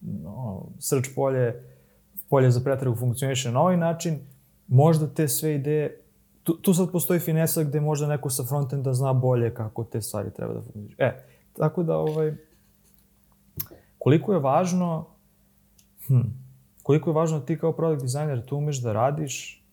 no, 0.00 0.66
search 0.78 1.08
polje, 1.14 1.62
polje 2.28 2.50
za 2.50 2.60
pretragu 2.60 2.96
funkcioniše 2.96 3.52
na 3.52 3.60
ovaj 3.60 3.76
način, 3.76 4.18
možda 4.68 5.06
te 5.06 5.28
sve 5.28 5.54
ideje, 5.54 6.00
tu, 6.42 6.56
tu 6.62 6.74
sad 6.74 6.92
postoji 6.92 7.20
finesa 7.20 7.62
gde 7.62 7.80
možda 7.80 8.06
neko 8.06 8.30
sa 8.30 8.44
frontenda 8.44 8.92
zna 8.92 9.12
bolje 9.12 9.54
kako 9.54 9.84
te 9.84 10.00
stvari 10.00 10.30
treba 10.30 10.54
da 10.54 10.60
funkcioniše. 10.60 10.96
E, 10.98 11.24
tako 11.52 11.82
da, 11.82 11.96
ovaj, 11.96 12.34
koliko 13.98 14.32
je 14.32 14.38
važno, 14.38 15.06
hm, 16.06 16.20
koliko 16.82 17.10
je 17.10 17.14
važno 17.14 17.38
da 17.38 17.46
ti 17.46 17.58
kao 17.58 17.72
product 17.72 18.02
dizajner 18.02 18.44
tu 18.46 18.56
umeš 18.56 18.82
da 18.82 18.92
radiš, 18.92 19.63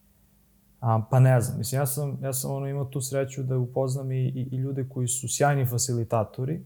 A, 0.81 1.01
pa 1.09 1.19
ne 1.19 1.41
znam, 1.41 1.57
mislim, 1.57 1.81
ja 1.81 1.85
sam, 1.85 2.17
ja 2.21 2.33
sam 2.33 2.51
ono 2.51 2.67
imao 2.67 2.85
tu 2.85 3.01
sreću 3.01 3.43
da 3.43 3.57
upoznam 3.57 4.11
i, 4.11 4.25
i, 4.25 4.47
i 4.51 4.55
ljude 4.55 4.85
koji 4.89 5.07
su 5.07 5.27
sjajni 5.27 5.65
facilitatori, 5.65 6.61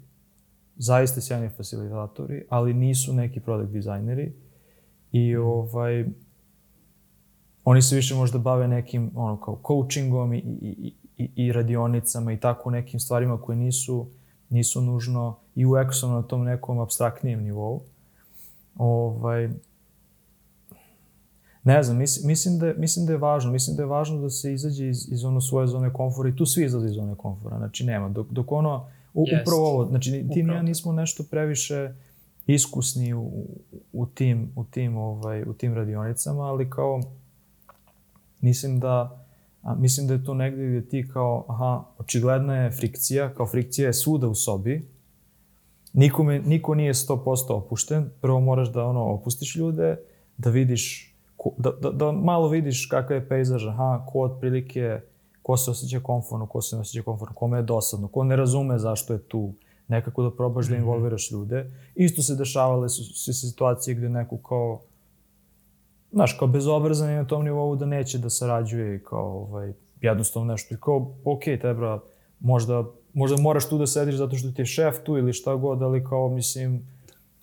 zaista 0.75 1.21
sjajni 1.21 1.49
facilitatori, 1.49 2.45
ali 2.49 2.73
nisu 2.73 3.13
neki 3.13 3.39
product 3.39 3.71
dizajneri 3.71 4.33
i 5.11 5.35
ovaj, 5.35 6.05
oni 7.63 7.81
se 7.81 7.95
više 7.95 8.15
možda 8.15 8.39
bave 8.39 8.67
nekim 8.67 9.11
ono 9.15 9.39
kao 9.41 9.61
coachingom 9.67 10.33
i, 10.33 10.37
i, 10.37 10.93
i, 11.17 11.29
i 11.35 11.51
radionicama 11.51 12.33
i 12.33 12.39
tako 12.39 12.71
nekim 12.71 12.99
stvarima 12.99 13.41
koje 13.41 13.55
nisu, 13.55 14.07
nisu 14.49 14.81
nužno 14.81 15.37
i 15.55 15.65
UX-om 15.65 16.11
na 16.11 16.21
tom 16.21 16.43
nekom 16.43 16.79
abstraktnijem 16.79 17.43
nivou. 17.43 17.81
Ovaj, 18.75 19.49
Ne 21.65 21.83
znam, 21.83 21.97
mislim, 21.97 22.27
mislim, 22.27 22.59
da, 22.59 22.73
mislim 22.77 23.05
da 23.05 23.11
je 23.11 23.17
važno. 23.17 23.51
Mislim 23.51 23.75
da 23.75 23.83
je 23.83 23.87
važno 23.87 24.21
da 24.21 24.29
se 24.29 24.53
izađe 24.53 24.89
iz, 24.89 25.11
iz 25.11 25.25
ono 25.25 25.41
svoje 25.41 25.67
zone 25.67 25.93
komfora 25.93 26.29
i 26.29 26.35
tu 26.35 26.45
svi 26.45 26.65
izlaze 26.65 26.87
iz 26.87 26.93
zone 26.93 27.15
komfora. 27.17 27.57
Znači, 27.57 27.83
nema. 27.83 28.09
Dok, 28.09 28.27
dok 28.31 28.51
ono, 28.51 28.87
u, 29.13 29.25
yes. 29.25 29.41
upravo 29.41 29.67
ovo, 29.67 29.85
znači, 29.85 30.11
ti 30.33 30.39
i 30.39 30.47
ja 30.47 30.61
nismo 30.61 30.91
nešto 30.91 31.23
previše 31.31 31.93
iskusni 32.47 33.13
u, 33.13 33.31
u 33.93 34.05
tim, 34.05 34.51
u 34.55 34.63
tim, 34.63 34.97
ovaj, 34.97 35.43
u 35.43 35.53
tim 35.53 35.73
radionicama, 35.73 36.43
ali 36.43 36.69
kao, 36.69 37.01
mislim 38.41 38.79
da, 38.79 39.25
a, 39.61 39.75
mislim 39.75 40.07
da 40.07 40.13
je 40.13 40.23
to 40.23 40.33
negde 40.33 40.67
gde 40.67 40.89
ti 40.89 41.09
kao, 41.13 41.45
aha, 41.47 41.83
očigledna 41.97 42.55
je 42.55 42.71
frikcija, 42.71 43.33
kao 43.33 43.47
frikcija 43.47 43.87
je 43.87 43.93
svuda 43.93 44.27
u 44.27 44.35
sobi, 44.35 44.87
nikome, 45.93 46.39
niko 46.39 46.75
nije 46.75 46.93
100% 46.93 47.53
opušten, 47.53 48.09
prvo 48.21 48.39
moraš 48.39 48.73
da 48.73 48.85
ono, 48.85 49.03
opustiš 49.03 49.55
ljude, 49.55 49.97
da 50.37 50.49
vidiš 50.49 51.14
da, 51.57 51.71
da, 51.81 51.91
da 51.91 52.11
malo 52.11 52.47
vidiš 52.47 52.85
kakav 52.85 53.17
je 53.17 53.29
pejzaž, 53.29 53.67
aha, 53.67 54.05
ko 54.07 54.21
otprilike, 54.21 55.01
ko 55.41 55.57
se 55.57 55.71
osjeća 55.71 55.99
komforno, 55.99 56.47
ko 56.47 56.61
se 56.61 56.75
ne 56.75 56.81
osjeća 56.81 57.03
komforno, 57.03 57.35
kome 57.35 57.57
je 57.57 57.63
dosadno, 57.63 58.07
ko 58.07 58.23
ne 58.23 58.35
razume 58.35 58.79
zašto 58.79 59.13
je 59.13 59.19
tu, 59.19 59.53
nekako 59.87 60.23
da 60.23 60.31
probaš 60.31 60.65
da 60.67 60.73
mhm. 60.73 60.83
involviraš 60.83 61.31
ljude. 61.31 61.71
Isto 61.95 62.21
se 62.21 62.35
dešavale 62.35 62.89
su, 62.89 63.03
su 63.03 63.33
situacije 63.33 63.95
gde 63.95 64.09
neko 64.09 64.37
kao, 64.37 64.81
znaš, 66.11 66.33
kao 66.33 66.47
bezobrazan 66.47 67.09
je 67.09 67.15
na 67.15 67.27
tom 67.27 67.43
nivou 67.43 67.75
da 67.75 67.85
neće 67.85 68.17
da 68.17 68.29
sarađuje 68.29 68.95
i 68.95 69.03
kao, 69.03 69.47
ovaj, 69.49 69.73
jednostavno 70.01 70.51
nešto. 70.51 70.73
I 70.73 70.77
kao, 70.81 71.15
ok, 71.23 71.43
tebra, 71.43 71.99
možda, 72.39 72.83
možda 73.13 73.41
moraš 73.41 73.69
tu 73.69 73.77
da 73.77 73.87
sediš 73.87 74.15
zato 74.15 74.35
što 74.35 74.51
ti 74.51 74.61
je 74.61 74.65
šef 74.65 74.95
tu 75.03 75.17
ili 75.17 75.33
šta 75.33 75.55
god, 75.55 75.81
ali 75.81 76.03
kao, 76.03 76.29
mislim, 76.29 76.94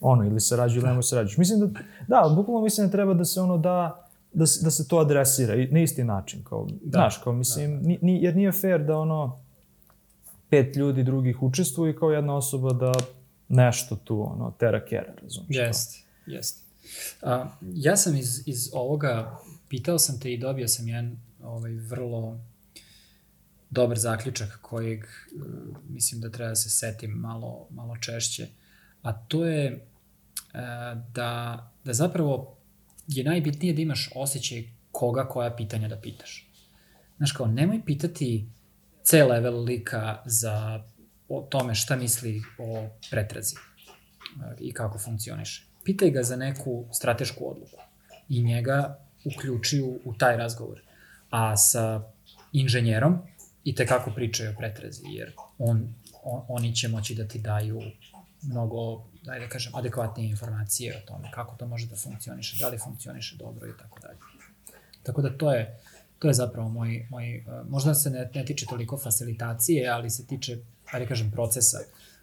ono, 0.03 0.24
ili 0.24 0.40
sarađuju 0.40 0.80
ili 0.80 0.88
nemoj 0.88 1.03
sarađuješ. 1.03 1.38
Mislim 1.38 1.61
da, 1.61 1.66
da, 2.09 2.34
bukvalno 2.36 2.62
mislim 2.62 2.86
da 2.86 2.92
treba 2.92 3.14
da 3.14 3.24
se 3.24 3.40
ono 3.40 3.59
da, 3.59 4.09
da 4.32 4.46
se, 4.46 4.64
da 4.64 4.70
se 4.70 4.88
to 4.88 4.98
adresira 4.98 5.55
na 5.70 5.80
isti 5.80 6.05
način, 6.05 6.44
kao, 6.44 6.66
da, 6.82 6.98
znaš, 6.98 7.18
kao, 7.24 7.32
mislim, 7.32 7.82
da. 7.82 7.88
Ni, 7.88 7.98
ni, 8.03 8.22
jer 8.22 8.36
nije 8.36 8.53
fair 8.53 8.84
da 8.84 8.98
ono, 8.98 9.40
pet 10.50 10.76
ljudi 10.76 11.03
drugih 11.03 11.42
učestvuju 11.42 11.92
i 11.92 11.96
kao 11.96 12.11
jedna 12.11 12.36
osoba 12.36 12.72
da 12.72 12.92
nešto 13.48 13.96
tu, 13.96 14.32
ono, 14.32 14.50
tera 14.59 14.84
kera, 14.84 15.14
razumiješ? 15.22 15.57
Jeste, 15.57 15.98
jeste. 16.26 16.62
A, 17.22 17.46
ja 17.74 17.96
sam 17.96 18.16
iz, 18.16 18.42
iz 18.46 18.70
ovoga, 18.72 19.38
pitao 19.68 19.98
sam 19.98 20.20
te 20.20 20.32
i 20.32 20.38
dobio 20.38 20.68
sam 20.68 20.88
jedan 20.88 21.16
ovaj, 21.42 21.72
vrlo 21.72 22.38
dobar 23.70 23.98
zaključak 23.98 24.59
kojeg 24.62 25.05
uh, 25.05 25.76
mislim 25.88 26.20
da 26.20 26.30
treba 26.30 26.48
da 26.48 26.55
se 26.55 26.70
setim 26.70 27.11
malo, 27.11 27.66
malo 27.70 27.96
češće, 27.96 28.48
a 29.03 29.12
to 29.12 29.46
je 29.46 29.86
da, 31.14 31.70
da 31.84 31.92
zapravo 31.92 32.57
je 33.09 33.24
najbitnije 33.24 33.74
da 33.74 33.80
imaš 33.80 34.11
osjećaj 34.14 34.64
koga 34.92 35.28
koja 35.28 35.50
pitanja 35.57 35.88
da 35.88 35.96
pitaš. 35.96 36.48
Znaš 37.16 37.32
kao, 37.32 37.46
nemoj 37.46 37.80
pitati 37.86 38.46
C 39.03 39.24
level 39.24 39.64
lika 39.64 40.22
za 40.24 40.84
o 41.28 41.46
tome 41.50 41.74
šta 41.74 41.96
misli 41.96 42.42
o 42.59 42.88
pretrazi 43.11 43.57
i 44.61 44.72
kako 44.72 44.98
funkcioniše. 44.98 45.66
Pitaj 45.84 46.11
ga 46.11 46.22
za 46.22 46.36
neku 46.36 46.84
stratešku 46.92 47.50
odluku 47.50 47.76
i 48.28 48.42
njega 48.42 48.98
uključi 49.24 49.80
u, 49.80 50.00
u 50.05 50.14
taj 50.14 50.36
razgovor. 50.36 50.82
A 51.30 51.57
sa 51.57 52.03
inženjerom 52.53 53.18
i 53.64 53.74
te 53.74 53.86
kako 53.86 54.11
pričaju 54.11 54.50
o 54.50 54.55
pretrazi, 54.59 55.03
jer 55.11 55.32
on, 55.59 55.94
on, 56.22 56.42
oni 56.48 56.74
će 56.74 56.88
moći 56.88 57.14
da 57.14 57.28
ti 57.28 57.38
daju 57.38 57.80
mnogo 58.42 59.05
da 59.24 59.38
da 59.38 59.48
kažem, 59.48 59.74
adekvatnije 59.74 60.30
informacije 60.30 60.96
o 60.96 61.06
tome 61.06 61.30
kako 61.34 61.56
to 61.56 61.66
može 61.66 61.86
da 61.86 61.96
funkcioniše, 61.96 62.56
da 62.60 62.68
li 62.68 62.78
funkcioniše 62.78 63.36
dobro 63.36 63.68
i 63.68 63.72
tako 63.78 64.00
dalje. 64.00 64.18
Tako 65.02 65.22
da 65.22 65.38
to 65.38 65.52
je, 65.52 65.80
to 66.18 66.28
je 66.28 66.34
zapravo 66.34 66.68
moj, 66.68 67.06
moj 67.10 67.38
uh, 67.38 67.70
možda 67.70 67.94
se 67.94 68.10
ne, 68.10 68.30
ne 68.34 68.44
tiče 68.44 68.66
toliko 68.66 68.98
facilitacije, 68.98 69.88
ali 69.88 70.10
se 70.10 70.26
tiče, 70.26 70.58
da 70.92 71.06
kažem, 71.06 71.30
procesa, 71.30 71.78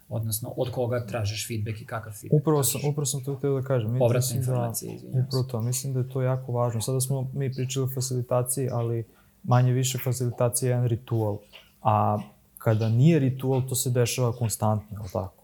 odnosno 0.08 0.52
od 0.56 0.70
koga 0.70 1.06
tražiš 1.06 1.48
feedback 1.48 1.80
i 1.80 1.86
kakav 1.86 2.12
feedback 2.12 2.40
Upravo 2.40 2.62
sam, 2.64 2.80
upravo 2.90 3.06
sam 3.06 3.24
to 3.24 3.36
htio 3.36 3.60
da 3.60 3.66
kažem. 3.66 3.98
Povratne 3.98 4.34
da- 4.34 4.38
informacije, 4.38 4.88
da, 4.88 4.96
izvinjam 4.96 5.24
Upravo 5.26 5.44
to, 5.44 5.60
mislim 5.60 5.92
da 5.92 6.00
je 6.00 6.08
to 6.08 6.22
jako 6.22 6.52
važno. 6.52 6.80
Sada 6.80 7.00
smo 7.00 7.30
mi 7.34 7.54
pričali 7.54 7.84
o 7.84 7.94
facilitaciji, 7.94 8.68
ali 8.72 9.04
manje 9.42 9.72
više 9.72 9.98
facilitacija 9.98 10.68
je 10.68 10.70
jedan 10.70 10.86
ritual. 10.86 11.38
A 11.82 12.18
kada 12.58 12.88
nije 12.88 13.18
ritual, 13.18 13.68
to 13.68 13.74
se 13.74 13.90
dešava 13.90 14.32
konstantno, 14.32 15.04
tako? 15.12 15.39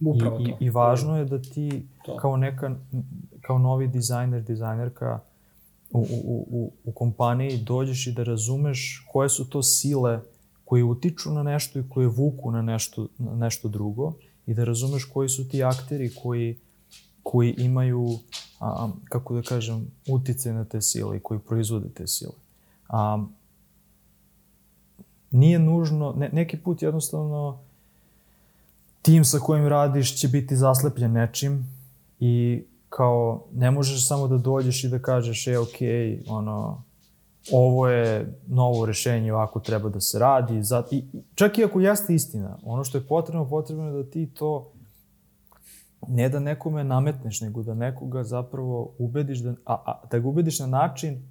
Upravo 0.00 0.40
I, 0.40 0.44
to. 0.44 0.56
I, 0.60 0.66
I 0.66 0.70
važno 0.70 1.18
je 1.18 1.24
da 1.24 1.42
ti 1.42 1.86
to. 2.04 2.16
kao 2.16 2.36
neka, 2.36 2.74
kao 3.40 3.58
novi 3.58 3.88
dizajner, 3.88 4.42
dizajnerka 4.42 5.20
u, 5.90 5.98
u, 5.98 6.46
u, 6.50 6.72
u 6.84 6.92
kompaniji 6.92 7.58
dođeš 7.58 8.06
i 8.06 8.12
da 8.12 8.22
razumeš 8.22 9.06
koje 9.12 9.28
su 9.28 9.50
to 9.50 9.62
sile 9.62 10.20
koje 10.64 10.84
utiču 10.84 11.30
na 11.30 11.42
nešto 11.42 11.78
i 11.78 11.88
koje 11.88 12.06
vuku 12.06 12.50
na 12.50 12.62
nešto, 12.62 13.06
na 13.18 13.34
nešto 13.34 13.68
drugo 13.68 14.12
i 14.46 14.54
da 14.54 14.64
razumeš 14.64 15.04
koji 15.04 15.28
su 15.28 15.48
ti 15.48 15.64
akteri 15.64 16.10
koji, 16.22 16.58
koji 17.22 17.54
imaju, 17.58 18.18
a, 18.60 18.88
kako 19.04 19.34
da 19.34 19.42
kažem, 19.42 19.90
utice 20.08 20.52
na 20.52 20.64
te 20.64 20.80
sile 20.80 21.16
i 21.16 21.20
koji 21.20 21.40
proizvode 21.40 21.88
te 21.88 22.06
sile. 22.06 22.32
A, 22.88 23.24
nije 25.30 25.58
nužno, 25.58 26.14
ne, 26.16 26.30
neki 26.32 26.56
put 26.56 26.82
jednostavno 26.82 27.58
tim 29.02 29.24
sa 29.24 29.38
kojim 29.38 29.66
radiš 29.66 30.20
će 30.20 30.28
biti 30.28 30.56
zaslepljen 30.56 31.12
nečim 31.12 31.66
i 32.20 32.64
kao 32.88 33.44
ne 33.54 33.70
možeš 33.70 34.08
samo 34.08 34.28
da 34.28 34.38
dođeš 34.38 34.84
i 34.84 34.88
da 34.88 34.98
kažeš 34.98 35.46
e 35.46 35.58
ok, 35.58 35.76
ono, 36.28 36.82
ovo 37.52 37.88
je 37.88 38.38
novo 38.46 38.86
rešenje, 38.86 39.32
ovako 39.32 39.60
treba 39.60 39.88
da 39.88 40.00
se 40.00 40.18
radi. 40.18 40.62
Zat, 40.62 40.92
i, 40.92 41.04
čak 41.34 41.58
i 41.58 41.64
ako 41.64 41.80
jeste 41.80 42.14
istina, 42.14 42.58
ono 42.64 42.84
što 42.84 42.98
je 42.98 43.06
potrebno, 43.06 43.48
potrebno 43.48 43.86
je 43.86 44.02
da 44.02 44.10
ti 44.10 44.26
to 44.26 44.72
ne 46.08 46.28
da 46.28 46.40
nekome 46.40 46.84
nametneš, 46.84 47.40
nego 47.40 47.62
da 47.62 47.74
nekoga 47.74 48.24
zapravo 48.24 48.94
ubediš, 48.98 49.38
da, 49.38 49.50
a, 49.50 49.74
a, 49.86 50.00
da 50.10 50.18
ga 50.18 50.28
ubediš 50.28 50.58
na 50.60 50.66
način 50.66 51.22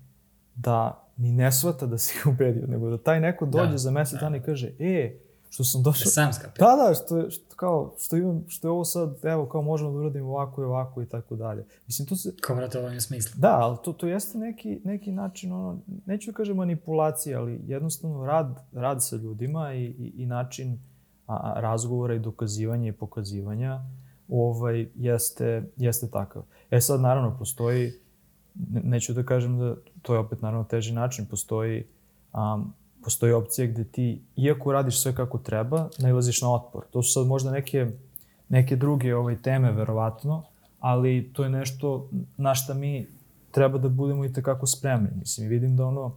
da 0.55 1.03
ni 1.17 1.31
ne 1.31 1.51
shvata 1.51 1.85
da 1.85 1.97
si 1.97 2.19
ga 2.23 2.29
ubedio, 2.29 2.67
nego 2.67 2.89
da 2.89 2.97
taj 2.97 3.19
neko 3.19 3.45
dođe 3.45 3.71
da, 3.71 3.77
za 3.77 3.91
mesec 3.91 4.13
da. 4.13 4.19
dana 4.19 4.37
i 4.37 4.41
kaže, 4.41 4.71
e, 4.79 5.17
što 5.49 5.63
sam 5.63 5.83
došao... 5.83 6.11
Sam 6.11 6.33
skapio. 6.33 6.65
Da, 6.65 6.75
da, 6.75 6.93
što 6.93 7.29
što, 7.29 7.55
kao, 7.55 7.93
što, 7.99 8.17
imam, 8.17 8.43
što 8.47 8.67
je 8.67 8.71
ovo 8.71 8.85
sad, 8.85 9.15
evo, 9.23 9.45
kao 9.45 9.61
možemo 9.61 9.91
da 9.91 9.97
uradimo 9.97 10.29
ovako 10.29 10.61
i 10.61 10.65
ovako 10.65 11.01
i 11.01 11.05
tako 11.05 11.35
dalje. 11.35 11.65
Mislim, 11.87 12.07
to 12.07 12.15
se... 12.15 12.33
Kao 12.41 12.55
vratovanje 12.55 13.01
smisla. 13.01 13.39
Da, 13.39 13.57
ali 13.59 13.77
to, 13.83 13.93
to 13.93 14.07
jeste 14.07 14.37
neki, 14.37 14.79
neki 14.83 15.11
način, 15.11 15.51
ono, 15.51 15.79
neću 16.05 16.31
da 16.31 16.35
kažem 16.35 16.55
manipulacije, 16.55 17.35
ali 17.35 17.61
jednostavno 17.67 18.25
rad, 18.25 18.59
rad 18.73 19.03
sa 19.03 19.15
ljudima 19.15 19.73
i, 19.73 19.83
i, 19.83 20.13
i 20.17 20.25
način 20.25 20.79
a, 21.27 21.35
a, 21.35 21.59
razgovora 21.61 22.13
i 22.13 22.19
dokazivanja 22.19 22.87
i 22.87 22.91
pokazivanja 22.91 23.81
ovaj, 24.29 24.87
jeste, 24.95 25.69
jeste 25.77 26.07
takav. 26.07 26.43
E 26.71 26.81
sad, 26.81 27.01
naravno, 27.01 27.37
postoji, 27.39 27.93
ne, 28.69 28.81
neću 28.83 29.13
da 29.13 29.23
kažem 29.23 29.59
da 29.59 29.75
to 30.01 30.13
je 30.13 30.19
opet 30.19 30.41
naravno 30.41 30.63
teži 30.63 30.93
način, 30.93 31.25
postoji 31.25 31.87
um, 32.33 32.73
postoji 33.07 33.33
opcija 33.33 33.67
gde 33.67 33.83
ti, 33.83 34.21
iako 34.35 34.71
radiš 34.71 35.01
sve 35.01 35.15
kako 35.15 35.37
treba, 35.37 35.89
nailaziš 35.99 36.41
na 36.41 36.53
otpor. 36.53 36.83
To 36.91 37.03
su 37.03 37.13
sad 37.13 37.27
možda 37.27 37.51
neke, 37.51 37.91
neke 38.49 38.75
druge 38.75 39.15
ovaj, 39.15 39.41
teme, 39.41 39.71
verovatno, 39.71 40.43
ali 40.79 41.29
to 41.33 41.43
je 41.43 41.49
nešto 41.49 42.09
na 42.37 42.55
šta 42.55 42.73
mi 42.73 43.07
treba 43.51 43.77
da 43.77 43.89
budemo 43.89 44.25
i 44.25 44.33
tekako 44.33 44.67
spremni. 44.67 45.09
Mislim, 45.19 45.47
vidim 45.47 45.77
da 45.77 45.85
ono, 45.85 46.11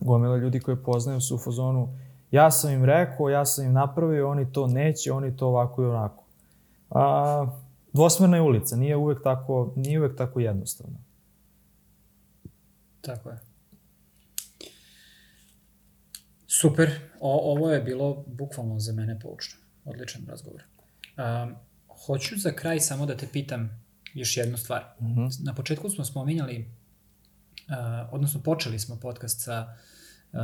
gomila 0.00 0.36
ljudi 0.36 0.60
koje 0.60 0.82
poznajem 0.82 1.20
su 1.20 1.34
u 1.34 1.38
fazonu 1.38 1.88
ja 2.30 2.50
sam 2.50 2.72
im 2.72 2.84
rekao, 2.84 3.28
ja 3.28 3.44
sam 3.44 3.64
im 3.64 3.72
napravio, 3.72 4.30
oni 4.30 4.52
to 4.52 4.66
neće, 4.66 5.12
oni 5.12 5.36
to 5.36 5.46
ovako 5.46 5.82
i 5.82 5.86
onako. 5.86 6.24
A, 6.90 7.46
dvosmerna 7.92 8.36
je 8.36 8.42
ulica, 8.42 8.76
nije 8.76 8.96
uvek 8.96 9.22
tako, 9.22 9.72
nije 9.76 10.00
uvek 10.00 10.16
tako 10.16 10.40
jednostavno. 10.40 10.96
Tako 13.00 13.30
je. 13.30 13.45
Super, 16.60 16.90
o, 17.20 17.52
ovo 17.52 17.70
je 17.70 17.80
bilo 17.80 18.24
bukvalno 18.26 18.78
za 18.78 18.92
mene 18.92 19.20
poučno. 19.20 19.60
Odličan 19.84 20.26
razgovor. 20.28 20.62
Um, 21.16 21.54
hoću 22.06 22.36
za 22.38 22.52
kraj 22.52 22.80
samo 22.80 23.06
da 23.06 23.16
te 23.16 23.28
pitam 23.32 23.84
još 24.14 24.36
jednu 24.36 24.56
stvar. 24.56 24.84
Mm 25.00 25.06
-hmm. 25.06 25.44
Na 25.44 25.54
početku 25.54 25.90
smo 25.90 26.04
spominjali, 26.04 26.70
uh, 27.68 27.74
odnosno 28.12 28.42
počeli 28.42 28.78
smo 28.78 28.96
podcast 28.96 29.40
sa 29.40 29.74
uh, 30.32 30.38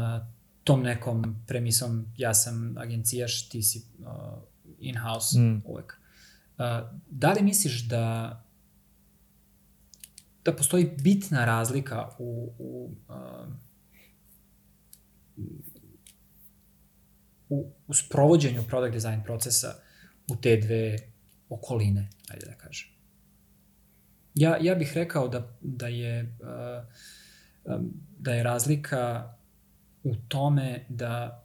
tom 0.64 0.82
nekom 0.82 1.44
premisom 1.46 2.06
ja 2.16 2.34
sam 2.34 2.78
agencijaš, 2.78 3.48
ti 3.48 3.62
si 3.62 3.82
uh, 3.98 4.06
in-house 4.78 5.38
mm. 5.38 5.62
uvek. 5.66 6.00
Uh, 6.58 6.64
da 7.10 7.32
li 7.32 7.42
misliš 7.42 7.88
da 7.88 8.38
da 10.44 10.56
postoji 10.56 10.90
bitna 11.00 11.44
razlika 11.44 12.08
u, 12.18 12.52
u, 12.58 12.90
uh, 13.08 13.14
u, 17.52 17.72
u 17.86 17.94
sprovođenju 17.94 18.62
product 18.68 18.94
design 18.94 19.22
procesa 19.24 19.74
u 20.28 20.36
te 20.36 20.56
dve 20.56 20.98
okoline, 21.48 22.08
ajde 22.28 22.46
da 22.46 22.54
kažem. 22.54 22.88
Ja, 24.34 24.56
ja 24.60 24.74
bih 24.74 24.92
rekao 24.94 25.28
da, 25.28 25.58
da, 25.60 25.86
je, 25.86 26.36
uh, 26.40 26.84
um, 27.64 27.92
da 28.18 28.34
je 28.34 28.42
razlika 28.42 29.34
u 30.04 30.14
tome 30.28 30.86
da 30.88 31.44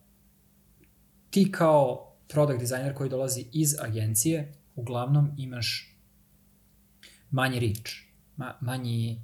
ti 1.29 1.51
kao 1.51 2.13
product 2.27 2.59
designer 2.59 2.93
koji 2.93 3.09
dolazi 3.09 3.45
iz 3.51 3.75
agencije 3.79 4.53
uglavnom 4.75 5.31
imaš 5.37 5.97
manji 7.31 7.59
reach, 7.59 7.91
ma, 8.35 8.57
manji, 8.61 9.21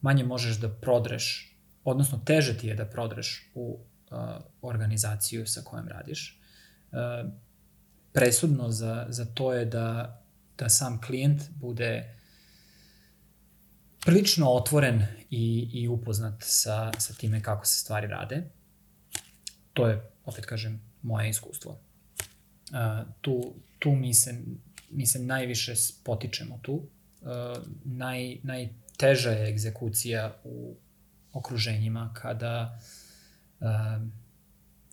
manje 0.00 0.24
možeš 0.24 0.60
da 0.60 0.68
prodreš, 0.68 1.56
odnosno 1.84 2.18
teže 2.24 2.58
ti 2.58 2.68
je 2.68 2.74
da 2.74 2.84
prodreš 2.84 3.50
u 3.54 3.78
organizaciju 4.62 5.46
sa 5.46 5.60
kojom 5.64 5.88
radiš. 5.88 6.40
Presudno 8.12 8.70
za, 8.70 9.06
za 9.08 9.24
to 9.24 9.52
je 9.52 9.64
da, 9.64 10.20
da 10.58 10.68
sam 10.68 11.00
klijent 11.00 11.42
bude 11.50 12.14
prilično 14.00 14.50
otvoren 14.50 15.02
i, 15.30 15.70
i 15.72 15.88
upoznat 15.88 16.34
sa, 16.40 16.92
sa 16.98 17.14
time 17.14 17.42
kako 17.42 17.66
se 17.66 17.78
stvari 17.78 18.06
rade. 18.06 18.50
To 19.72 19.88
je, 19.88 20.10
opet 20.24 20.46
kažem, 20.46 20.80
moje 21.02 21.30
iskustvo. 21.30 21.80
Tu, 23.20 23.54
tu 23.78 23.90
mi 23.90 24.14
se, 24.14 24.40
mi 24.90 25.06
se 25.06 25.18
najviše 25.18 25.74
potičemo 26.04 26.58
tu. 26.62 26.82
Naj, 27.84 28.36
najteža 28.42 29.30
je 29.30 29.48
egzekucija 29.50 30.36
u 30.44 30.76
okruženjima 31.32 32.14
kada 32.14 32.78
uh, 32.78 32.97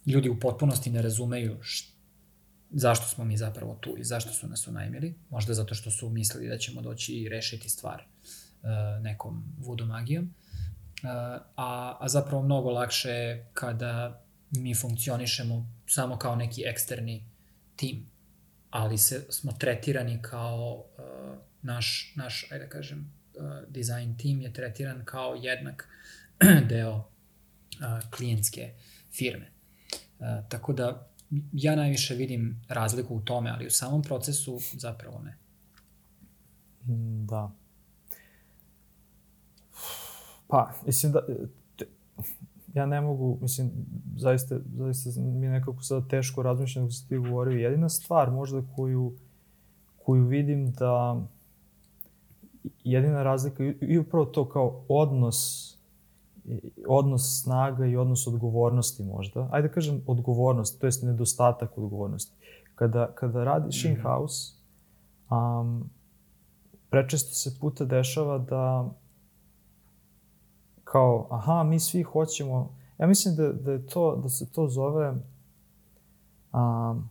ljudi 0.05 0.29
u 0.29 0.39
potpunosti 0.39 0.89
ne 0.89 1.01
razumeju 1.01 1.57
št, 1.61 1.95
zašto 2.71 3.07
smo 3.07 3.25
mi 3.25 3.37
zapravo 3.37 3.75
tu 3.75 3.95
i 3.97 4.03
zašto 4.03 4.33
su 4.33 4.47
nas 4.47 4.67
unajmili. 4.67 5.15
Možda 5.29 5.53
zato 5.53 5.75
što 5.75 5.91
su 5.91 6.09
mislili 6.09 6.49
da 6.49 6.57
ćemo 6.57 6.81
doći 6.81 7.13
i 7.13 7.29
rešiti 7.29 7.69
stvar 7.69 8.03
uh, 8.03 9.03
nekom 9.03 9.43
voodoo 9.57 9.87
magijom. 9.87 10.23
Uh, 10.25 11.09
a, 11.55 11.97
a 11.99 12.07
zapravo 12.07 12.43
mnogo 12.43 12.71
lakše 12.71 13.09
je 13.09 13.49
kada 13.53 14.23
mi 14.51 14.75
funkcionišemo 14.75 15.69
samo 15.87 16.17
kao 16.17 16.35
neki 16.35 16.63
eksterni 16.65 17.25
tim, 17.75 18.09
ali 18.69 18.97
se, 18.97 19.25
smo 19.29 19.51
tretirani 19.51 20.21
kao 20.21 20.85
uh, 20.97 21.37
naš, 21.61 22.13
naš, 22.15 22.51
ajde 22.51 22.65
da 22.65 22.69
kažem, 22.69 23.13
uh, 23.33 23.43
design 23.67 24.17
tim 24.17 24.41
je 24.41 24.53
tretiran 24.53 25.05
kao 25.05 25.35
jednak 25.35 25.89
deo 26.69 27.14
uh, 27.79 28.09
klijentske 28.09 28.73
firme. 29.11 29.51
Tako 30.49 30.73
da 30.73 31.07
ja 31.51 31.75
najviše 31.75 32.15
vidim 32.15 32.61
razliku 32.67 33.15
u 33.15 33.21
tome, 33.21 33.49
ali 33.49 33.67
u 33.67 33.71
samom 33.71 34.01
procesu 34.01 34.59
zapravo 34.73 35.19
ne. 35.19 35.37
Da. 37.25 37.51
Pa, 40.47 40.71
mislim 40.85 41.11
da, 41.11 41.19
ja 42.73 42.85
ne 42.85 43.01
mogu, 43.01 43.37
mislim, 43.41 43.71
zaista, 44.17 44.59
zaista 44.77 45.21
mi 45.21 45.47
nekako 45.47 45.83
sada 45.83 46.07
teško 46.07 46.43
razmišljam 46.43 46.85
dok 46.85 46.93
se 46.93 47.07
ti 47.07 47.17
govorio. 47.17 47.59
Jedina 47.59 47.89
stvar 47.89 48.31
možda 48.31 48.61
koju, 48.75 49.17
koju 50.03 50.25
vidim 50.25 50.71
da 50.71 51.21
jedina 52.83 53.23
razlika 53.23 53.63
i 53.81 53.97
upravo 53.97 54.25
to 54.25 54.49
kao 54.49 54.85
odnos 54.87 55.71
odnos 56.87 57.41
snaga 57.43 57.85
i 57.85 57.97
odnos 57.97 58.27
odgovornosti 58.27 59.03
možda. 59.03 59.49
Ajde 59.51 59.67
da 59.67 59.73
kažem 59.73 60.01
odgovornost, 60.07 60.79
to 60.79 60.87
jest 60.87 61.03
nedostatak 61.03 61.77
odgovornosti. 61.77 62.35
Kada, 62.75 63.11
kada 63.15 63.43
radiš 63.43 63.83
mm 63.83 63.87
-hmm. 63.87 63.95
in-house, 63.95 64.53
um, 65.31 65.89
prečesto 66.89 67.33
se 67.33 67.59
puta 67.59 67.85
dešava 67.85 68.37
da 68.37 68.91
kao, 70.83 71.27
aha, 71.31 71.63
mi 71.63 71.79
svi 71.79 72.03
hoćemo, 72.03 72.75
ja 72.97 73.07
mislim 73.07 73.35
da, 73.35 73.53
da 73.53 73.71
je 73.71 73.85
to, 73.85 74.15
da 74.23 74.29
se 74.29 74.51
to 74.51 74.67
zove, 74.67 75.09
um, 76.53 77.09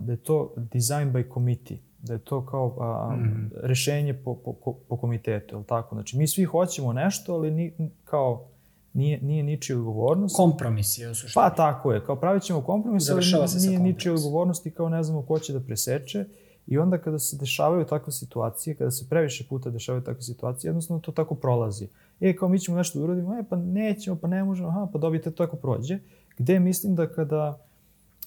da 0.00 0.12
je 0.12 0.16
to 0.16 0.54
design 0.56 1.12
by 1.12 1.34
committee, 1.34 1.78
da 2.02 2.12
je 2.12 2.18
to 2.18 2.46
kao 2.46 2.76
a, 2.80 3.16
mm. 3.16 3.50
rešenje 3.62 4.14
po, 4.14 4.34
po, 4.34 4.74
po 4.88 4.96
komitetu, 4.96 5.56
je 5.56 5.64
tako? 5.64 5.94
Znači, 5.94 6.18
mi 6.18 6.26
svi 6.26 6.44
hoćemo 6.44 6.92
nešto, 6.92 7.34
ali 7.34 7.50
ni, 7.50 7.72
kao 8.04 8.46
nije, 8.92 9.18
nije 9.22 9.42
ničija 9.42 9.78
odgovornost. 9.78 10.36
Kompromis 10.36 10.98
je 10.98 11.10
u 11.10 11.14
suštini. 11.14 11.34
Pa 11.34 11.54
tako 11.54 11.92
je, 11.92 12.04
kao 12.04 12.16
pravit 12.16 12.42
ćemo 12.42 12.62
kompromis, 12.62 13.04
Završava 13.04 13.46
ali 13.52 13.66
nije 13.68 13.78
ničija 13.78 14.14
odgovornost 14.14 14.66
i 14.66 14.70
kao 14.70 14.88
ne 14.88 15.02
znamo 15.02 15.22
ko 15.22 15.38
će 15.38 15.52
da 15.52 15.60
preseče. 15.60 16.24
I 16.66 16.78
onda 16.78 16.98
kada 16.98 17.18
se 17.18 17.36
dešavaju 17.36 17.84
takve 17.84 18.12
situacije, 18.12 18.74
kada 18.74 18.90
se 18.90 19.08
previše 19.08 19.44
puta 19.48 19.70
dešavaju 19.70 20.04
takve 20.04 20.22
situacije, 20.22 20.68
jednostavno 20.68 21.00
to 21.00 21.12
tako 21.12 21.34
prolazi. 21.34 21.88
E, 22.20 22.36
kao 22.36 22.48
mi 22.48 22.58
ćemo 22.58 22.76
nešto 22.76 22.98
da 22.98 23.04
uradimo, 23.04 23.38
e, 23.38 23.42
pa 23.50 23.56
nećemo, 23.56 24.16
pa 24.16 24.28
ne 24.28 24.44
možemo, 24.44 24.68
aha, 24.68 24.88
pa 24.92 24.98
dobijete, 24.98 25.30
to 25.30 25.46
tako 25.46 25.56
prođe. 25.56 25.98
Gde 26.38 26.60
mislim 26.60 26.94
da 26.94 27.06
kada 27.06 27.58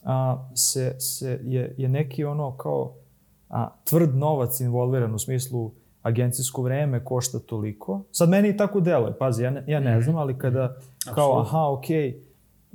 a, 0.04 0.48
se, 0.56 0.96
se 1.00 1.40
je, 1.44 1.76
je 1.78 1.90
neki 1.90 2.26
ono 2.26 2.58
kao 2.58 2.94
a, 3.54 3.70
tvrd 3.84 4.16
novac 4.16 4.60
involviran 4.60 5.16
u 5.16 5.20
smislu 5.20 5.72
agencijsko 6.02 6.62
vreme 6.62 7.06
košta 7.06 7.40
toliko. 7.40 8.02
Sad 8.12 8.30
meni 8.30 8.50
i 8.50 8.58
tako 8.58 8.80
deluje, 8.80 9.14
pazi, 9.20 9.44
ja 9.44 9.50
ne, 9.50 9.64
ja 9.68 9.80
ne 9.80 9.96
mhm. 9.96 10.04
znam, 10.04 10.16
ali 10.16 10.38
kada 10.38 10.76
kao, 11.16 11.40
aha, 11.40 11.70
okej, 11.70 12.12
okay, 12.12 12.16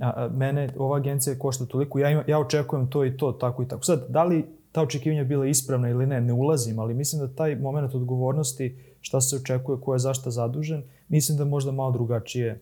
a, 0.01 0.13
a, 0.17 0.29
mene 0.29 0.69
ova 0.79 0.97
agencija 0.97 1.39
košta 1.39 1.67
toliko, 1.67 1.99
ja, 1.99 2.11
ima, 2.11 2.25
ja 2.27 2.39
očekujem 2.39 2.91
to 2.91 3.05
i 3.05 3.17
to, 3.17 3.33
tako 3.33 3.63
i 3.63 3.69
tako. 3.69 3.85
Sad, 3.85 4.07
da 4.09 4.25
li 4.25 4.47
ta 4.73 4.83
očekivanja 4.83 5.25
bila 5.25 5.47
ispravna 5.47 5.89
ili 5.89 6.07
ne, 6.07 6.21
ne 6.21 6.33
ulazim, 6.33 6.79
ali 6.79 6.95
mislim 6.95 7.21
da 7.23 7.35
taj 7.35 7.57
moment 7.57 7.95
odgovornosti, 7.95 8.79
šta 9.01 9.21
se 9.21 9.37
očekuje, 9.37 9.81
ko 9.81 9.95
je 9.95 9.99
zašta 9.99 10.31
zadužen, 10.31 10.83
mislim 11.09 11.39
da 11.39 11.45
možda 11.45 11.73
malo 11.73 11.91
drugačije 11.91 12.61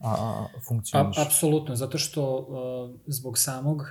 a, 0.00 0.14
a, 0.18 0.46
funkcioniš. 0.68 1.18
A, 1.18 1.22
apsolutno, 1.22 1.76
zato 1.76 1.98
što 1.98 2.36
uh, 2.36 2.96
zbog 3.06 3.38
samog 3.38 3.86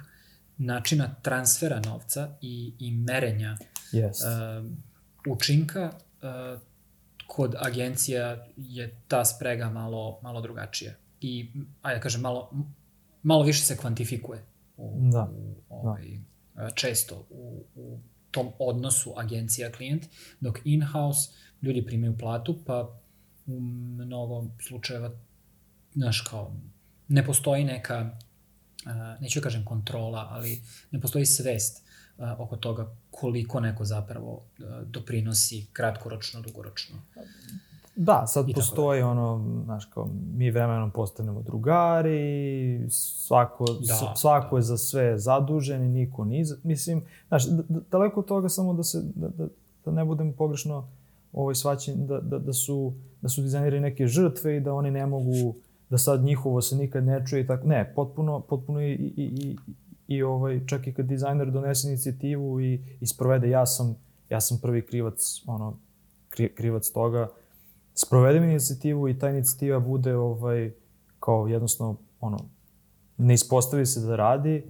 načina 0.57 1.15
transfera 1.21 1.81
novca 1.85 2.37
i, 2.41 2.73
i 2.79 2.91
merenja 2.91 3.57
yes. 3.91 4.11
uh, 4.59 4.71
učinka, 5.27 5.91
uh, 5.93 6.61
kod 7.27 7.55
agencija 7.59 8.47
je 8.57 9.01
ta 9.07 9.25
sprega 9.25 9.69
malo, 9.69 10.19
malo 10.21 10.41
drugačija. 10.41 10.93
I, 11.21 11.51
ajde 11.81 11.97
da 11.97 12.01
kažem, 12.01 12.21
malo, 12.21 12.51
malo 13.23 13.43
više 13.43 13.61
se 13.61 13.77
kvantifikuje 13.77 14.45
u, 14.77 15.09
da. 15.11 15.29
u, 15.31 15.55
ovaj, 15.69 16.19
da. 16.53 16.69
često 16.69 17.27
u, 17.29 17.63
u 17.75 17.99
tom 18.31 18.51
odnosu 18.59 19.13
agencija-klijent, 19.17 20.05
dok 20.39 20.59
in-house 20.63 21.31
ljudi 21.61 21.85
primaju 21.85 22.17
platu, 22.17 22.57
pa 22.65 22.99
u 23.45 23.59
mnogo 23.59 24.45
slučajeva, 24.67 25.11
znaš, 25.93 26.21
kao, 26.21 26.55
ne 27.07 27.25
postoji 27.25 27.63
neka 27.63 28.17
neću 29.19 29.39
da 29.39 29.43
kažem 29.43 29.65
kontrola, 29.65 30.27
ali 30.31 30.61
ne 30.91 31.01
postoji 31.01 31.25
svest 31.25 31.85
oko 32.37 32.57
toga 32.57 32.95
koliko 33.11 33.59
neko 33.59 33.85
zapravo 33.85 34.43
doprinosi 34.85 35.67
kratkoročno, 35.73 36.41
dugoročno. 36.41 36.95
Da, 37.95 38.27
sad 38.27 38.49
I 38.49 38.53
postoji 38.53 39.01
da. 39.01 39.07
ono, 39.07 39.61
znaš, 39.65 39.85
kao, 39.85 40.09
mi 40.35 40.51
vremenom 40.51 40.91
postanemo 40.91 41.41
drugari, 41.41 42.87
svako, 42.89 43.65
da, 43.87 44.13
svako 44.15 44.55
da. 44.55 44.59
je 44.59 44.61
za 44.61 44.77
sve 44.77 45.19
zadužen 45.19 45.83
i 45.83 45.89
niko 45.89 46.25
ni, 46.25 46.43
mislim, 46.63 47.03
znaš, 47.27 47.43
daleko 47.91 48.19
od 48.19 48.25
toga 48.25 48.49
samo 48.49 48.73
da 48.73 48.83
se, 48.83 49.01
da, 49.15 49.27
da, 49.27 49.47
da 49.85 49.91
ne 49.91 50.05
budem 50.05 50.33
pogrešno 50.33 50.89
ovaj 51.33 51.55
svaćen, 51.55 52.07
da, 52.07 52.19
da, 52.21 52.39
da 52.39 52.53
su, 52.53 52.93
da 53.21 53.29
su 53.29 53.41
dizajneri 53.41 53.79
neke 53.79 54.07
žrtve 54.07 54.57
i 54.57 54.59
da 54.59 54.73
oni 54.73 54.91
ne 54.91 55.05
mogu 55.05 55.55
da 55.89 55.97
sad 55.97 56.23
njihovo 56.23 56.61
se 56.61 56.75
nikad 56.75 57.05
ne 57.05 57.25
čuje 57.27 57.41
i 57.41 57.47
tako. 57.47 57.67
Ne, 57.67 57.93
potpuno, 57.95 58.39
potpuno 58.39 58.81
i, 58.81 58.91
i, 58.93 59.11
i, 59.17 59.57
i 60.07 60.23
ovaj, 60.23 60.65
čak 60.65 60.87
i 60.87 60.93
kad 60.93 61.05
dizajner 61.05 61.51
donese 61.51 61.87
inicijativu 61.87 62.61
i, 62.61 62.97
i 63.01 63.07
sprovede, 63.07 63.49
ja 63.49 63.65
sam, 63.65 63.95
ja 64.29 64.41
sam 64.41 64.59
prvi 64.61 64.85
krivac, 64.85 65.41
ono, 65.47 65.77
kri, 66.29 66.55
krivac 66.55 66.89
toga, 66.89 67.29
sprovedem 67.93 68.43
inicijativu 68.43 69.09
i 69.09 69.19
ta 69.19 69.29
inicijativa 69.29 69.79
bude 69.79 70.15
ovaj, 70.15 70.71
kao 71.19 71.47
jednostavno, 71.47 71.95
ono, 72.19 72.37
ne 73.17 73.33
ispostavi 73.33 73.85
se 73.85 73.99
da 73.99 74.15
radi, 74.15 74.63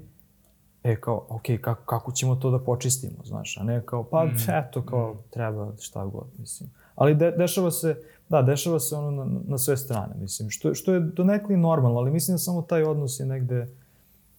e 0.84 0.96
kao, 1.02 1.26
ok, 1.30 1.44
kako, 1.62 1.84
kako 1.86 2.12
ćemo 2.12 2.36
to 2.36 2.52
da 2.52 2.60
počistimo, 2.60 3.24
znaš, 3.24 3.58
a 3.58 3.64
ne 3.64 3.82
kao, 3.86 4.04
pa 4.04 4.26
mm. 4.26 4.36
eto, 4.68 4.86
kao, 4.86 5.14
mm. 5.14 5.18
treba 5.30 5.72
šta 5.80 6.06
god, 6.06 6.28
mislim. 6.38 6.70
Ali 6.96 7.16
de, 7.16 7.32
dešava 7.32 7.72
se, 7.72 7.96
da, 8.30 8.42
dešava 8.42 8.80
se 8.80 8.96
ono 8.96 9.26
na, 9.26 9.40
na 9.48 9.58
sve 9.58 9.78
strane, 9.78 10.16
mislim, 10.16 10.50
što, 10.50 10.74
što 10.74 10.94
je 10.94 11.00
donekli 11.00 11.58
normalno, 11.58 12.00
ali 12.00 12.12
mislim 12.12 12.36
da 12.36 12.40
samo 12.40 12.62
taj 12.62 12.84
odnos 12.84 13.20
je 13.20 13.26
negde, 13.26 13.68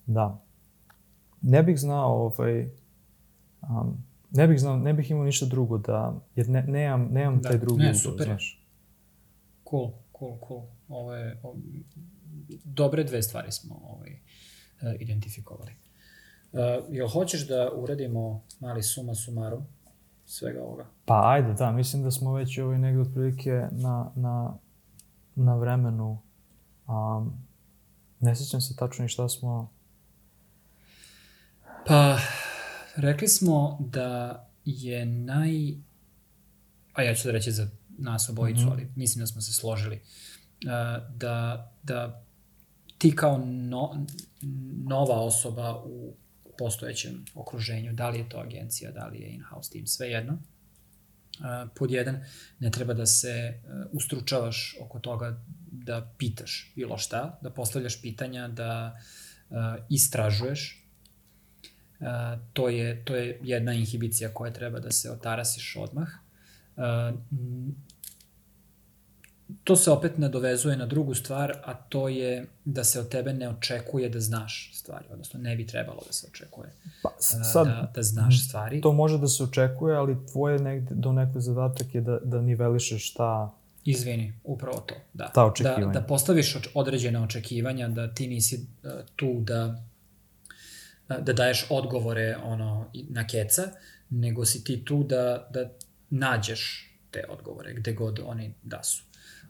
da. 0.07 0.43
Ne 1.43 1.62
bih 1.62 1.78
znao, 1.78 2.26
ovaj, 2.26 2.70
um, 3.62 4.05
ne 4.30 4.49
bih 4.49 4.61
znao, 4.61 4.76
ne 4.76 4.95
bih 4.95 5.11
imao 5.11 5.24
ništa 5.24 5.47
drugo 5.47 5.78
da, 5.78 6.14
jer 6.37 6.49
ne, 6.49 6.62
nemam, 6.62 7.09
nemam 7.12 7.41
da, 7.41 7.49
taj 7.49 7.59
drugi 7.59 7.82
ne, 7.82 7.95
super. 7.95 8.26
znaš. 8.26 8.62
Cool, 9.70 9.91
cool, 10.18 10.39
cool. 10.49 10.62
Ovo 10.89 11.14
je, 11.14 11.41
ovo, 11.43 11.57
dobre 12.64 13.05
dve 13.05 13.22
stvari 13.22 13.53
smo 13.53 13.80
ovaj, 13.82 14.12
uh, 14.82 15.01
identifikovali. 15.01 15.72
Uh, 16.53 16.61
jel 16.91 17.09
hoćeš 17.09 17.49
da 17.49 17.70
uradimo 17.74 18.45
mali 18.61 18.82
suma 18.82 19.14
sumarum 19.14 19.66
svega 20.26 20.62
ovoga? 20.62 20.86
Pa 21.04 21.30
ajde, 21.30 21.52
da, 21.52 21.72
mislim 21.72 22.02
da 22.02 22.10
smo 22.10 22.34
već 22.34 22.58
ovaj 22.58 22.78
negde 22.78 23.00
otprilike 23.00 23.68
na, 23.70 24.12
na, 24.14 24.54
na 25.34 25.56
vremenu. 25.56 26.18
Um, 26.88 27.32
ne 28.20 28.36
sjećam 28.36 28.60
se 28.60 28.76
tačno 28.76 29.04
i 29.04 29.08
šta 29.08 29.28
smo... 29.28 29.70
Pa, 31.86 32.18
rekli 32.96 33.28
smo 33.28 33.78
da 33.80 34.42
je 34.64 35.06
naj... 35.06 35.50
A 36.92 37.02
ja 37.02 37.14
ću 37.14 37.28
da 37.28 37.32
reći 37.32 37.52
za 37.52 37.68
nas 37.98 38.28
obojicu, 38.28 38.60
mm 38.60 38.64
-hmm. 38.64 38.72
ali 38.72 38.92
mislim 38.96 39.22
da 39.22 39.26
smo 39.26 39.40
se 39.40 39.52
složili. 39.52 39.96
Uh, 39.96 41.16
da, 41.16 41.70
da 41.82 42.22
ti 42.98 43.16
kao 43.16 43.38
no, 43.44 44.04
nova 44.84 45.20
osoba 45.20 45.82
u 45.84 46.14
postojećem 46.59 47.24
okruženju, 47.34 47.92
da 47.92 48.09
li 48.09 48.18
je 48.18 48.28
to 48.28 48.38
agencija, 48.38 48.90
da 48.90 49.07
li 49.07 49.20
je 49.20 49.28
in-house 49.28 49.72
team, 49.72 49.86
sve 49.86 50.09
jedno. 50.09 50.38
Pod 51.74 51.90
jedan, 51.90 52.24
ne 52.59 52.70
treba 52.70 52.94
da 52.94 53.07
se 53.07 53.61
ustručavaš 53.92 54.76
oko 54.80 54.98
toga 54.98 55.40
da 55.70 56.12
pitaš 56.18 56.72
bilo 56.76 56.98
šta, 56.98 57.38
da 57.42 57.50
postavljaš 57.50 58.02
pitanja, 58.02 58.48
da 58.48 59.00
istražuješ. 59.90 60.82
To 62.52 62.68
je, 62.68 63.04
to 63.04 63.16
je 63.16 63.40
jedna 63.42 63.72
inhibicija 63.72 64.34
koja 64.34 64.52
treba 64.52 64.80
da 64.80 64.90
se 64.90 65.11
otarasiš 65.11 65.76
odmah 65.76 66.09
to 69.64 69.76
se 69.76 69.90
opet 69.90 70.18
nadovezuje 70.18 70.76
na 70.76 70.86
drugu 70.86 71.14
stvar, 71.14 71.53
a 71.64 71.74
to 71.74 72.09
je 72.09 72.47
da 72.64 72.84
se 72.84 73.01
od 73.01 73.09
tebe 73.09 73.32
ne 73.32 73.49
očekuje 73.49 74.09
da 74.09 74.20
znaš 74.20 74.70
stvari, 74.74 75.05
odnosno 75.12 75.40
ne 75.40 75.57
bi 75.57 75.66
trebalo 75.66 76.03
da 76.07 76.12
se 76.12 76.26
očekuje 76.30 76.72
pa, 77.03 77.11
sad, 77.18 77.66
da, 77.66 77.92
da 77.94 78.03
znaš 78.03 78.49
stvari. 78.49 78.80
To 78.80 78.92
može 78.92 79.18
da 79.18 79.28
se 79.28 79.42
očekuje, 79.42 79.97
ali 79.97 80.26
tvoje 80.32 80.59
negde, 80.59 80.94
do 80.94 81.12
nekog 81.12 81.42
zadatak 81.42 81.94
je 81.94 82.01
da, 82.01 82.18
da 82.24 82.40
nivelišeš 82.40 83.11
šta... 83.11 83.53
Izvini, 83.84 84.32
upravo 84.44 84.80
to, 84.80 84.94
da. 85.14 85.28
Ta 85.34 85.44
očekivanja. 85.44 85.86
Da, 85.86 86.01
da 86.01 86.07
postaviš 86.07 86.57
određene 86.74 87.20
očekivanja, 87.20 87.88
da 87.88 88.14
ti 88.14 88.26
nisi 88.26 88.57
uh, 88.57 88.90
tu 89.16 89.40
da 89.40 89.82
da 91.09 91.32
daješ 91.32 91.66
odgovore 91.70 92.36
ono 92.44 92.86
na 93.09 93.26
keca, 93.26 93.62
nego 94.11 94.44
si 94.44 94.64
ti 94.64 94.84
tu 94.84 95.05
da, 95.05 95.49
da 95.51 95.68
nađeš 96.11 96.90
te 97.11 97.24
odgovore 97.28 97.74
gde 97.74 97.92
god 97.92 98.20
oni 98.24 98.55
da 98.62 98.82
su. 98.82 99.05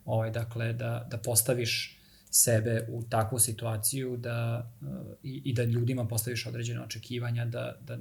Ovaj, 0.07 0.30
dakle, 0.30 0.72
da, 0.72 1.07
da 1.11 1.18
postaviš 1.18 1.98
sebe 2.30 2.86
u 2.90 3.02
takvu 3.02 3.38
situaciju 3.38 4.16
da, 4.16 4.70
uh, 4.80 4.88
i, 5.22 5.42
i 5.44 5.54
da 5.54 5.64
ljudima 5.64 6.07
postaviš 6.07 6.46
određene 6.46 6.82
očekivanja 6.82 7.44
da, 7.44 7.76
da 7.86 7.98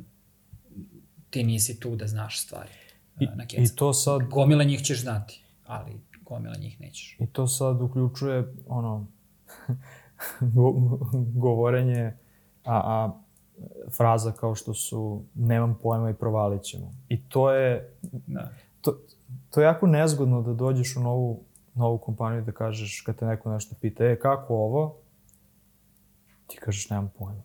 ti 1.30 1.44
nisi 1.44 1.80
tu 1.80 1.96
da 1.96 2.08
znaš 2.08 2.42
stvari 2.42 2.72
I, 3.20 3.28
na 3.36 3.48
keca. 3.48 3.62
I 3.62 3.76
to 3.76 3.94
sad... 3.94 4.22
Gomila 4.30 4.64
njih 4.64 4.82
ćeš 4.82 5.02
znati, 5.02 5.44
ali 5.66 5.92
gomila 6.22 6.56
njih 6.56 6.82
nećeš. 6.82 7.18
I 7.20 7.28
to 7.28 7.48
sad 7.48 7.82
uključuje 7.82 8.54
ono 8.68 9.08
govorenje, 11.46 12.18
a, 12.64 12.82
a 12.86 13.22
fraza 13.98 14.32
kao 14.32 14.56
što 14.56 14.74
su 14.74 15.24
nemam 15.36 15.80
pojma 15.84 16.10
i 16.10 16.14
provalit 16.14 16.64
ćemo. 16.64 16.94
I 17.10 17.22
to 17.30 17.52
je, 17.52 17.98
da. 18.28 18.52
to, 18.82 19.00
to 19.50 19.62
je 19.62 19.66
jako 19.66 19.88
nezgodno 19.88 20.42
da 20.42 20.54
dođeš 20.54 20.96
u 20.96 21.00
novu 21.00 21.44
novu 21.76 21.98
kompaniju 21.98 22.42
da 22.42 22.52
kažeš, 22.52 23.02
kad 23.02 23.16
te 23.16 23.26
neko 23.26 23.52
nešto 23.52 23.76
pita, 23.82 24.06
e, 24.06 24.20
kako 24.20 24.56
ovo? 24.56 24.98
Ti 26.48 26.58
kažeš, 26.58 26.90
nemam 26.90 27.12
pojma. 27.20 27.42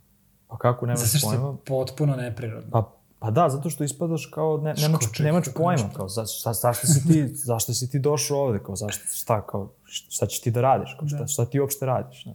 Pa 0.48 0.58
kako 0.58 0.86
nemaš 0.86 1.00
pojma? 1.00 1.36
Zato 1.36 1.36
što 1.36 1.52
je 1.52 1.56
potpuno 1.66 2.16
neprirodno. 2.16 2.70
Pa, 2.70 2.92
pa 3.18 3.30
da, 3.30 3.48
zato 3.48 3.70
što 3.70 3.84
ispadaš 3.84 4.26
kao, 4.26 4.56
ne, 4.56 4.74
nemaš, 4.74 5.04
Škoček, 5.04 5.24
nemaš 5.24 5.46
pojma, 5.54 5.90
kao, 5.96 6.08
za, 6.08 6.24
za, 6.44 6.52
zašto 6.52 6.86
si 6.86 7.08
ti, 7.08 7.26
zašto 7.50 7.74
si 7.74 7.90
ti 7.90 7.98
došao 7.98 8.38
ovde, 8.38 8.58
kao, 8.58 8.76
zašto, 8.76 9.04
šta, 9.12 9.46
kao, 9.46 9.72
šta 9.84 10.26
ćeš 10.26 10.40
ti 10.40 10.50
da 10.50 10.60
radiš, 10.60 10.96
kao, 10.98 11.08
šta, 11.08 11.18
da. 11.18 11.26
šta 11.26 11.46
ti 11.46 11.60
uopšte 11.60 11.86
radiš, 11.86 12.24
ne? 12.24 12.34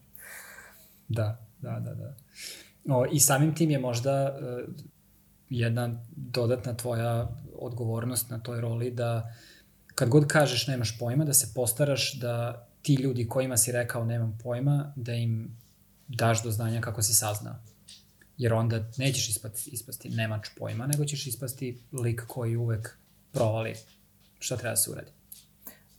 Da, 1.07 1.37
da, 1.61 1.79
da, 1.79 1.93
da. 1.93 2.13
O, 2.95 3.05
I 3.11 3.19
samim 3.19 3.55
tim 3.55 3.71
je 3.71 3.79
možda 3.79 4.37
uh, 4.39 4.73
jedna 5.49 5.89
dodatna 6.15 6.73
tvoja 6.73 7.29
odgovornost 7.59 8.29
na 8.29 8.39
toj 8.39 8.61
roli 8.61 8.91
da 8.91 9.17
uh, 9.17 9.54
kad 9.95 10.09
god 10.09 10.27
kažeš 10.27 10.67
nemaš 10.67 10.99
pojma, 10.99 11.25
da 11.25 11.33
se 11.33 11.51
postaraš 11.55 12.13
da 12.13 12.67
ti 12.81 12.93
ljudi 12.93 13.27
kojima 13.27 13.57
si 13.57 13.71
rekao 13.71 14.05
nemam 14.05 14.37
pojma, 14.43 14.93
da 14.95 15.13
im 15.13 15.57
daš 16.07 16.43
do 16.43 16.51
znanja 16.51 16.81
kako 16.81 17.01
si 17.01 17.13
saznao. 17.13 17.55
Jer 18.37 18.53
onda 18.53 18.91
nećeš 18.97 19.29
ispasti, 19.29 19.69
ispasti 19.69 20.09
nemač 20.09 20.47
pojma, 20.57 20.87
nego 20.87 21.05
ćeš 21.05 21.27
ispasti 21.27 21.83
lik 21.91 22.23
koji 22.27 22.55
uvek 22.55 22.97
provali 23.31 23.75
šta 24.39 24.57
treba 24.57 24.71
da 24.71 24.75
se 24.75 24.91
uradi. 24.91 25.11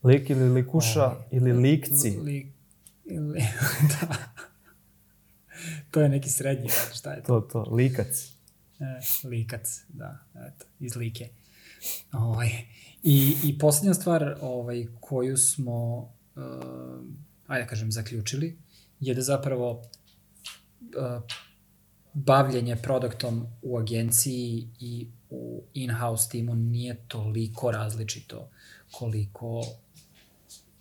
Lik 0.03 0.31
ili 0.31 0.49
likuša 0.49 1.05
Ovi, 1.05 1.15
ovaj, 1.15 1.29
ili 1.31 1.53
likci. 1.53 2.11
Lik, 2.11 2.47
ili, 3.05 3.41
da. 4.01 4.17
to 5.91 6.01
je 6.01 6.09
neki 6.09 6.31
srednji, 6.31 6.69
šta 6.95 7.13
je 7.13 7.23
to? 7.23 7.41
To, 7.41 7.49
to, 7.53 7.75
likac. 7.75 8.33
E, 8.81 9.29
likac, 9.29 9.85
da, 9.89 10.19
eto, 10.35 10.65
iz 10.81 10.97
like. 10.97 11.29
Ovaj, 12.13 12.51
I, 13.09 13.37
I 13.45 13.59
poslednja 13.59 13.95
stvar 13.95 14.37
ovaj, 14.41 14.87
koju 15.01 15.37
smo, 15.37 15.99
uh, 16.37 16.43
ajde 17.47 17.65
da 17.65 17.69
kažem, 17.69 17.93
zaključili, 17.93 18.59
je 19.01 19.15
da 19.15 19.23
zapravo 19.23 19.71
uh, 19.73 21.23
bavljenje 22.13 22.77
produktom 22.77 23.47
u 23.63 23.79
agenciji 23.79 24.69
i 24.81 25.07
u 25.31 25.63
in-house 25.75 26.31
timu 26.31 26.55
nije 26.55 26.97
toliko 27.09 27.71
različito 27.71 28.51
koliko 28.91 29.63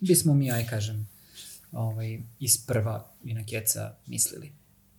bismo 0.00 0.34
mi, 0.34 0.52
aj 0.52 0.66
kažem, 0.66 1.08
ovaj, 1.72 2.20
iz 2.40 2.66
prva 2.66 3.12
i 3.24 3.34
na 3.34 3.44
keca 3.44 3.94
mislili. 4.06 4.52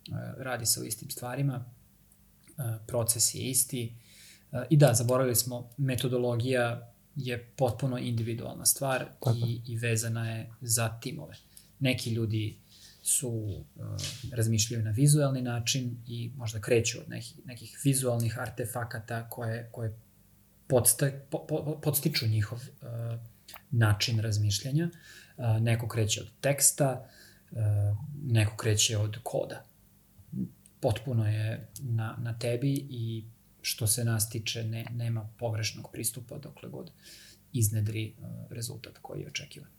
Uh, 0.08 0.16
radi 0.38 0.66
se 0.66 0.80
o 0.80 0.84
istim 0.84 1.10
stvarima, 1.10 1.64
proces 2.86 3.34
je 3.34 3.50
isti, 3.50 3.92
i 4.70 4.76
da, 4.76 4.94
zaboravili 4.94 5.36
smo, 5.36 5.70
metodologija 5.76 6.92
je 7.18 7.44
potpuno 7.56 7.98
individualna 7.98 8.66
stvar 8.66 9.06
i, 9.46 9.60
i 9.66 9.76
vezana 9.76 10.30
je 10.30 10.50
za 10.60 10.98
timove. 11.00 11.34
Neki 11.80 12.10
ljudi 12.10 12.58
su 13.02 13.28
uh, 13.28 13.64
razmišljaju 14.32 14.84
na 14.84 14.90
vizualni 14.90 15.42
način 15.42 15.96
i 16.06 16.30
možda 16.36 16.60
kreću 16.60 16.98
od 17.00 17.08
nekih, 17.08 17.34
nekih 17.44 17.80
vizualnih 17.84 18.38
artefakata 18.38 19.28
koje, 19.30 19.68
koje 19.72 19.98
podsta, 20.66 21.10
po, 21.30 21.46
po, 21.46 21.80
podstiču 21.82 22.26
njihov 22.26 22.58
uh, 22.58 22.88
način 23.70 24.20
razmišljanja. 24.20 24.90
Uh, 25.36 25.44
neko 25.60 25.88
kreće 25.88 26.20
od 26.20 26.28
teksta, 26.40 27.08
uh, 27.50 27.58
neko 28.24 28.56
kreće 28.56 28.98
od 28.98 29.16
koda. 29.22 29.64
Potpuno 30.80 31.28
je 31.28 31.68
na, 31.80 32.16
na 32.18 32.38
tebi 32.38 32.86
i 32.90 33.24
što 33.68 33.86
se 33.86 34.04
nas 34.04 34.28
tiče 34.28 34.64
ne, 34.64 34.86
nema 34.94 35.28
pogrešnog 35.38 35.88
pristupa 35.92 36.38
dokle 36.38 36.68
god 36.68 36.90
iznedri 37.52 38.14
uh, 38.18 38.26
rezultat 38.50 38.98
koji 39.02 39.20
je 39.20 39.26
očekivan. 39.26 39.70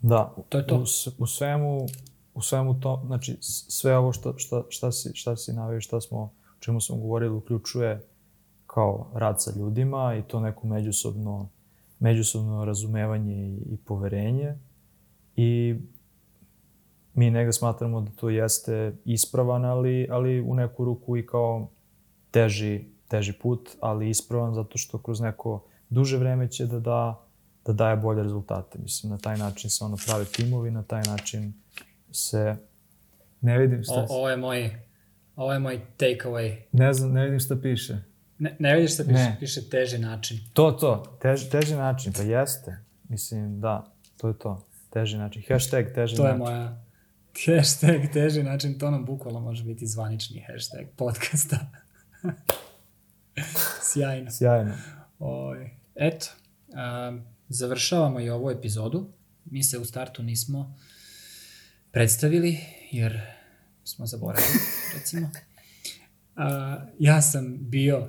Da, 0.00 0.34
to 0.48 0.58
je 0.58 0.66
to. 0.66 0.76
U, 0.76 0.84
u 1.18 1.26
svemu 1.26 1.86
u 2.34 2.42
svemu 2.42 2.80
to, 2.80 3.02
znači 3.06 3.36
sve 3.40 3.96
ovo 3.96 4.12
što, 4.12 4.38
šta, 4.38 4.62
šta, 4.68 4.92
si, 4.92 5.10
šta 5.14 5.36
si 5.36 5.52
navio, 5.52 5.80
šta 5.80 6.00
smo, 6.00 6.18
o 6.20 6.60
čemu 6.60 6.80
smo 6.80 6.96
govorili, 6.96 7.34
uključuje 7.34 8.06
kao 8.66 9.10
rad 9.14 9.42
sa 9.42 9.52
ljudima 9.56 10.16
i 10.18 10.22
to 10.22 10.40
neko 10.40 10.66
međusobno, 10.66 11.48
međusobno 11.98 12.64
razumevanje 12.64 13.48
i, 13.48 13.74
i 13.74 13.76
poverenje. 13.76 14.54
I 15.36 15.76
mi 17.14 17.30
negde 17.30 17.52
smatramo 17.52 18.00
da 18.00 18.10
to 18.10 18.30
jeste 18.30 18.96
ispravan, 19.04 19.64
ali, 19.64 20.08
ali 20.10 20.40
u 20.40 20.54
neku 20.54 20.84
ruku 20.84 21.16
i 21.16 21.26
kao 21.26 21.68
teži, 22.30 22.84
teži 23.08 23.32
put, 23.32 23.70
ali 23.80 24.10
ispravan 24.10 24.54
zato 24.54 24.78
što 24.78 24.98
kroz 24.98 25.20
neko 25.20 25.64
duže 25.90 26.16
vreme 26.16 26.50
će 26.50 26.66
da 26.66 26.80
da 26.80 27.26
da 27.66 27.72
daje 27.72 27.96
bolje 27.96 28.22
rezultate. 28.22 28.78
Mislim, 28.78 29.10
na 29.10 29.18
taj 29.18 29.38
način 29.38 29.70
se 29.70 29.84
ono 29.84 29.96
prave 30.06 30.24
timovi, 30.24 30.70
na 30.70 30.82
taj 30.82 31.02
način 31.02 31.52
se... 32.12 32.56
Ne 33.40 33.58
vidim 33.58 33.82
šta... 33.82 33.94
O, 33.94 34.06
ovo 34.08 34.30
je 34.30 34.36
moj, 34.36 34.70
ovo 35.36 35.52
je 35.52 35.58
moj 35.58 35.80
takeaway. 35.98 36.56
Ne 36.72 36.92
znam, 36.92 37.12
ne 37.12 37.24
vidim 37.24 37.40
šta 37.40 37.56
piše. 37.62 37.96
Ne, 38.38 38.56
ne 38.58 38.74
vidiš 38.76 38.94
šta 38.94 39.04
piše? 39.04 39.14
Ne. 39.14 39.36
Piše 39.40 39.68
teži 39.70 39.98
način. 39.98 40.38
To, 40.52 40.72
to, 40.72 41.18
teži, 41.22 41.50
teži 41.50 41.74
način, 41.74 42.12
pa 42.12 42.22
jeste. 42.22 42.78
Mislim, 43.08 43.60
da, 43.60 43.92
to 44.16 44.28
je 44.28 44.38
to. 44.38 44.66
Teži 44.90 45.16
način. 45.18 45.42
Hashtag 45.48 45.84
teži 45.94 46.16
To 46.16 46.26
je 46.26 46.28
način. 46.28 46.44
moja 46.44 46.82
hashtag 47.46 48.12
teži 48.12 48.42
način, 48.42 48.78
to 48.78 48.90
nam 48.90 49.04
bukvalno 49.04 49.40
može 49.40 49.64
biti 49.64 49.86
zvanični 49.86 50.44
hashtag 50.52 50.86
podcasta. 50.96 51.56
Sjajno. 53.92 54.30
Sjajno. 54.30 54.74
Oj, 55.18 55.70
eto, 55.94 56.26
um, 56.68 57.22
završavamo 57.48 58.20
i 58.20 58.30
ovu 58.30 58.50
epizodu. 58.50 59.12
Mi 59.44 59.62
se 59.62 59.78
u 59.78 59.84
startu 59.84 60.22
nismo 60.22 60.76
predstavili, 61.92 62.58
jer 62.90 63.20
smo 63.84 64.06
zaboravili, 64.06 64.58
recimo. 64.94 65.30
A, 66.36 66.76
ja 66.98 67.22
sam 67.22 67.56
bio 67.60 68.08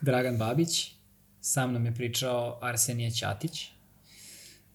Dragan 0.00 0.36
Babić, 0.36 0.94
sa 1.40 1.66
mnom 1.66 1.86
je 1.86 1.94
pričao 1.94 2.58
Arsenije 2.62 3.10
Ćatić. 3.10 3.68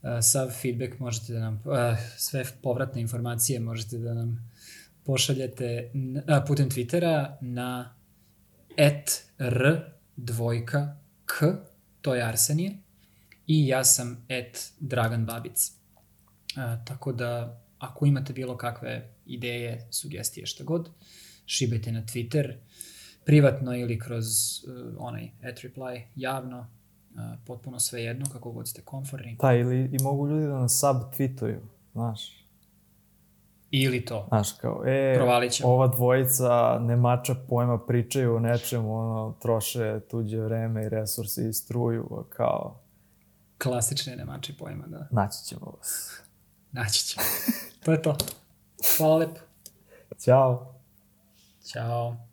A, 0.01 0.22
sav 0.22 0.49
feedback 0.62 0.99
možete 0.99 1.34
da 1.34 1.39
nam, 1.39 1.64
a, 1.66 1.95
sve 2.18 2.45
povratne 2.62 3.01
informacije 3.01 3.59
možete 3.59 3.97
da 3.97 4.14
nam 4.14 4.51
pošaljete 5.03 5.91
a, 6.28 6.41
putem 6.47 6.70
Twittera 6.70 7.36
na 7.41 7.95
et 8.78 9.26
r 9.40 9.82
dvojka 10.16 10.98
k, 11.26 11.46
to 12.02 12.16
je 12.16 12.24
Arsenije, 12.24 12.78
i 13.48 13.68
ja 13.68 13.84
sam 13.84 14.26
et 14.30 14.74
Dragan 14.80 15.26
Babic. 15.26 15.72
A, 16.58 16.78
tako 16.86 17.12
da, 17.12 17.62
ako 17.80 18.06
imate 18.06 18.34
bilo 18.34 18.58
kakve 18.58 19.14
ideje, 19.26 19.88
sugestije, 19.92 20.46
šta 20.46 20.64
god, 20.64 20.90
šibajte 21.46 21.92
na 21.92 22.02
Twitter, 22.02 22.54
privatno 23.26 23.76
ili 23.76 24.00
kroz 24.00 24.26
uh, 24.28 24.96
onaj 24.98 25.30
at 25.44 25.60
reply, 25.60 26.02
javno, 26.16 26.60
uh, 26.60 27.20
potpuno 27.46 27.80
sve 27.80 28.04
jedno, 28.04 28.26
kako 28.34 28.52
god 28.52 28.68
ste 28.68 28.82
komforni. 28.82 29.38
Da, 29.42 29.54
ili 29.54 29.90
i 29.92 30.04
mogu 30.04 30.30
ljudi 30.30 30.46
da 30.46 30.60
nas 30.60 30.84
subtweetuju, 30.84 31.60
znaš. 31.94 32.41
Ili 33.72 34.06
to. 34.06 34.26
Znaš, 34.28 34.52
kao, 34.52 34.84
e, 34.86 35.20
ova 35.64 35.88
dvojica 35.88 36.80
nemača 36.80 37.36
pojma 37.50 37.80
pričaju 37.80 38.36
o 38.36 38.40
nečemu, 38.40 39.00
ono, 39.00 39.36
troše 39.42 40.00
tuđe 40.10 40.40
vreme 40.40 40.86
i 40.86 40.90
resurse 40.90 41.50
i 41.50 41.54
struju, 41.54 42.26
kao, 42.30 42.82
Klasične 43.64 44.16
nemači 44.16 44.58
pojma, 44.58 44.88
da. 44.88 45.08
naći 45.12 45.46
ćemo 45.46 45.74
vas. 45.78 46.22
Naći 46.72 47.06
ćemo. 47.06 47.26
to 47.86 47.92
je 47.92 48.02
to. 48.02 48.18
Hvala 48.98 49.18
lepo. 49.18 49.40
Ćao. 50.20 50.74
Ćao. 51.66 52.31